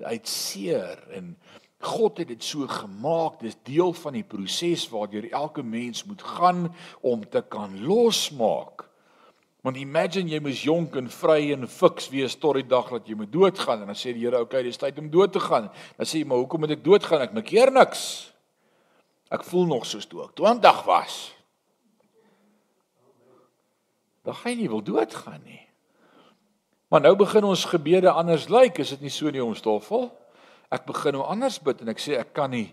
het 0.00 0.28
seer 0.28 1.02
en 1.12 1.34
God 1.80 2.18
het 2.20 2.28
dit 2.28 2.44
so 2.44 2.68
gemaak. 2.68 3.40
Dis 3.40 3.56
deel 3.64 3.92
van 3.96 4.16
die 4.18 4.24
proses 4.26 4.84
waardeur 4.92 5.30
elke 5.32 5.62
mens 5.64 6.04
moet 6.04 6.22
gaan 6.22 6.68
om 7.00 7.24
te 7.24 7.40
kan 7.48 7.78
losmaak. 7.84 8.84
Want 9.64 9.76
imagine 9.76 10.32
jy 10.32 10.40
mos 10.44 10.62
jonk 10.64 10.96
en 10.96 11.08
vry 11.12 11.52
en 11.52 11.68
fiks 11.68 12.08
wees 12.12 12.36
tot 12.40 12.56
die 12.56 12.68
dag 12.68 12.88
dat 12.92 13.08
jy 13.08 13.16
moet 13.16 13.32
doodgaan 13.32 13.84
en 13.84 13.92
dan 13.92 13.96
sê 13.96 14.12
die 14.12 14.24
Here, 14.24 14.40
"Oké, 14.40 14.56
okay, 14.56 14.62
dis 14.62 14.76
tyd 14.76 14.98
om 14.98 15.10
dood 15.10 15.32
te 15.32 15.40
gaan." 15.40 15.70
Dan 15.96 16.06
sê 16.06 16.20
jy, 16.20 16.24
"Maar 16.24 16.38
hoekom 16.38 16.60
moet 16.60 16.70
ek 16.70 16.84
doodgaan? 16.84 17.20
Ek 17.20 17.32
maak 17.32 17.44
keer 17.44 17.72
niks." 17.72 18.29
Ek 19.30 19.44
voel 19.46 19.66
nog 19.70 19.86
soos 19.86 20.08
toe 20.10 20.24
ek 20.26 20.34
20 20.38 20.84
was. 20.84 21.18
Dan 24.26 24.34
gaan 24.34 24.58
nie 24.58 24.68
wil 24.68 24.82
doodgaan 24.82 25.42
nie. 25.46 25.62
Maar 26.90 27.00
nou 27.00 27.14
begin 27.16 27.46
ons 27.46 27.64
gebede 27.70 28.10
anders 28.10 28.48
lyk, 28.50 28.82
is 28.82 28.90
dit 28.90 29.06
nie 29.06 29.14
so 29.14 29.30
nie, 29.30 29.42
ons 29.42 29.62
stoffel? 29.62 30.10
ek 30.70 30.86
begin 30.86 31.18
nou 31.18 31.26
anders 31.26 31.58
bid 31.62 31.82
en 31.82 31.90
ek 31.90 32.00
sê 32.00 32.16
ek 32.20 32.30
kan 32.36 32.52
nie 32.52 32.68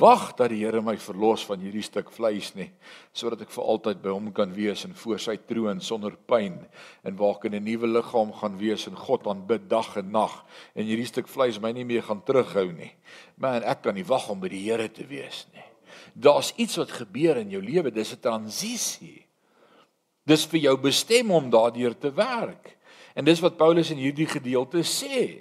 wag 0.00 0.30
dat 0.38 0.48
die 0.48 0.62
Here 0.62 0.80
my 0.80 0.94
verlos 0.96 1.42
van 1.44 1.60
hierdie 1.60 1.84
stuk 1.84 2.08
vleis 2.14 2.54
nie 2.56 2.70
sodat 3.16 3.44
ek 3.44 3.52
vir 3.52 3.66
altyd 3.74 4.00
by 4.04 4.14
hom 4.14 4.30
kan 4.32 4.54
wees 4.56 4.86
en 4.88 4.96
voor 4.96 5.20
sy 5.20 5.36
troon 5.50 5.82
sonder 5.84 6.16
pyn 6.16 6.56
en 7.04 7.18
waar 7.18 7.36
ek 7.36 7.50
in 7.50 7.58
'n 7.60 7.64
nuwe 7.68 7.90
liggaam 7.92 8.32
gaan 8.40 8.56
wees 8.56 8.86
en 8.88 8.96
God 8.96 9.28
aanbid 9.28 9.68
dag 9.68 9.92
en 10.00 10.08
nag 10.12 10.38
en 10.74 10.88
hierdie 10.88 11.10
stuk 11.12 11.28
vleis 11.28 11.60
my 11.60 11.72
nie 11.72 11.84
meer 11.84 12.02
gaan 12.02 12.24
terughou 12.24 12.72
nie. 12.72 12.92
Man, 13.36 13.62
ek 13.62 13.82
kan 13.82 13.94
nie 13.94 14.08
wag 14.08 14.30
om 14.30 14.40
by 14.40 14.48
die 14.48 14.64
Here 14.64 14.88
te 14.88 15.04
wees 15.04 15.46
nie. 15.52 15.71
Daar's 16.12 16.52
iets 16.56 16.76
wat 16.76 16.90
gebeur 16.90 17.36
in 17.36 17.50
jou 17.50 17.62
lewe, 17.62 17.90
dis 17.90 18.12
'n 18.12 18.20
transisie. 18.20 19.26
Dis 20.24 20.44
vir 20.46 20.60
jou 20.60 20.76
bestem 20.76 21.30
om 21.30 21.50
daardeur 21.50 21.98
te 21.98 22.12
werk. 22.12 22.78
En 23.14 23.24
dis 23.24 23.40
wat 23.40 23.56
Paulus 23.56 23.90
in 23.90 23.96
hierdie 23.96 24.26
gedeelte 24.26 24.78
sê. 24.78 25.40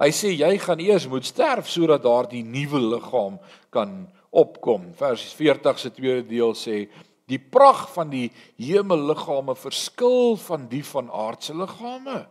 Hy 0.00 0.08
sê 0.10 0.32
jy 0.32 0.58
gaan 0.58 0.80
eers 0.80 1.06
moet 1.06 1.24
sterf 1.24 1.68
sodat 1.68 2.02
daardie 2.02 2.42
nuwe 2.42 2.80
liggaam 2.80 3.38
kan 3.70 4.08
opkom. 4.30 4.94
Vers 4.96 5.32
40 5.36 5.78
se 5.78 5.90
tweede 5.90 6.24
deel 6.28 6.54
sê 6.56 6.88
die 7.28 7.38
prag 7.38 7.84
van 7.92 8.10
die 8.10 8.30
hemelliggame 8.58 9.54
verskil 9.54 10.36
van 10.36 10.66
die 10.70 10.82
van 10.84 11.10
aardse 11.10 11.54
liggame. 11.54 12.24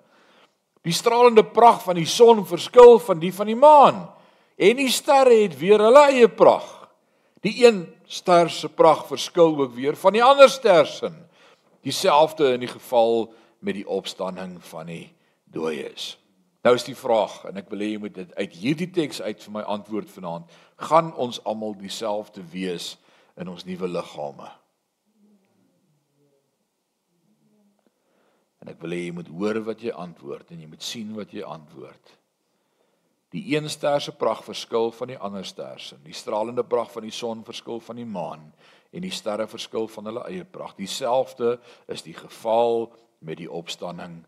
Die 0.83 0.95
stralende 0.95 1.43
prag 1.43 1.83
van 1.83 1.99
die 1.99 2.07
son 2.09 2.41
verskil 2.47 2.97
van 2.99 3.19
die 3.19 3.31
van 3.35 3.47
die 3.51 3.59
maan. 3.59 4.01
En 4.59 4.75
die 4.75 4.91
sterre 4.91 5.37
het 5.43 5.55
weer 5.59 5.79
hulle 5.79 6.03
eie 6.09 6.27
prag. 6.27 6.78
Die 7.45 7.65
een 7.65 7.85
ster 8.05 8.49
se 8.49 8.69
prag 8.69 9.05
verskil 9.07 9.57
ook 9.57 9.73
weer 9.73 9.95
van 9.95 10.13
die 10.13 10.23
ander 10.23 10.49
ster 10.49 10.87
se. 10.87 11.11
Dieselfde 11.81 12.53
in 12.53 12.65
die 12.65 12.71
geval 12.71 13.33
met 13.59 13.77
die 13.79 13.87
opstanding 13.87 14.57
van 14.63 14.91
die 14.91 15.05
dooies. 15.43 16.17
Nou 16.63 16.75
is 16.75 16.83
die 16.83 16.97
vraag 16.97 17.45
en 17.47 17.61
ek 17.61 17.69
wil 17.71 17.79
hê 17.79 17.93
jy 17.93 17.99
moet 18.03 18.17
dit 18.17 18.33
uit 18.35 18.55
hierdie 18.59 18.89
teks 18.91 19.21
uit 19.23 19.43
vir 19.45 19.53
my 19.55 19.63
antwoord 19.63 20.11
vanaand. 20.11 20.49
Gaan 20.89 21.13
ons 21.15 21.39
almal 21.47 21.77
dieselfde 21.79 22.43
wees 22.51 22.97
in 23.39 23.47
ons 23.47 23.63
nuwe 23.63 23.87
liggame? 23.87 24.49
En 28.59 28.73
ek 28.73 28.81
wil 28.83 28.91
hê 28.97 29.05
jy 29.05 29.15
moet 29.15 29.31
hoor 29.31 29.61
wat 29.71 29.87
jy 29.87 29.95
antwoord 29.95 30.51
en 30.51 30.65
jy 30.65 30.67
moet 30.67 30.83
sien 30.83 31.15
wat 31.15 31.31
jy 31.31 31.47
antwoord. 31.47 32.18
Die 33.29 33.55
een 33.55 33.69
ster 33.69 34.01
se 34.01 34.11
pragt 34.11 34.43
verskil 34.43 34.91
van 34.91 35.07
die 35.07 35.17
ander 35.17 35.45
ster 35.45 35.79
se. 35.79 35.97
Die 36.03 36.13
stralende 36.13 36.63
pragt 36.63 36.91
van 36.91 37.05
die 37.05 37.13
son 37.13 37.43
verskil 37.45 37.79
van 37.79 37.95
die 37.95 38.05
maan 38.05 38.53
en 38.89 39.05
die 39.05 39.13
sterre 39.13 39.45
verskil 39.47 39.87
van 39.87 40.09
hulle 40.09 40.23
eie 40.25 40.45
pragt. 40.45 40.77
Dieselfde 40.77 41.59
is 41.87 42.01
die 42.01 42.15
geval 42.17 42.89
met 43.19 43.37
die 43.37 43.51
opstanding 43.51 44.23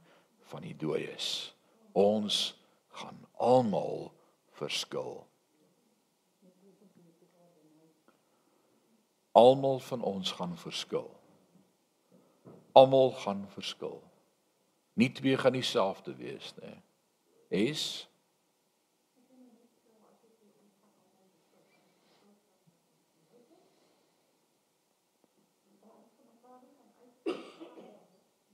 van 0.51 0.61
die 0.61 0.75
dooies 0.77 1.53
ons 1.97 2.53
gaan 3.01 3.17
almal 3.41 4.11
verskil. 4.59 5.25
Almal 9.31 9.79
van 9.79 10.01
ons 10.01 10.31
gaan 10.31 10.57
verskil. 10.57 11.09
Almal 12.71 13.11
gaan 13.11 13.47
verskil. 13.49 14.01
Nie 14.93 15.11
twee 15.11 15.37
gaan 15.37 15.55
dieselfde 15.55 16.15
wees 16.15 16.53
nie. 16.59 16.75
Es 17.49 18.07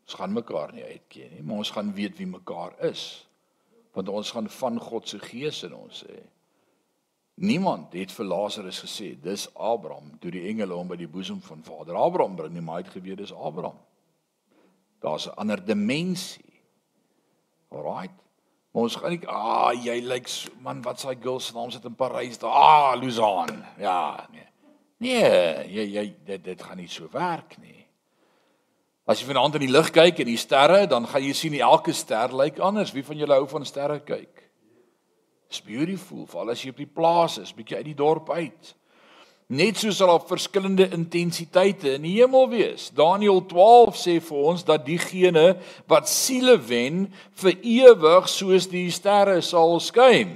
Ons 0.07 0.15
gaan 0.15 0.31
mekaar 0.31 0.71
nie 0.71 0.85
uitken 0.87 1.33
nie, 1.35 1.41
maar 1.43 1.59
ons 1.65 1.73
gaan 1.75 1.89
weet 1.93 2.15
wie 2.17 2.29
mekaar 2.31 2.77
is 2.87 3.27
want 3.97 4.11
ons 4.13 4.29
gaan 4.31 4.45
van 4.53 4.75
God 4.79 5.07
se 5.09 5.17
gees 5.19 5.63
in 5.65 5.73
ons 5.73 6.03
hê. 6.05 6.19
Niemand 7.41 7.95
het 7.97 8.11
vir 8.13 8.27
Lazarus 8.29 8.83
gesê 8.83 9.07
dis 9.21 9.47
Abraham 9.55 10.11
toe 10.21 10.29
die 10.33 10.43
engele 10.51 10.77
hom 10.77 10.91
by 10.91 10.99
die 10.99 11.09
boesem 11.09 11.39
van 11.41 11.63
Vader 11.65 11.97
Abraham 11.97 12.35
bring 12.37 12.53
nie, 12.53 12.61
maar 12.61 12.77
hy 12.79 12.85
het 12.85 12.93
geweet 12.93 13.23
dis 13.23 13.33
Abraham. 13.33 13.79
Daar's 15.01 15.25
'n 15.27 15.37
ander 15.41 15.65
dimensie. 15.65 16.61
Alraait. 17.69 18.13
Maar 18.71 18.83
ons 18.83 18.95
gaan 18.95 19.09
nie 19.09 19.27
ah 19.27 19.73
jy 19.73 19.99
lyk 20.01 20.27
so, 20.27 20.51
man 20.61 20.81
wat 20.81 20.99
s'hy 20.99 21.15
girl 21.21 21.39
se 21.39 21.53
naam 21.53 21.71
sit 21.71 21.85
in 21.85 21.95
Parys 21.95 22.37
daar. 22.37 22.51
Ah 22.51 22.95
Luzan. 23.01 23.65
Ja, 23.77 24.27
nee. 24.31 24.47
Nee, 24.97 25.67
jy 25.67 25.85
jy 25.93 26.15
dit 26.25 26.43
dit 26.43 26.63
gaan 26.63 26.77
nie 26.77 26.87
so 26.87 27.09
werk 27.11 27.57
nie. 27.57 27.86
As 29.07 29.21
jy 29.21 29.29
vanaand 29.29 29.55
in 29.55 29.63
die 29.63 29.71
lug 29.71 29.87
kyk 29.95 30.17
en 30.19 30.27
die 30.27 30.39
sterre, 30.39 30.81
dan 30.91 31.05
gaan 31.07 31.23
jy 31.23 31.31
sien 31.31 31.53
elke 31.55 31.93
ster 31.95 32.33
lyk 32.35 32.57
anders. 32.59 32.91
Wie 32.91 33.05
van 33.07 33.15
julle 33.15 33.37
hou 33.37 33.45
van 33.47 33.63
sterre 33.65 34.01
kyk? 34.03 34.43
It's 35.47 35.61
beautiful, 35.63 36.25
veral 36.27 36.51
as 36.51 36.63
jy 36.65 36.73
op 36.73 36.81
die 36.81 36.89
plaas 36.91 37.37
is, 37.39 37.53
bietjie 37.55 37.77
uit 37.79 37.87
die 37.87 37.95
dorp 37.95 38.27
uit. 38.35 38.73
Net 39.47 39.79
soos 39.79 40.01
daar 40.03 40.19
verskillende 40.27 40.89
intensiteite 40.91 41.93
in 41.95 42.03
die 42.03 42.17
hemel 42.17 42.49
wees. 42.51 42.89
Daniël 42.91 43.39
12 43.47 43.95
sê 43.95 44.17
vir 44.19 44.49
ons 44.51 44.67
dat 44.67 44.83
diegene 44.83 45.53
wat 45.87 46.11
siele 46.11 46.57
wen 46.59 47.05
vir 47.39 47.55
ewig 47.63 48.27
soos 48.27 48.67
die 48.67 48.89
sterre 48.91 49.39
sal 49.39 49.79
skyn. 49.79 50.35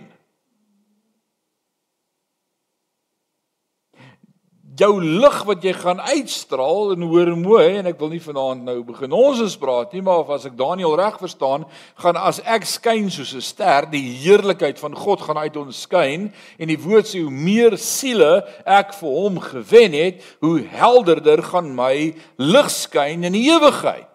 Jou 4.81 4.91
lig 5.01 5.37
wat 5.45 5.65
jy 5.65 5.73
gaan 5.77 5.99
uitstraal 6.01 6.95
en 6.95 7.05
hoor 7.05 7.31
mooi 7.37 7.77
en 7.77 7.89
ek 7.91 7.99
wil 8.01 8.09
nie 8.13 8.23
vanaand 8.23 8.65
nou 8.65 8.77
begin 8.87 9.13
ons 9.13 9.41
eens 9.43 9.57
praat 9.61 9.93
nie 9.93 10.01
maar 10.05 10.23
of 10.23 10.31
as 10.33 10.47
ek 10.49 10.57
Daniel 10.57 10.95
reg 10.97 11.19
verstaan 11.21 11.67
gaan 12.01 12.17
as 12.17 12.41
ek 12.41 12.65
skyn 12.65 13.11
soos 13.13 13.35
'n 13.37 13.45
ster 13.45 13.85
die 13.91 14.03
heerlikheid 14.23 14.81
van 14.81 14.97
God 14.97 15.21
gaan 15.21 15.37
uit 15.37 15.57
ons 15.57 15.83
skyn 15.85 16.31
en 16.57 16.67
die 16.67 16.79
woord 16.81 17.05
sê 17.05 17.21
hoe 17.21 17.31
meer 17.31 17.77
siele 17.77 18.41
ek 18.65 18.93
vir 18.97 19.09
hom 19.21 19.39
gewen 19.39 19.93
het 19.93 20.25
hoe 20.41 20.65
helderder 20.65 21.43
gaan 21.43 21.75
my 21.75 22.13
lig 22.37 22.69
skyn 22.69 23.23
in 23.23 23.33
die 23.37 23.47
ewigheid. 23.53 24.07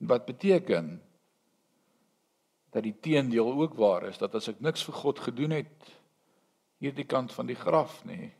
Wat 0.00 0.26
beteken 0.26 1.00
dat 2.70 2.84
die 2.86 2.94
teendeel 3.02 3.52
ook 3.52 3.74
waar 3.78 4.08
is 4.08 4.18
dat 4.18 4.34
as 4.34 4.48
ek 4.52 4.60
niks 4.60 4.84
vir 4.86 4.94
God 4.94 5.18
gedoen 5.18 5.56
het 5.58 5.90
hierdie 6.80 7.06
kant 7.08 7.32
van 7.32 7.50
die 7.50 7.58
graf 7.58 8.00
nê 8.08 8.30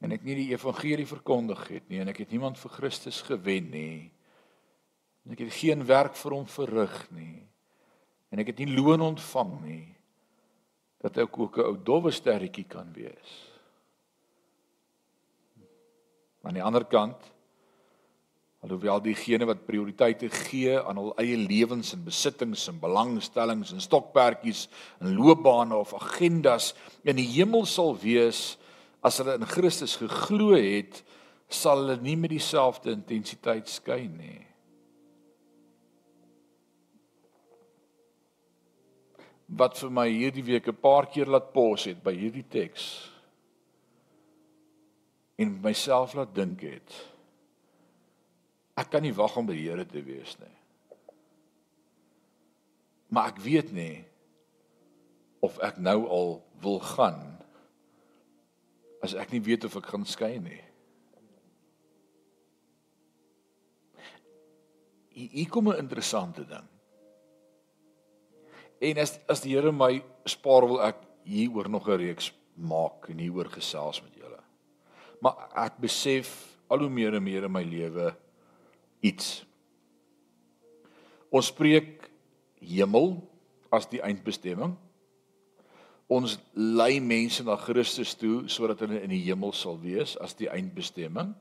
en 0.00 0.16
ek 0.16 0.24
nie 0.24 0.38
die 0.38 0.50
evangelie 0.54 1.06
verkondig 1.06 1.66
het 1.68 1.88
nie 1.92 2.00
en 2.00 2.08
ek 2.12 2.24
het 2.24 2.32
niemand 2.32 2.58
vir 2.58 2.76
Christus 2.78 3.20
gewen 3.28 3.70
nie 3.70 4.10
en 5.24 5.36
ek 5.36 5.44
het 5.44 5.56
geen 5.60 5.84
werk 5.86 6.16
vir 6.16 6.38
hom 6.38 6.48
verrig 6.48 6.98
nie 7.14 7.42
en 8.30 8.42
ek 8.42 8.52
het 8.54 8.62
nie 8.62 8.76
loon 8.76 9.04
ontvang 9.12 9.56
nie 9.64 9.86
dat 11.00 11.16
ek 11.16 11.38
ook 11.38 11.56
'n 11.56 11.64
ou 11.64 11.76
dowwe 11.82 12.10
sterretjie 12.10 12.64
kan 12.68 12.92
wees. 12.92 13.30
Aan 16.42 16.54
die 16.54 16.62
ander 16.62 16.84
kant 16.84 17.32
Alhoewel 18.60 19.00
diegene 19.00 19.46
wat 19.48 19.62
prioriteite 19.64 20.28
gee 20.28 20.74
aan 20.76 20.98
hul 21.00 21.14
eie 21.22 21.36
lewens 21.40 21.94
en 21.96 22.02
besittings 22.04 22.66
en 22.68 22.80
belangstellings 22.80 23.72
en 23.72 23.80
stokperdjies 23.80 24.66
en 25.00 25.14
loopbane 25.16 25.76
of 25.76 25.94
agendas 25.96 26.74
in 27.00 27.16
die 27.16 27.28
hemel 27.38 27.64
sal 27.64 27.94
wees 28.02 28.58
as 29.00 29.16
hulle 29.16 29.38
in 29.40 29.48
Christus 29.48 29.96
geglo 29.96 30.52
het, 30.52 31.00
sal 31.48 31.80
hulle 31.80 31.96
nie 32.04 32.18
met 32.20 32.34
dieselfde 32.34 32.92
intensiteit 32.92 33.70
skyn 33.72 34.12
nie. 34.18 34.42
Wat 39.56 39.80
vir 39.80 39.90
my 39.90 40.04
hierdie 40.12 40.44
week 40.44 40.68
'n 40.68 40.76
paar 40.84 41.08
keer 41.08 41.32
laat 41.32 41.48
pos 41.56 41.88
het 41.88 42.04
by 42.04 42.12
hierdie 42.12 42.44
teks 42.44 43.08
en 45.40 45.56
myself 45.64 46.12
laat 46.14 46.34
dink 46.34 46.60
het 46.60 47.09
Ek 48.80 48.88
kan 48.92 49.04
nie 49.04 49.12
wag 49.16 49.36
om 49.36 49.48
by 49.48 49.56
die 49.56 49.68
Here 49.68 49.84
te 49.84 50.00
wees 50.04 50.36
nie. 50.40 50.54
Maar 53.10 53.32
ek 53.32 53.42
weet 53.42 53.72
nie 53.74 54.04
of 55.44 55.58
ek 55.64 55.80
nou 55.82 55.98
al 56.08 56.34
wil 56.62 56.78
gaan 56.94 57.20
as 59.04 59.16
ek 59.16 59.32
nie 59.34 59.42
weet 59.44 59.64
of 59.66 59.76
ek 59.80 59.88
gaan 59.92 60.04
skyn 60.08 60.44
nie. 60.44 60.60
Hier 65.10 65.48
kom 65.50 65.68
'n 65.68 65.80
interessante 65.80 66.44
ding. 66.44 66.68
En 68.80 68.98
as 68.98 69.18
as 69.28 69.40
die 69.40 69.56
Here 69.56 69.72
my 69.72 70.02
spaar 70.24 70.68
wil 70.68 70.80
ek 70.80 70.96
hieroor 71.24 71.68
nog 71.68 71.88
'n 71.88 71.98
reeks 71.98 72.32
maak 72.54 73.08
en 73.08 73.18
hieroor 73.18 73.50
gesels 73.50 74.02
met 74.02 74.14
julle. 74.14 74.40
Maar 75.20 75.50
ek 75.66 75.80
besef 75.80 76.56
al 76.68 76.78
hoe 76.78 76.88
meer 76.88 77.14
en 77.14 77.22
meer 77.22 77.44
in 77.44 77.52
my 77.52 77.62
lewe 77.62 78.16
iets. 79.00 79.44
Ons 81.30 81.50
spreek 81.52 82.08
hemel 82.60 83.14
as 83.70 83.86
die 83.90 84.02
eindbestemming. 84.02 84.74
Ons 86.10 86.38
lei 86.58 86.98
mense 87.00 87.44
na 87.46 87.54
Christus 87.60 88.16
toe 88.18 88.48
sodat 88.50 88.82
hulle 88.82 88.98
in 89.04 89.12
die 89.14 89.22
hemel 89.28 89.54
sal 89.54 89.78
wees 89.82 90.16
as 90.18 90.34
die 90.34 90.50
eindbestemming. 90.50 91.32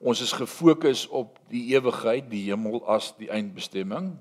Ons 0.00 0.20
is 0.24 0.34
gefokus 0.36 1.06
op 1.08 1.38
die 1.52 1.70
ewigheid, 1.74 2.28
die 2.28 2.46
hemel 2.50 2.82
as 2.88 3.14
die 3.16 3.30
eindbestemming. 3.32 4.12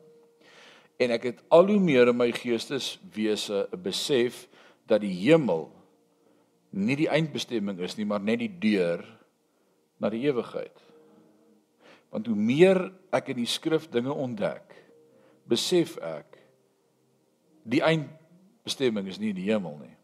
En 0.99 1.15
ek 1.15 1.29
het 1.29 1.43
al 1.51 1.71
hoe 1.71 1.79
meer 1.83 2.11
in 2.11 2.17
my 2.19 2.31
geesteswese 2.35 3.67
'n 3.71 3.83
besef 3.83 4.47
dat 4.87 5.01
die 5.01 5.15
hemel 5.27 5.69
nie 6.71 6.95
die 6.95 7.09
eindbestemming 7.09 7.79
is 7.79 7.97
nie, 7.97 8.05
maar 8.05 8.21
net 8.21 8.39
die 8.39 8.51
deur 8.59 9.05
na 9.97 10.09
die 10.09 10.27
ewigheid. 10.27 10.88
Want 12.09 12.27
hoe 12.27 12.35
meer 12.35 12.91
ek 13.13 13.33
in 13.33 13.41
die 13.43 13.49
skrif 13.49 13.89
dinge 13.93 14.13
ontdek, 14.13 14.73
besef 15.49 15.97
ek 15.97 16.39
die 17.69 17.83
eindbestemming 17.85 19.09
is 19.09 19.19
nie 19.21 19.33
die 19.33 19.49
hemel 19.49 19.77
nie. 19.77 19.95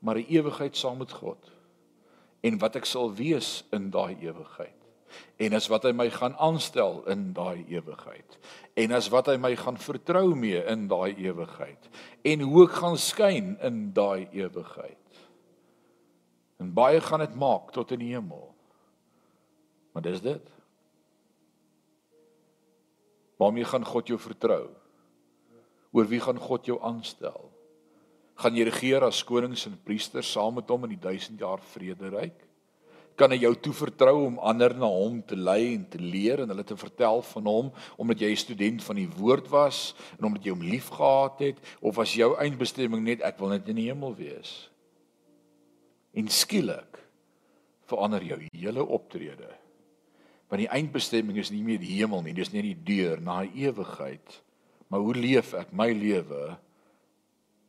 Maar 0.00 0.18
'n 0.18 0.30
ewigheid 0.32 0.76
saam 0.76 0.98
met 0.98 1.12
God. 1.12 1.50
En 2.40 2.58
wat 2.58 2.76
ek 2.76 2.84
sal 2.84 3.14
wees 3.14 3.64
in 3.70 3.90
daai 3.90 4.16
ewigheid. 4.20 4.80
En 5.36 5.52
as 5.52 5.68
wat 5.68 5.84
hy 5.84 5.92
my 5.92 6.08
gaan 6.10 6.36
aanstel 6.36 7.02
in 7.10 7.32
daai 7.32 7.64
ewigheid. 7.68 8.38
En 8.76 8.92
as 8.92 9.08
wat 9.08 9.26
hy 9.26 9.36
my 9.36 9.56
gaan 9.56 9.78
vertrou 9.78 10.34
mee 10.34 10.64
in 10.64 10.88
daai 10.88 11.14
ewigheid. 11.16 11.88
En 12.24 12.40
hoe 12.40 12.64
ek 12.64 12.76
gaan 12.82 12.98
skyn 12.98 13.56
in 13.60 13.92
daai 13.92 14.28
ewigheid. 14.32 14.96
En 16.60 16.72
baie 16.72 17.00
gaan 17.00 17.24
dit 17.24 17.34
maak 17.34 17.72
tot 17.72 17.90
in 17.90 17.98
die 17.98 18.14
hemel. 18.14 18.49
Maar 19.92 20.02
dis 20.02 20.20
dit. 20.22 20.50
Waarmee 23.40 23.64
gaan 23.64 23.84
God 23.84 24.06
jou 24.06 24.18
vertrou? 24.20 24.68
Oor 25.90 26.06
wie 26.06 26.20
gaan 26.20 26.38
God 26.38 26.68
jou 26.68 26.76
aanstel? 26.84 27.48
Gaan 28.40 28.56
jy 28.56 28.66
regeer 28.68 29.04
as 29.04 29.24
konings 29.26 29.66
en 29.68 29.80
priesters 29.84 30.30
saam 30.32 30.58
met 30.60 30.68
hom 30.70 30.86
in 30.86 30.94
die 30.94 31.02
1000 31.02 31.40
jaar 31.40 31.62
vrederyk? 31.72 32.36
Kan 33.18 33.34
hy 33.34 33.40
jou 33.42 33.52
toevertrou 33.66 34.14
om 34.28 34.38
ander 34.38 34.72
na 34.76 34.88
hom 34.88 35.18
te 35.26 35.36
lei 35.36 35.74
en 35.74 35.82
te 35.92 35.98
leer 36.00 36.44
en 36.44 36.52
hulle 36.52 36.64
te 36.64 36.76
vertel 36.78 37.20
van 37.32 37.48
hom 37.50 37.72
omdat 38.00 38.22
jy 38.22 38.30
'n 38.32 38.44
student 38.44 38.84
van 38.84 38.96
die 38.96 39.08
woord 39.08 39.48
was 39.48 39.94
en 40.18 40.24
omdat 40.24 40.44
jy 40.44 40.52
hom 40.52 40.64
liefgehad 40.64 41.40
het 41.40 41.58
of 41.80 41.96
was 41.96 42.14
jou 42.14 42.36
eindbestemming 42.36 43.04
net 43.04 43.20
ek 43.20 43.38
wil 43.38 43.48
net 43.48 43.68
in 43.68 43.76
die 43.76 43.88
hemel 43.88 44.14
wees? 44.14 44.70
En 46.14 46.28
skielik 46.28 46.96
verander 47.84 48.22
jou 48.22 48.40
hele 48.52 48.84
optrede 48.84 49.50
Want 50.50 50.64
die 50.64 50.72
eindbestemming 50.74 51.38
is 51.38 51.52
nie 51.54 51.62
meer 51.62 51.78
die 51.78 51.92
hemel 52.00 52.24
nie, 52.26 52.34
dis 52.34 52.50
net 52.50 52.66
die 52.66 52.74
deur 52.74 53.20
na 53.22 53.44
ewigheid. 53.46 54.40
Maar 54.90 55.04
hoe 55.06 55.14
leef 55.14 55.52
ek 55.54 55.70
my 55.70 55.92
lewe? 55.94 56.56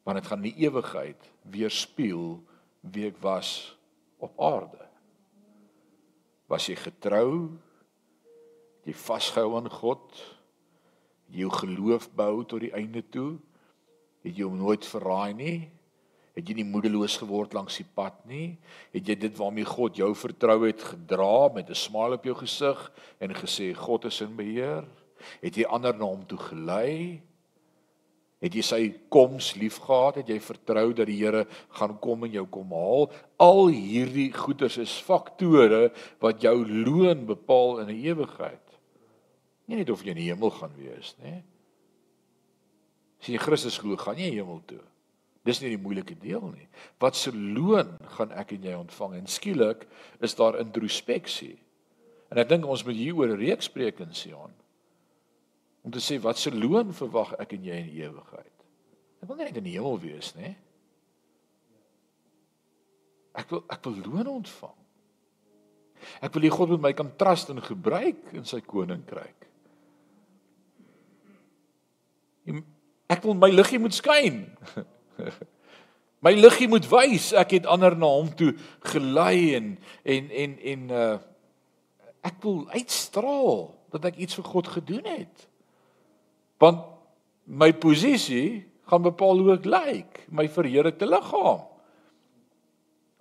Want 0.01 0.17
dit 0.17 0.29
gaan 0.31 0.41
die 0.41 0.55
ewigheid 0.65 1.27
weerspieël 1.53 2.39
wie 2.81 3.05
ek 3.11 3.19
was 3.21 3.75
op 4.17 4.33
aarde. 4.41 4.87
Was 6.49 6.65
jy 6.67 6.79
getrou? 6.81 7.51
Jy 8.89 8.95
vasgehou 8.97 9.59
aan 9.59 9.69
God? 9.69 10.17
Jy 11.29 11.45
jou 11.45 11.51
geloof 11.61 12.09
bou 12.17 12.41
tot 12.49 12.65
die 12.65 12.73
einde 12.73 13.05
toe? 13.13 13.37
Het 14.25 14.41
jy 14.41 14.49
hom 14.49 14.57
nooit 14.57 14.85
verraai 14.89 15.37
nie? 15.37 15.59
Het 16.37 16.47
jy 16.47 16.61
nie 16.61 16.67
moedeloos 16.67 17.17
geword 17.19 17.53
langs 17.53 17.81
die 17.81 17.87
pad 17.95 18.21
nie? 18.29 18.55
Het 18.95 19.11
jy 19.11 19.15
dit 19.25 19.35
waarmee 19.37 19.67
God 19.67 19.99
jou 19.99 20.13
vertrou 20.15 20.61
het 20.63 20.83
gedra 20.93 21.51
met 21.53 21.69
'n 21.69 21.75
smile 21.75 22.15
op 22.15 22.23
jou 22.23 22.35
gesig 22.35 22.91
en 23.19 23.35
gesê 23.35 23.73
God 23.75 24.05
is 24.05 24.21
in 24.21 24.35
beheer? 24.35 24.87
Het 25.41 25.55
jy 25.55 25.65
ander 25.65 25.93
na 25.93 26.05
hom 26.05 26.25
toe 26.25 26.37
gelei? 26.37 27.21
Het 28.41 28.55
jy 28.57 28.61
sy 28.61 28.81
koms 29.09 29.53
liefgehad? 29.55 30.15
Het 30.15 30.27
jy 30.33 30.39
vertrou 30.39 30.93
dat 30.93 31.07
die 31.07 31.19
Here 31.19 31.45
gaan 31.77 31.99
kom 31.99 32.23
en 32.23 32.31
jou 32.31 32.45
kom 32.49 32.71
haal? 32.73 33.11
Al 33.37 33.67
hierdie 33.67 34.31
goeders 34.33 34.77
is 34.77 35.01
faktore 35.01 35.91
wat 36.19 36.41
jou 36.41 36.65
loon 36.65 37.25
bepaal 37.25 37.79
in 37.79 37.89
'n 37.89 38.03
ewigheid. 38.05 38.79
Nie 39.67 39.77
net 39.77 39.89
of 39.89 40.03
jy 40.03 40.09
in 40.09 40.17
die 40.17 40.31
hemel 40.31 40.49
gaan 40.49 40.73
wees 40.75 41.15
nie. 41.23 41.43
As 43.21 43.27
jy 43.27 43.37
Christus 43.37 43.77
glo, 43.77 43.95
gaan 43.95 44.17
jy 44.17 44.31
hemel 44.31 44.61
toe. 44.65 44.81
Dis 45.47 45.61
nie 45.61 45.71
die 45.73 45.81
moeilike 45.81 46.15
deel 46.21 46.43
nie. 46.53 46.67
Wat 47.01 47.17
se 47.17 47.33
loon 47.33 47.95
gaan 48.17 48.33
ek 48.37 48.53
en 48.55 48.65
jy 48.67 48.73
ontvang? 48.77 49.15
En 49.17 49.29
skielik 49.29 49.87
is 50.21 50.35
daar 50.37 50.59
introspeksie. 50.61 51.55
En 52.31 52.39
ek 52.41 52.51
dink 52.51 52.67
ons 52.69 52.83
moet 52.85 52.95
hier 52.95 53.17
oor 53.17 53.33
'n 53.33 53.41
reeks 53.41 53.65
spreek 53.65 53.99
in 53.99 54.13
Sion. 54.13 54.53
Om 55.81 55.91
te 55.91 55.99
sê 55.99 56.21
wat 56.21 56.37
se 56.37 56.51
loon 56.51 56.93
verwag 56.93 57.33
ek 57.39 57.53
en 57.53 57.63
jy 57.63 57.73
in 57.73 57.89
ewigheid? 57.89 58.57
Ek 59.21 59.27
wil 59.27 59.35
net 59.35 59.57
in 59.57 59.63
die 59.63 59.77
hemel 59.77 59.99
wees, 59.99 60.35
né? 60.35 60.55
Ek 63.33 63.49
wil 63.49 63.63
ek 63.69 63.83
wil 63.83 63.97
loon 64.05 64.27
ontvang. 64.27 64.77
Ek 66.21 66.33
wil 66.33 66.43
hê 66.43 66.49
God 66.49 66.69
moet 66.69 66.81
my 66.81 66.93
kan 66.93 67.11
trust 67.17 67.49
en 67.49 67.61
gebruik 67.61 68.33
in 68.33 68.45
sy 68.45 68.61
koninkryk. 68.61 69.47
Ek 73.09 73.23
wil 73.23 73.33
my 73.33 73.49
liggie 73.49 73.79
moet 73.79 73.93
skyn. 73.93 74.45
My 76.25 76.33
liggie 76.37 76.69
moet 76.69 76.85
wys 76.89 77.31
ek 77.33 77.57
het 77.57 77.65
ander 77.65 77.95
na 77.97 78.09
hom 78.09 78.29
toe 78.37 78.53
gelei 78.93 79.55
en 79.57 79.75
en 80.05 80.31
en 80.31 80.57
en 80.73 80.89
uh 80.89 81.19
ek 82.21 82.37
wil 82.43 82.67
uitstraal 82.69 83.71
dat 83.89 84.03
ek 84.05 84.19
iets 84.21 84.37
vir 84.37 84.45
God 84.45 84.67
gedoen 84.69 85.07
het. 85.09 85.47
Want 86.61 86.83
My 87.51 87.73
posisie 87.73 88.63
gaan 88.87 89.03
bepaal 89.03 89.41
hoe 89.41 89.55
ek 89.57 89.65
lyk, 89.67 90.21
my 90.31 90.45
verheerlikte 90.51 91.07
liggaam. 91.09 91.65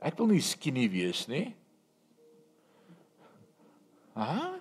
Ek 0.00 0.16
wil 0.20 0.30
nie 0.32 0.44
skinny 0.44 0.86
wees 0.92 1.26
nie. 1.28 1.50
Ha? 4.16 4.60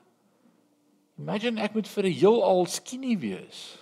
Imagine 1.19 1.61
ek 1.63 1.75
moet 1.75 1.87
vir 1.87 2.05
'n 2.07 2.17
heelal 2.17 2.65
skinny 2.65 3.15
wees. 3.19 3.77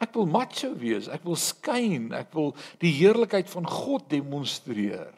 Ek 0.00 0.14
wil 0.16 0.26
macho 0.32 0.72
wees, 0.80 1.10
ek 1.12 1.26
wil 1.28 1.36
skyn, 1.36 2.08
ek 2.16 2.32
wil 2.32 2.54
die 2.80 2.92
heerlikheid 2.96 3.50
van 3.52 3.68
God 3.68 4.08
demonstreer. 4.08 5.12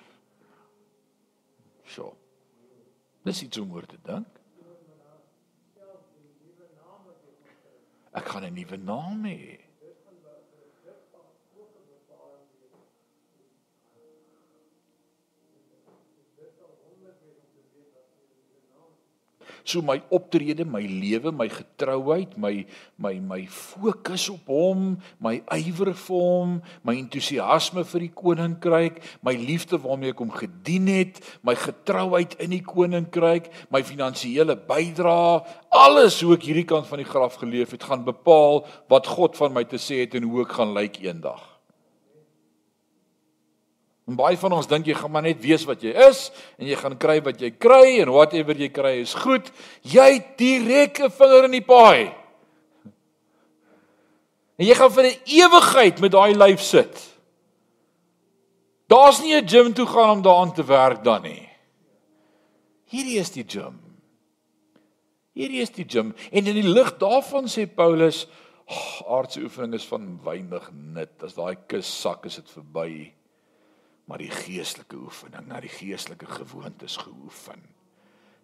So. 1.86 2.16
Dis 3.22 3.44
iets 3.44 3.60
om 3.62 3.70
oor 3.76 3.86
te 3.86 3.98
dink. 4.02 4.40
Ek 8.12 8.26
gaan 8.28 8.44
'n 8.44 8.54
nuwe 8.54 8.76
naam 8.76 9.24
hê. 9.24 9.61
So 19.64 19.82
my 19.82 19.98
optrede, 20.10 20.64
my 20.66 20.82
lewe, 20.82 21.32
my 21.32 21.48
getrouheid, 21.48 22.36
my 22.36 22.64
my 22.98 23.14
my 23.20 23.40
fokus 23.46 24.28
op 24.30 24.48
hom, 24.50 24.96
my 25.22 25.38
ywer 25.56 25.92
vir 25.92 26.16
hom, 26.22 26.56
my 26.86 26.96
entoesiasme 26.98 27.84
vir 27.92 28.06
die 28.06 28.12
koninkryk, 28.22 29.00
my 29.26 29.34
liefde 29.36 29.80
waarmee 29.82 30.14
ek 30.14 30.24
hom 30.24 30.32
gedien 30.34 30.90
het, 30.92 31.22
my 31.42 31.54
getrouheid 31.58 32.36
in 32.42 32.56
die 32.56 32.62
koninkryk, 32.66 33.50
my 33.74 33.82
finansiële 33.86 34.56
bydrae, 34.68 35.42
alles 35.84 36.20
hoe 36.22 36.36
ek 36.36 36.50
hierdie 36.50 36.68
kant 36.68 36.88
van 36.90 37.02
die 37.02 37.08
graf 37.08 37.38
geleef 37.42 37.76
het, 37.76 37.86
gaan 37.88 38.06
bepaal 38.06 38.64
wat 38.92 39.10
God 39.10 39.38
van 39.38 39.54
my 39.56 39.66
te 39.68 39.80
sê 39.80 40.04
het 40.04 40.18
en 40.18 40.28
hoe 40.28 40.46
ek 40.46 40.58
gaan 40.58 40.76
lyk 40.76 41.02
eendag. 41.04 41.51
En 44.10 44.18
baie 44.18 44.38
van 44.38 44.56
ons 44.56 44.66
dink 44.66 44.88
jy 44.90 44.96
gaan 44.98 45.12
maar 45.14 45.22
net 45.22 45.38
weet 45.42 45.62
wat 45.68 45.84
jy 45.84 45.92
is 46.08 46.24
en 46.58 46.66
jy 46.66 46.78
gaan 46.78 46.96
kry 46.98 47.20
wat 47.22 47.38
jy 47.42 47.52
kry 47.54 48.00
en 48.02 48.10
whatever 48.10 48.58
jy 48.58 48.68
kry 48.74 48.96
is 49.04 49.14
goed. 49.14 49.52
Jy 49.86 50.18
direk 50.38 50.98
'n 50.98 51.10
vinger 51.10 51.44
in 51.46 51.54
die 51.54 51.62
paai. 51.62 52.10
En 54.58 54.66
jy 54.66 54.74
gaan 54.74 54.90
vir 54.90 55.06
'n 55.06 55.22
ewigheid 55.26 56.00
met 56.00 56.12
daai 56.12 56.34
lyf 56.34 56.60
sit. 56.60 56.94
Daar's 58.88 59.22
nie 59.22 59.34
'n 59.34 59.46
gym 59.46 59.72
toe 59.72 59.86
gaan 59.86 60.10
om 60.18 60.22
daaraan 60.22 60.52
te 60.52 60.64
werk 60.64 61.04
dan 61.04 61.22
nie. 61.22 61.48
Hierdie 62.90 63.18
is 63.18 63.30
die 63.30 63.46
gym. 63.46 63.78
Hierdie 65.32 65.62
is 65.62 65.70
die 65.70 65.86
gym 65.88 66.14
en 66.32 66.46
in 66.46 66.54
die 66.54 66.68
lig 66.68 66.98
daarvan 66.98 67.46
sê 67.46 67.66
Paulus, 67.66 68.26
oh, 68.66 69.16
aardse 69.16 69.40
oefening 69.40 69.74
is 69.74 69.86
van 69.86 70.20
weinig 70.24 70.70
nut. 70.72 71.22
As 71.22 71.34
daai 71.34 71.56
kus 71.68 72.00
sak 72.00 72.26
is 72.26 72.34
dit 72.34 72.50
verby 72.50 73.14
maar 74.04 74.18
die 74.18 74.32
geestelike 74.32 74.96
oefening, 74.96 75.46
na 75.46 75.60
die 75.60 75.72
geestelike 75.72 76.26
gewoontes 76.26 76.96
geoefen. 76.96 77.62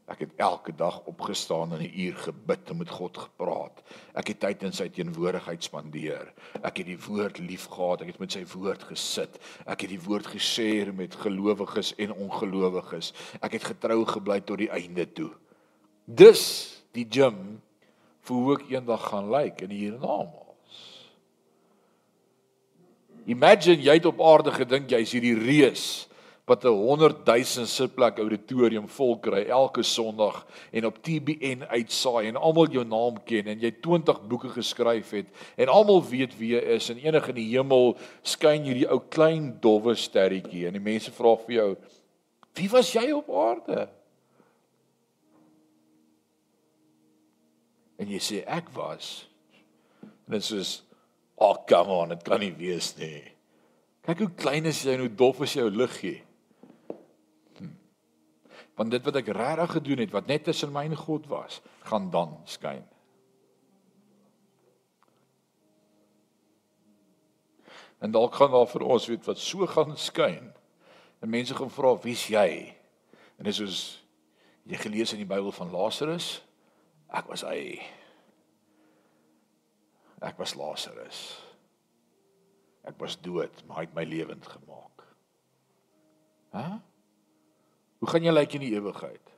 Ek 0.09 0.22
het 0.24 0.38
elke 0.40 0.72
dag 0.72 1.02
opgestaan 1.11 1.74
en 1.76 1.82
'n 1.84 2.00
uur 2.00 2.16
gebid 2.16 2.70
en 2.70 2.76
met 2.76 2.88
God 2.88 3.18
gepraat. 3.18 3.82
Ek 4.14 4.28
het 4.28 4.40
tyd 4.40 4.62
in 4.62 4.72
sy 4.72 4.88
teenwoordigheid 4.88 5.64
spandeer. 5.64 6.32
Ek 6.62 6.76
het 6.76 6.86
die 6.86 7.04
woord 7.06 7.38
liefgehad, 7.38 8.00
ek 8.00 8.06
het 8.06 8.18
met 8.18 8.32
sy 8.32 8.44
woord 8.46 8.82
gesit. 8.82 9.38
Ek 9.66 9.80
het 9.80 9.90
die 9.90 10.00
woord 10.00 10.26
geshare 10.26 10.92
met 10.92 11.14
gelowiges 11.14 11.94
en 11.94 12.12
ongelowiges. 12.12 13.12
Ek 13.40 13.52
het 13.52 13.64
getrou 13.64 14.04
gebly 14.04 14.40
tot 14.40 14.59
die 14.59 14.70
einde 14.70 15.12
toe. 15.12 15.30
Dis 16.04 16.82
die 16.92 17.06
gym 17.11 17.61
vir 18.20 18.36
hoe 18.36 18.54
ek 18.54 18.70
eendag 18.70 19.09
gaan 19.09 19.30
lyk 19.30 19.61
in 19.61 19.70
hiernamaals. 19.70 20.47
Imagine 23.29 23.85
jy 23.85 23.99
het 23.99 24.07
op 24.09 24.22
aarde 24.24 24.55
gedink 24.55 24.89
jy's 24.89 25.12
hierdie 25.12 25.37
reus 25.37 26.09
wat 26.49 26.64
'n 26.64 26.72
100 26.72 27.26
000 27.26 27.66
sitplek 27.66 28.18
auditorium 28.18 28.89
vol 28.89 29.18
kry 29.18 29.43
elke 29.53 29.83
Sondag 29.83 30.47
en 30.72 30.87
op 30.89 31.03
TBN 31.03 31.66
uitsaai 31.68 32.29
en 32.29 32.37
almal 32.37 32.72
jou 32.72 32.85
naam 32.85 33.20
ken 33.24 33.47
en 33.47 33.61
jy 33.61 33.70
20 33.85 34.22
boeke 34.29 34.49
geskryf 34.49 35.11
het 35.11 35.26
en 35.57 35.68
almal 35.68 36.01
weet 36.09 36.39
wie 36.39 36.55
jy 36.57 36.62
is 36.76 36.89
en 36.89 37.05
enige 37.05 37.29
in 37.29 37.35
die 37.35 37.51
hemel 37.53 37.97
skyn 38.22 38.64
hierdie 38.64 38.89
ou 38.89 38.99
klein 38.99 39.59
dowwe 39.61 39.95
sterretjie 39.95 40.66
en 40.66 40.72
die 40.72 40.89
mense 40.89 41.12
vra 41.12 41.37
vir 41.45 41.55
jou 41.55 41.70
wie 42.59 42.70
was 42.72 42.93
jy 42.93 43.12
op 43.12 43.29
aarde? 43.31 43.89
En 47.99 48.09
jy 48.09 48.18
sê 48.18 48.43
ek 48.47 48.72
was 48.74 49.29
en 50.26 50.33
dit 50.33 50.53
is 50.57 50.79
Oh, 51.39 51.55
come 51.66 51.95
on, 51.95 52.14
dit 52.14 52.22
kan 52.26 52.43
nie 52.43 52.53
wees 52.59 52.93
nie. 52.99 53.22
Kyk 54.07 54.24
hoe 54.24 54.30
klein 54.41 54.66
is 54.66 54.80
jy 54.82 54.97
en 54.97 55.05
hoe 55.05 55.14
dof 55.20 55.45
is 55.47 55.55
jou 55.55 55.68
liggie. 55.70 56.16
Hm. 57.61 57.74
Want 58.78 58.95
dit 58.95 59.05
wat 59.07 59.18
ek 59.20 59.30
regtig 59.36 59.74
gedoen 59.76 60.03
het, 60.03 60.14
wat 60.14 60.30
net 60.30 60.49
tussen 60.49 60.72
my 60.74 60.86
en 60.89 60.99
God 60.99 61.28
was, 61.30 61.61
gaan 61.86 62.09
dan 62.14 62.34
skyn. 62.49 62.82
En 68.03 68.14
dalk 68.14 68.34
gaan 68.39 68.51
daar 68.55 68.66
vir 68.70 68.86
ons 68.86 69.07
weet 69.11 69.26
wat 69.26 69.39
so 69.43 69.66
gaan 69.66 69.97
skyn. 69.99 70.53
En 71.22 71.30
mense 71.30 71.55
gaan 71.55 71.70
vra, 71.70 71.97
"Wie's 72.03 72.26
jy?" 72.28 72.74
En 73.39 73.45
dis 73.45 73.57
soos 73.57 74.05
jy 74.66 74.76
gelees 74.76 75.12
in 75.12 75.18
die 75.18 75.26
Bybel 75.26 75.53
van 75.53 75.70
Lazarus, 75.70 76.43
ek 77.09 77.28
was 77.28 77.43
hy. 77.43 77.80
Ek 80.20 80.38
was 80.38 80.54
Lazarus. 80.58 81.20
Ek 82.88 82.98
was 82.98 83.18
dood, 83.20 83.64
maar 83.66 83.82
hy 83.82 83.86
het 83.86 83.94
my 83.96 84.04
lewend 84.08 84.46
gemaak. 84.46 85.04
Hæ? 86.54 86.78
Hoe 87.98 88.08
gaan 88.08 88.24
jy 88.24 88.32
lyk 88.32 88.54
in 88.54 88.64
die 88.64 88.74
ewigheid? 88.78 89.34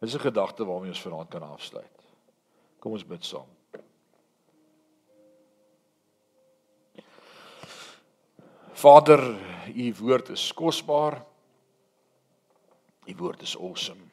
Dis 0.00 0.14
'n 0.14 0.26
gedagte 0.26 0.64
waarmee 0.64 0.90
ons 0.90 1.02
vanaand 1.02 1.30
kan 1.30 1.42
afsluit. 1.42 2.04
Kom 2.78 2.92
ons 2.92 3.06
bid 3.06 3.24
saam. 3.24 3.48
Vader, 8.72 9.38
u 9.74 9.94
woord 9.98 10.28
is 10.28 10.52
kosbaar. 10.52 11.24
U 13.06 13.14
woord 13.16 13.42
is 13.42 13.56
awesome. 13.56 14.07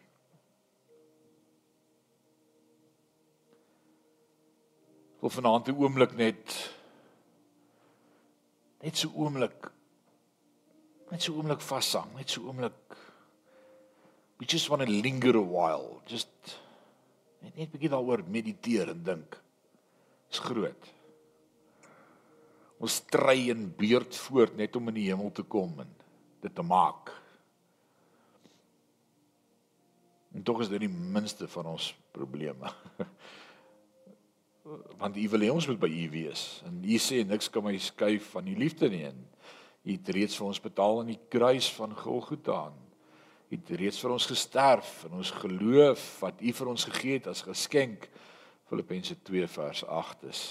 Wil 5.26 5.34
vanaand 5.34 5.70
'n 5.70 5.78
oomblik 5.82 6.12
net 6.14 6.44
net 8.86 8.98
so 8.98 9.10
oomblik 9.10 9.72
net 11.10 11.22
so 11.22 11.34
oomblik 11.34 11.62
vashang, 11.62 12.12
net 12.14 12.30
so 12.30 12.42
oomblik 12.46 12.78
we 14.38 14.46
just 14.46 14.70
want 14.70 14.84
to 14.84 14.90
linger 14.92 15.36
a 15.38 15.42
while, 15.42 16.02
just 16.06 16.30
net 17.42 17.58
net 17.58 17.72
bietjie 17.72 17.90
daaroor 17.90 18.22
mediteer 18.28 18.90
en 18.90 19.02
dink. 19.04 19.38
Dis 20.30 20.40
groot. 20.40 20.92
Ons 22.78 23.00
stry 23.02 23.50
en 23.50 23.74
beurt 23.80 24.16
voort 24.28 24.58
net 24.58 24.76
om 24.76 24.90
in 24.92 25.00
die 25.00 25.08
hemel 25.10 25.32
te 25.32 25.44
kom 25.44 25.80
en 25.80 25.96
dit 26.42 26.56
te 26.56 26.62
maak. 26.62 27.10
En 30.36 30.44
tog 30.44 30.62
is 30.62 30.70
dit 30.70 30.86
die 30.86 30.96
minste 31.18 31.48
van 31.48 31.66
ons 31.74 31.96
probleme. 32.12 32.70
want 34.98 35.18
u 35.18 35.30
wil 35.30 35.44
hê 35.46 35.52
ons 35.54 35.68
moet 35.70 35.80
by 35.80 35.90
u 35.90 36.06
wees. 36.10 36.44
En 36.66 36.82
u 36.82 36.98
sê 37.02 37.22
niks 37.28 37.50
kan 37.54 37.64
my 37.66 37.76
skuif 37.78 38.32
van 38.34 38.48
u 38.50 38.56
liefde 38.58 38.90
nie. 38.90 39.12
U 39.86 39.92
het 39.92 40.10
reeds 40.10 40.38
vir 40.40 40.48
ons 40.48 40.62
betaal 40.62 41.02
aan 41.02 41.12
die 41.14 41.22
kruis 41.30 41.70
van 41.78 41.94
Golgotha. 41.94 42.72
U 43.46 43.54
het 43.54 43.70
reeds 43.78 44.02
vir 44.02 44.16
ons 44.16 44.26
gesterf 44.26 45.04
en 45.06 45.20
ons 45.22 45.34
geloof 45.44 46.06
wat 46.24 46.42
u 46.42 46.54
vir 46.60 46.72
ons 46.74 46.88
gegee 46.90 47.20
het 47.20 47.30
as 47.30 47.46
geskenk. 47.46 48.10
Filippense 48.66 49.18
2 49.22 49.48
vers 49.48 49.86
8 49.86 50.30
is 50.32 50.46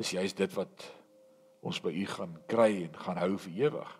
is 0.00 0.14
juist 0.16 0.38
dit 0.40 0.54
wat 0.56 0.86
ons 1.62 1.78
by 1.84 1.92
u 1.92 2.06
gaan 2.08 2.32
kry 2.50 2.70
en 2.86 2.94
gaan 3.04 3.20
hou 3.20 3.36
vir 3.44 3.58
ewig. 3.68 3.90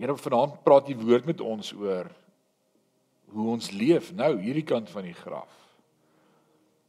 Here 0.00 0.16
vanaand 0.16 0.62
praat 0.64 0.88
u 0.88 0.96
woord 1.04 1.28
met 1.28 1.42
ons 1.44 1.74
oor 1.76 2.08
hoe 3.30 3.50
ons 3.52 3.68
leef 3.70 4.08
nou 4.16 4.32
hierdie 4.40 4.64
kant 4.66 4.88
van 4.90 5.04
die 5.06 5.14
graf. 5.14 5.69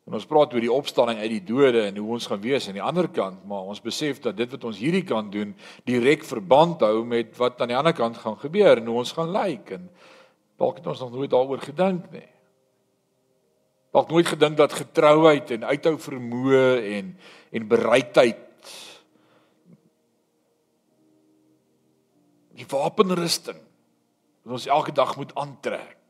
En 0.10 0.18
ons 0.18 0.26
praat 0.26 0.54
oor 0.54 0.64
die 0.64 0.74
opstanding 0.74 1.20
uit 1.22 1.30
die 1.36 1.44
dode 1.46 1.84
en 1.86 2.00
hoe 2.02 2.16
ons 2.18 2.26
gaan 2.30 2.42
wees 2.42 2.66
aan 2.68 2.78
die 2.80 2.84
ander 2.84 3.08
kant, 3.14 3.44
maar 3.48 3.70
ons 3.70 3.84
besef 3.84 4.20
dat 4.24 4.38
dit 4.40 4.50
wat 4.50 4.66
ons 4.66 4.80
hierdie 4.82 5.06
kant 5.06 5.30
doen 5.34 5.54
direk 5.88 6.26
verband 6.26 6.82
hou 6.82 7.04
met 7.06 7.36
wat 7.38 7.62
aan 7.62 7.74
die 7.74 7.78
ander 7.78 7.96
kant 7.96 8.18
gaan 8.18 8.40
gebeur 8.42 8.82
en 8.82 8.90
hoe 8.90 8.98
ons 9.04 9.14
gaan 9.18 9.30
lyk 9.36 9.76
en 9.78 9.86
dalk 10.62 10.82
het 10.82 10.90
ons 10.90 11.06
nog 11.06 11.14
nooit 11.14 11.32
daaroor 11.32 11.62
gedink 11.62 12.10
nie. 12.14 12.28
Dalk 13.92 14.10
nooit 14.10 14.30
gedink 14.34 14.58
dat 14.58 14.74
getrouheid 14.74 15.54
en 15.54 15.70
uithou 15.70 15.98
vermoë 16.00 16.66
en 16.98 17.16
en 17.52 17.68
bereidheid 17.68 18.76
die 22.58 22.68
wapenrusting 22.72 23.60
wat 24.42 24.58
ons 24.58 24.70
elke 24.72 24.94
dag 24.96 25.14
moet 25.20 25.34
aantrek 25.38 26.01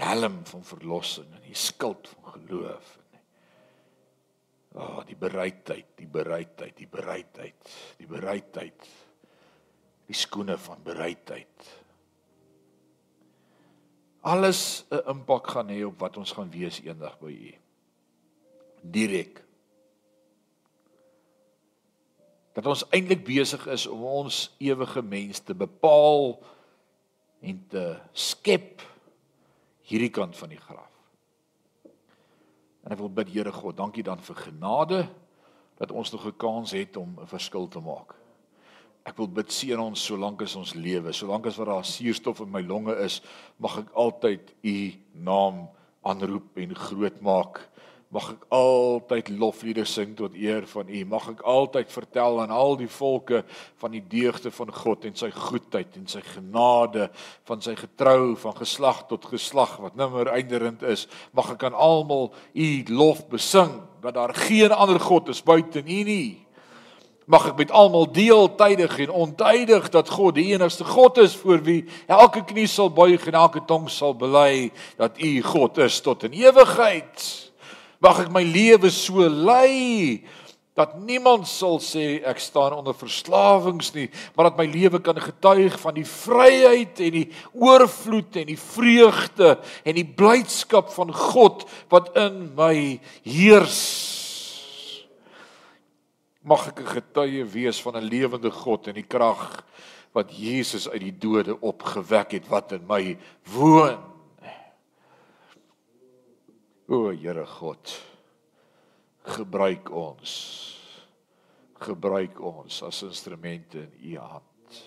Die 0.00 0.08
helm 0.08 0.38
van 0.48 0.62
verlossing 0.64 1.28
en 1.36 1.42
die 1.44 1.56
skild 1.58 2.08
van 2.08 2.32
geloof. 2.32 2.94
Ah, 4.72 4.80
oh, 4.80 5.00
die 5.04 5.16
bereidheid, 5.18 5.90
die 5.98 6.08
bereidheid, 6.08 6.72
die 6.78 6.88
bereidheid, 6.88 7.72
die 7.98 8.08
bereidheid. 8.08 8.86
Die 10.08 10.16
skoene 10.16 10.56
van 10.58 10.80
bereidheid. 10.86 11.68
Alles 14.20 14.86
'n 14.88 15.02
impak 15.12 15.46
gaan 15.52 15.68
hê 15.68 15.84
op 15.84 16.00
wat 16.00 16.16
ons 16.16 16.32
gaan 16.32 16.50
wees 16.50 16.80
eendag 16.80 17.18
by 17.18 17.32
U. 17.32 17.54
Direk. 18.80 19.44
Dat 22.52 22.66
ons 22.66 22.88
eintlik 22.88 23.24
besig 23.24 23.66
is 23.66 23.86
om 23.86 24.04
ons 24.04 24.54
ewige 24.58 25.02
mens 25.02 25.38
te 25.40 25.54
bepaal 25.54 26.42
en 27.40 27.66
te 27.68 28.00
skep 28.12 28.82
hierdie 29.90 30.12
kant 30.14 30.36
van 30.38 30.52
die 30.52 30.60
graf. 30.60 30.88
En 32.86 32.94
ek 32.94 33.00
wil 33.02 33.12
bid 33.12 33.32
Here 33.34 33.52
God, 33.52 33.76
dankie 33.76 34.04
dan 34.06 34.22
vir 34.24 34.38
genade 34.46 35.02
dat 35.80 35.92
ons 35.92 36.12
nog 36.12 36.26
'n 36.26 36.36
kans 36.36 36.72
het 36.72 36.96
om 36.96 37.18
'n 37.20 37.26
verskil 37.26 37.68
te 37.68 37.80
maak. 37.80 38.14
Ek 39.04 39.16
wil 39.16 39.28
bid 39.28 39.50
seën 39.52 39.80
ons 39.80 40.04
solank 40.04 40.42
as 40.42 40.56
ons 40.56 40.74
lewe, 40.74 41.12
solank 41.12 41.46
as 41.46 41.56
wat 41.56 41.66
daar 41.66 41.84
suurstof 41.84 42.40
in 42.40 42.50
my 42.50 42.62
longe 42.62 42.94
is, 43.00 43.22
mag 43.58 43.78
ek 43.78 43.90
altyd 43.92 44.54
u 44.62 44.92
naam 45.12 45.68
aanroep 46.02 46.56
en 46.56 46.74
groot 46.74 47.20
maak 47.20 47.70
mag 48.10 48.32
ek 48.32 48.46
altyd 48.50 49.28
lofliedere 49.38 49.86
sing 49.86 50.16
tot 50.18 50.34
eer 50.34 50.64
van 50.66 50.88
U. 50.90 51.00
Mag 51.12 51.28
ek 51.30 51.44
altyd 51.46 51.92
vertel 51.94 52.40
aan 52.42 52.50
al 52.50 52.74
die 52.80 52.90
volke 52.90 53.44
van 53.78 53.92
die 53.94 54.02
deugde 54.02 54.50
van 54.50 54.72
God 54.74 55.04
en 55.06 55.14
sy 55.18 55.28
goedheid 55.30 55.94
en 55.94 56.08
sy 56.10 56.22
genade, 56.32 57.06
van 57.46 57.60
sy 57.62 57.76
getrou 57.78 58.34
van 58.42 58.56
geslag 58.58 59.04
tot 59.06 59.28
geslag 59.30 59.76
wat 59.78 59.94
nimmer 59.98 60.32
einderend 60.34 60.82
is. 60.82 61.06
Mag 61.38 61.52
ek 61.54 61.68
aan 61.68 61.78
almal 61.78 62.32
U 62.50 62.68
lof 62.90 63.22
besing 63.30 63.76
dat 64.02 64.16
daar 64.18 64.34
geen 64.34 64.74
ander 64.74 64.98
God 64.98 65.30
is 65.30 65.42
buite 65.46 65.78
U 65.78 66.00
nie. 66.08 66.46
Mag 67.30 67.46
ek 67.52 67.60
met 67.60 67.70
almal 67.70 68.08
deel 68.10 68.50
tydig 68.58 68.96
en 69.04 69.12
ontydig 69.28 69.86
dat 69.94 70.10
God 70.10 70.34
die 70.34 70.48
enigste 70.50 70.82
God 70.82 71.20
is 71.22 71.36
voor 71.38 71.62
wie 71.62 71.84
elke 72.10 72.42
knie 72.42 72.66
sal 72.66 72.90
buig 72.90 73.22
en 73.30 73.38
elke 73.38 73.62
tong 73.70 73.86
sal 73.86 74.18
bely 74.18 74.72
dat 74.98 75.14
U 75.22 75.30
God 75.46 75.78
is 75.86 76.00
tot 76.02 76.26
in 76.26 76.34
ewigheid. 76.34 77.49
Mag 78.00 78.22
ek 78.24 78.30
my 78.32 78.42
lewe 78.44 78.88
so 78.92 79.28
lei 79.28 80.24
dat 80.78 80.94
niemand 81.04 81.44
sal 81.50 81.76
sê 81.82 82.22
ek 82.24 82.38
staan 82.40 82.72
onder 82.72 82.96
verslawings 82.96 83.90
nie, 83.92 84.06
maar 84.32 84.48
dat 84.48 84.60
my 84.60 84.64
lewe 84.70 85.00
kan 85.04 85.18
getuig 85.20 85.74
van 85.82 85.96
die 85.98 86.06
vryheid 86.08 87.02
en 87.04 87.16
die 87.18 87.26
oorvloed 87.52 88.38
en 88.40 88.48
die 88.48 88.60
vreugde 88.60 89.58
en 89.84 89.98
die 89.98 90.06
blydskap 90.06 90.88
van 90.94 91.12
God 91.12 91.66
wat 91.92 92.14
in 92.16 92.46
my 92.56 92.96
heers. 93.26 93.80
Mag 96.40 96.70
ek 96.72 96.80
'n 96.80 96.94
getuie 96.96 97.44
wees 97.44 97.82
van 97.82 97.96
'n 98.00 98.08
lewende 98.08 98.50
God 98.50 98.88
en 98.88 98.94
die 98.94 99.04
krag 99.04 99.60
wat 100.14 100.32
Jesus 100.32 100.88
uit 100.88 101.02
die 101.02 101.18
dode 101.18 101.60
opgewek 101.60 102.32
het 102.32 102.48
wat 102.48 102.72
in 102.72 102.86
my 102.88 103.18
woon. 103.44 104.09
O 106.90 107.12
Here 107.14 107.44
God, 107.46 107.90
gebruik 109.22 109.92
ons. 109.94 110.32
Gebruik 111.78 112.40
ons 112.42 112.80
as 112.82 113.04
instrumente 113.06 113.84
in 113.84 113.92
U 114.10 114.16
hand. 114.18 114.80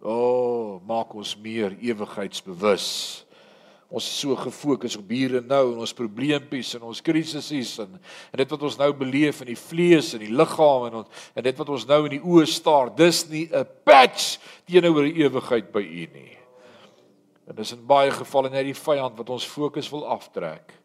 O, 0.00 0.14
maak 0.88 1.12
ons 1.12 1.34
meer 1.36 1.76
ewigheidsbewus. 1.84 2.88
Ons 3.92 4.08
is 4.08 4.22
so 4.22 4.40
gefokus 4.40 4.96
op 4.96 5.12
hier 5.12 5.36
en 5.42 5.52
nou 5.52 5.62
en 5.74 5.84
ons 5.84 5.94
probleempies 6.00 6.72
en 6.80 6.88
ons 6.88 7.04
krisisies 7.04 7.76
en 7.84 8.00
en 8.00 8.40
dit 8.40 8.56
wat 8.56 8.68
ons 8.70 8.80
nou 8.80 8.90
beleef 9.04 9.44
in 9.44 9.52
die 9.52 9.60
vlees 9.68 10.14
en 10.16 10.24
die 10.24 10.32
liggaam 10.32 10.88
en 10.88 11.00
ons, 11.02 11.24
en 11.36 11.44
dit 11.44 11.60
wat 11.60 11.76
ons 11.76 11.88
nou 11.92 12.02
in 12.08 12.16
die 12.16 12.24
oë 12.24 12.48
staar, 12.48 12.88
dis 12.96 13.26
nie 13.28 13.50
'n 13.52 13.68
patch 13.84 14.38
teenoor 14.64 15.04
die 15.04 15.20
ewigheid 15.28 15.68
by 15.76 15.84
U 15.84 16.04
nie. 16.16 16.38
En 17.44 17.54
dis 17.54 17.72
in 17.76 17.84
baie 17.84 18.10
gevalle 18.10 18.48
net 18.48 18.64
die 18.64 18.80
vyand 18.86 19.18
wat 19.18 19.28
ons 19.28 19.44
fokus 19.44 19.92
wil 19.92 20.08
aftrek 20.08 20.80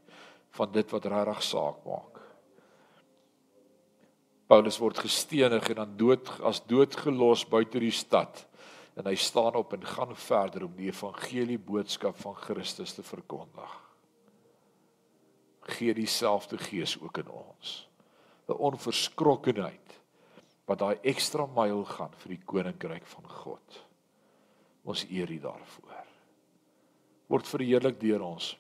van 0.58 0.72
dit 0.74 0.94
wat 0.94 1.06
regtig 1.06 1.44
saak 1.46 1.84
maak. 1.86 2.18
Paulus 4.48 4.78
word 4.80 5.00
gestenig 5.04 5.66
en 5.74 5.82
dan 5.82 5.98
dood 6.00 6.30
as 6.48 6.62
doodgelos 6.70 7.44
buite 7.52 7.82
die 7.84 7.92
stad 7.92 8.46
en 8.98 9.06
hy 9.06 9.16
staan 9.20 9.58
op 9.60 9.76
en 9.76 9.84
gaan 9.86 10.16
verder 10.18 10.66
om 10.66 10.78
die 10.78 10.88
evangelie 10.90 11.60
boodskap 11.62 12.18
van 12.24 12.36
Christus 12.40 12.96
te 12.96 13.04
verkondig. 13.06 13.74
Gee 15.78 15.94
dieselfde 15.94 16.58
gees 16.58 16.96
ook 17.02 17.20
in 17.22 17.30
ons. 17.30 17.88
'n 18.48 18.56
Onverskrokkenheid 18.56 20.00
wat 20.66 20.80
daai 20.80 20.98
ekstra 21.04 21.46
myl 21.46 21.84
gaan 21.86 22.14
vir 22.24 22.30
die 22.36 22.46
koninkryk 22.46 23.06
van 23.06 23.30
God. 23.30 23.84
Ons 24.84 25.06
eer 25.10 25.32
U 25.32 25.40
daarvoor. 25.40 26.06
Word 27.28 27.48
verheerlik 27.48 28.00
deur 28.00 28.22
ons 28.22 28.56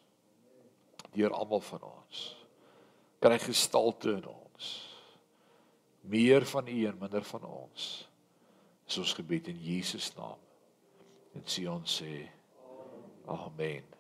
deur 1.18 1.34
almal 1.36 1.63
van 1.65 1.84
ons. 1.89 2.24
Kry 3.24 3.39
gestalte 3.41 4.13
in 4.20 4.28
ons. 4.30 4.72
Meer 6.07 6.45
van 6.47 6.70
U 6.70 6.78
en 6.88 7.01
minder 7.01 7.26
van 7.28 7.47
ons. 7.49 7.88
Is 8.88 8.97
ons 9.01 9.13
gebed 9.18 9.49
in 9.51 9.59
Jesus 9.59 10.11
naam. 10.15 10.39
En 11.36 11.45
sê 11.49 11.65
ons 11.70 11.99
sê 12.01 12.22
amen. 13.28 13.95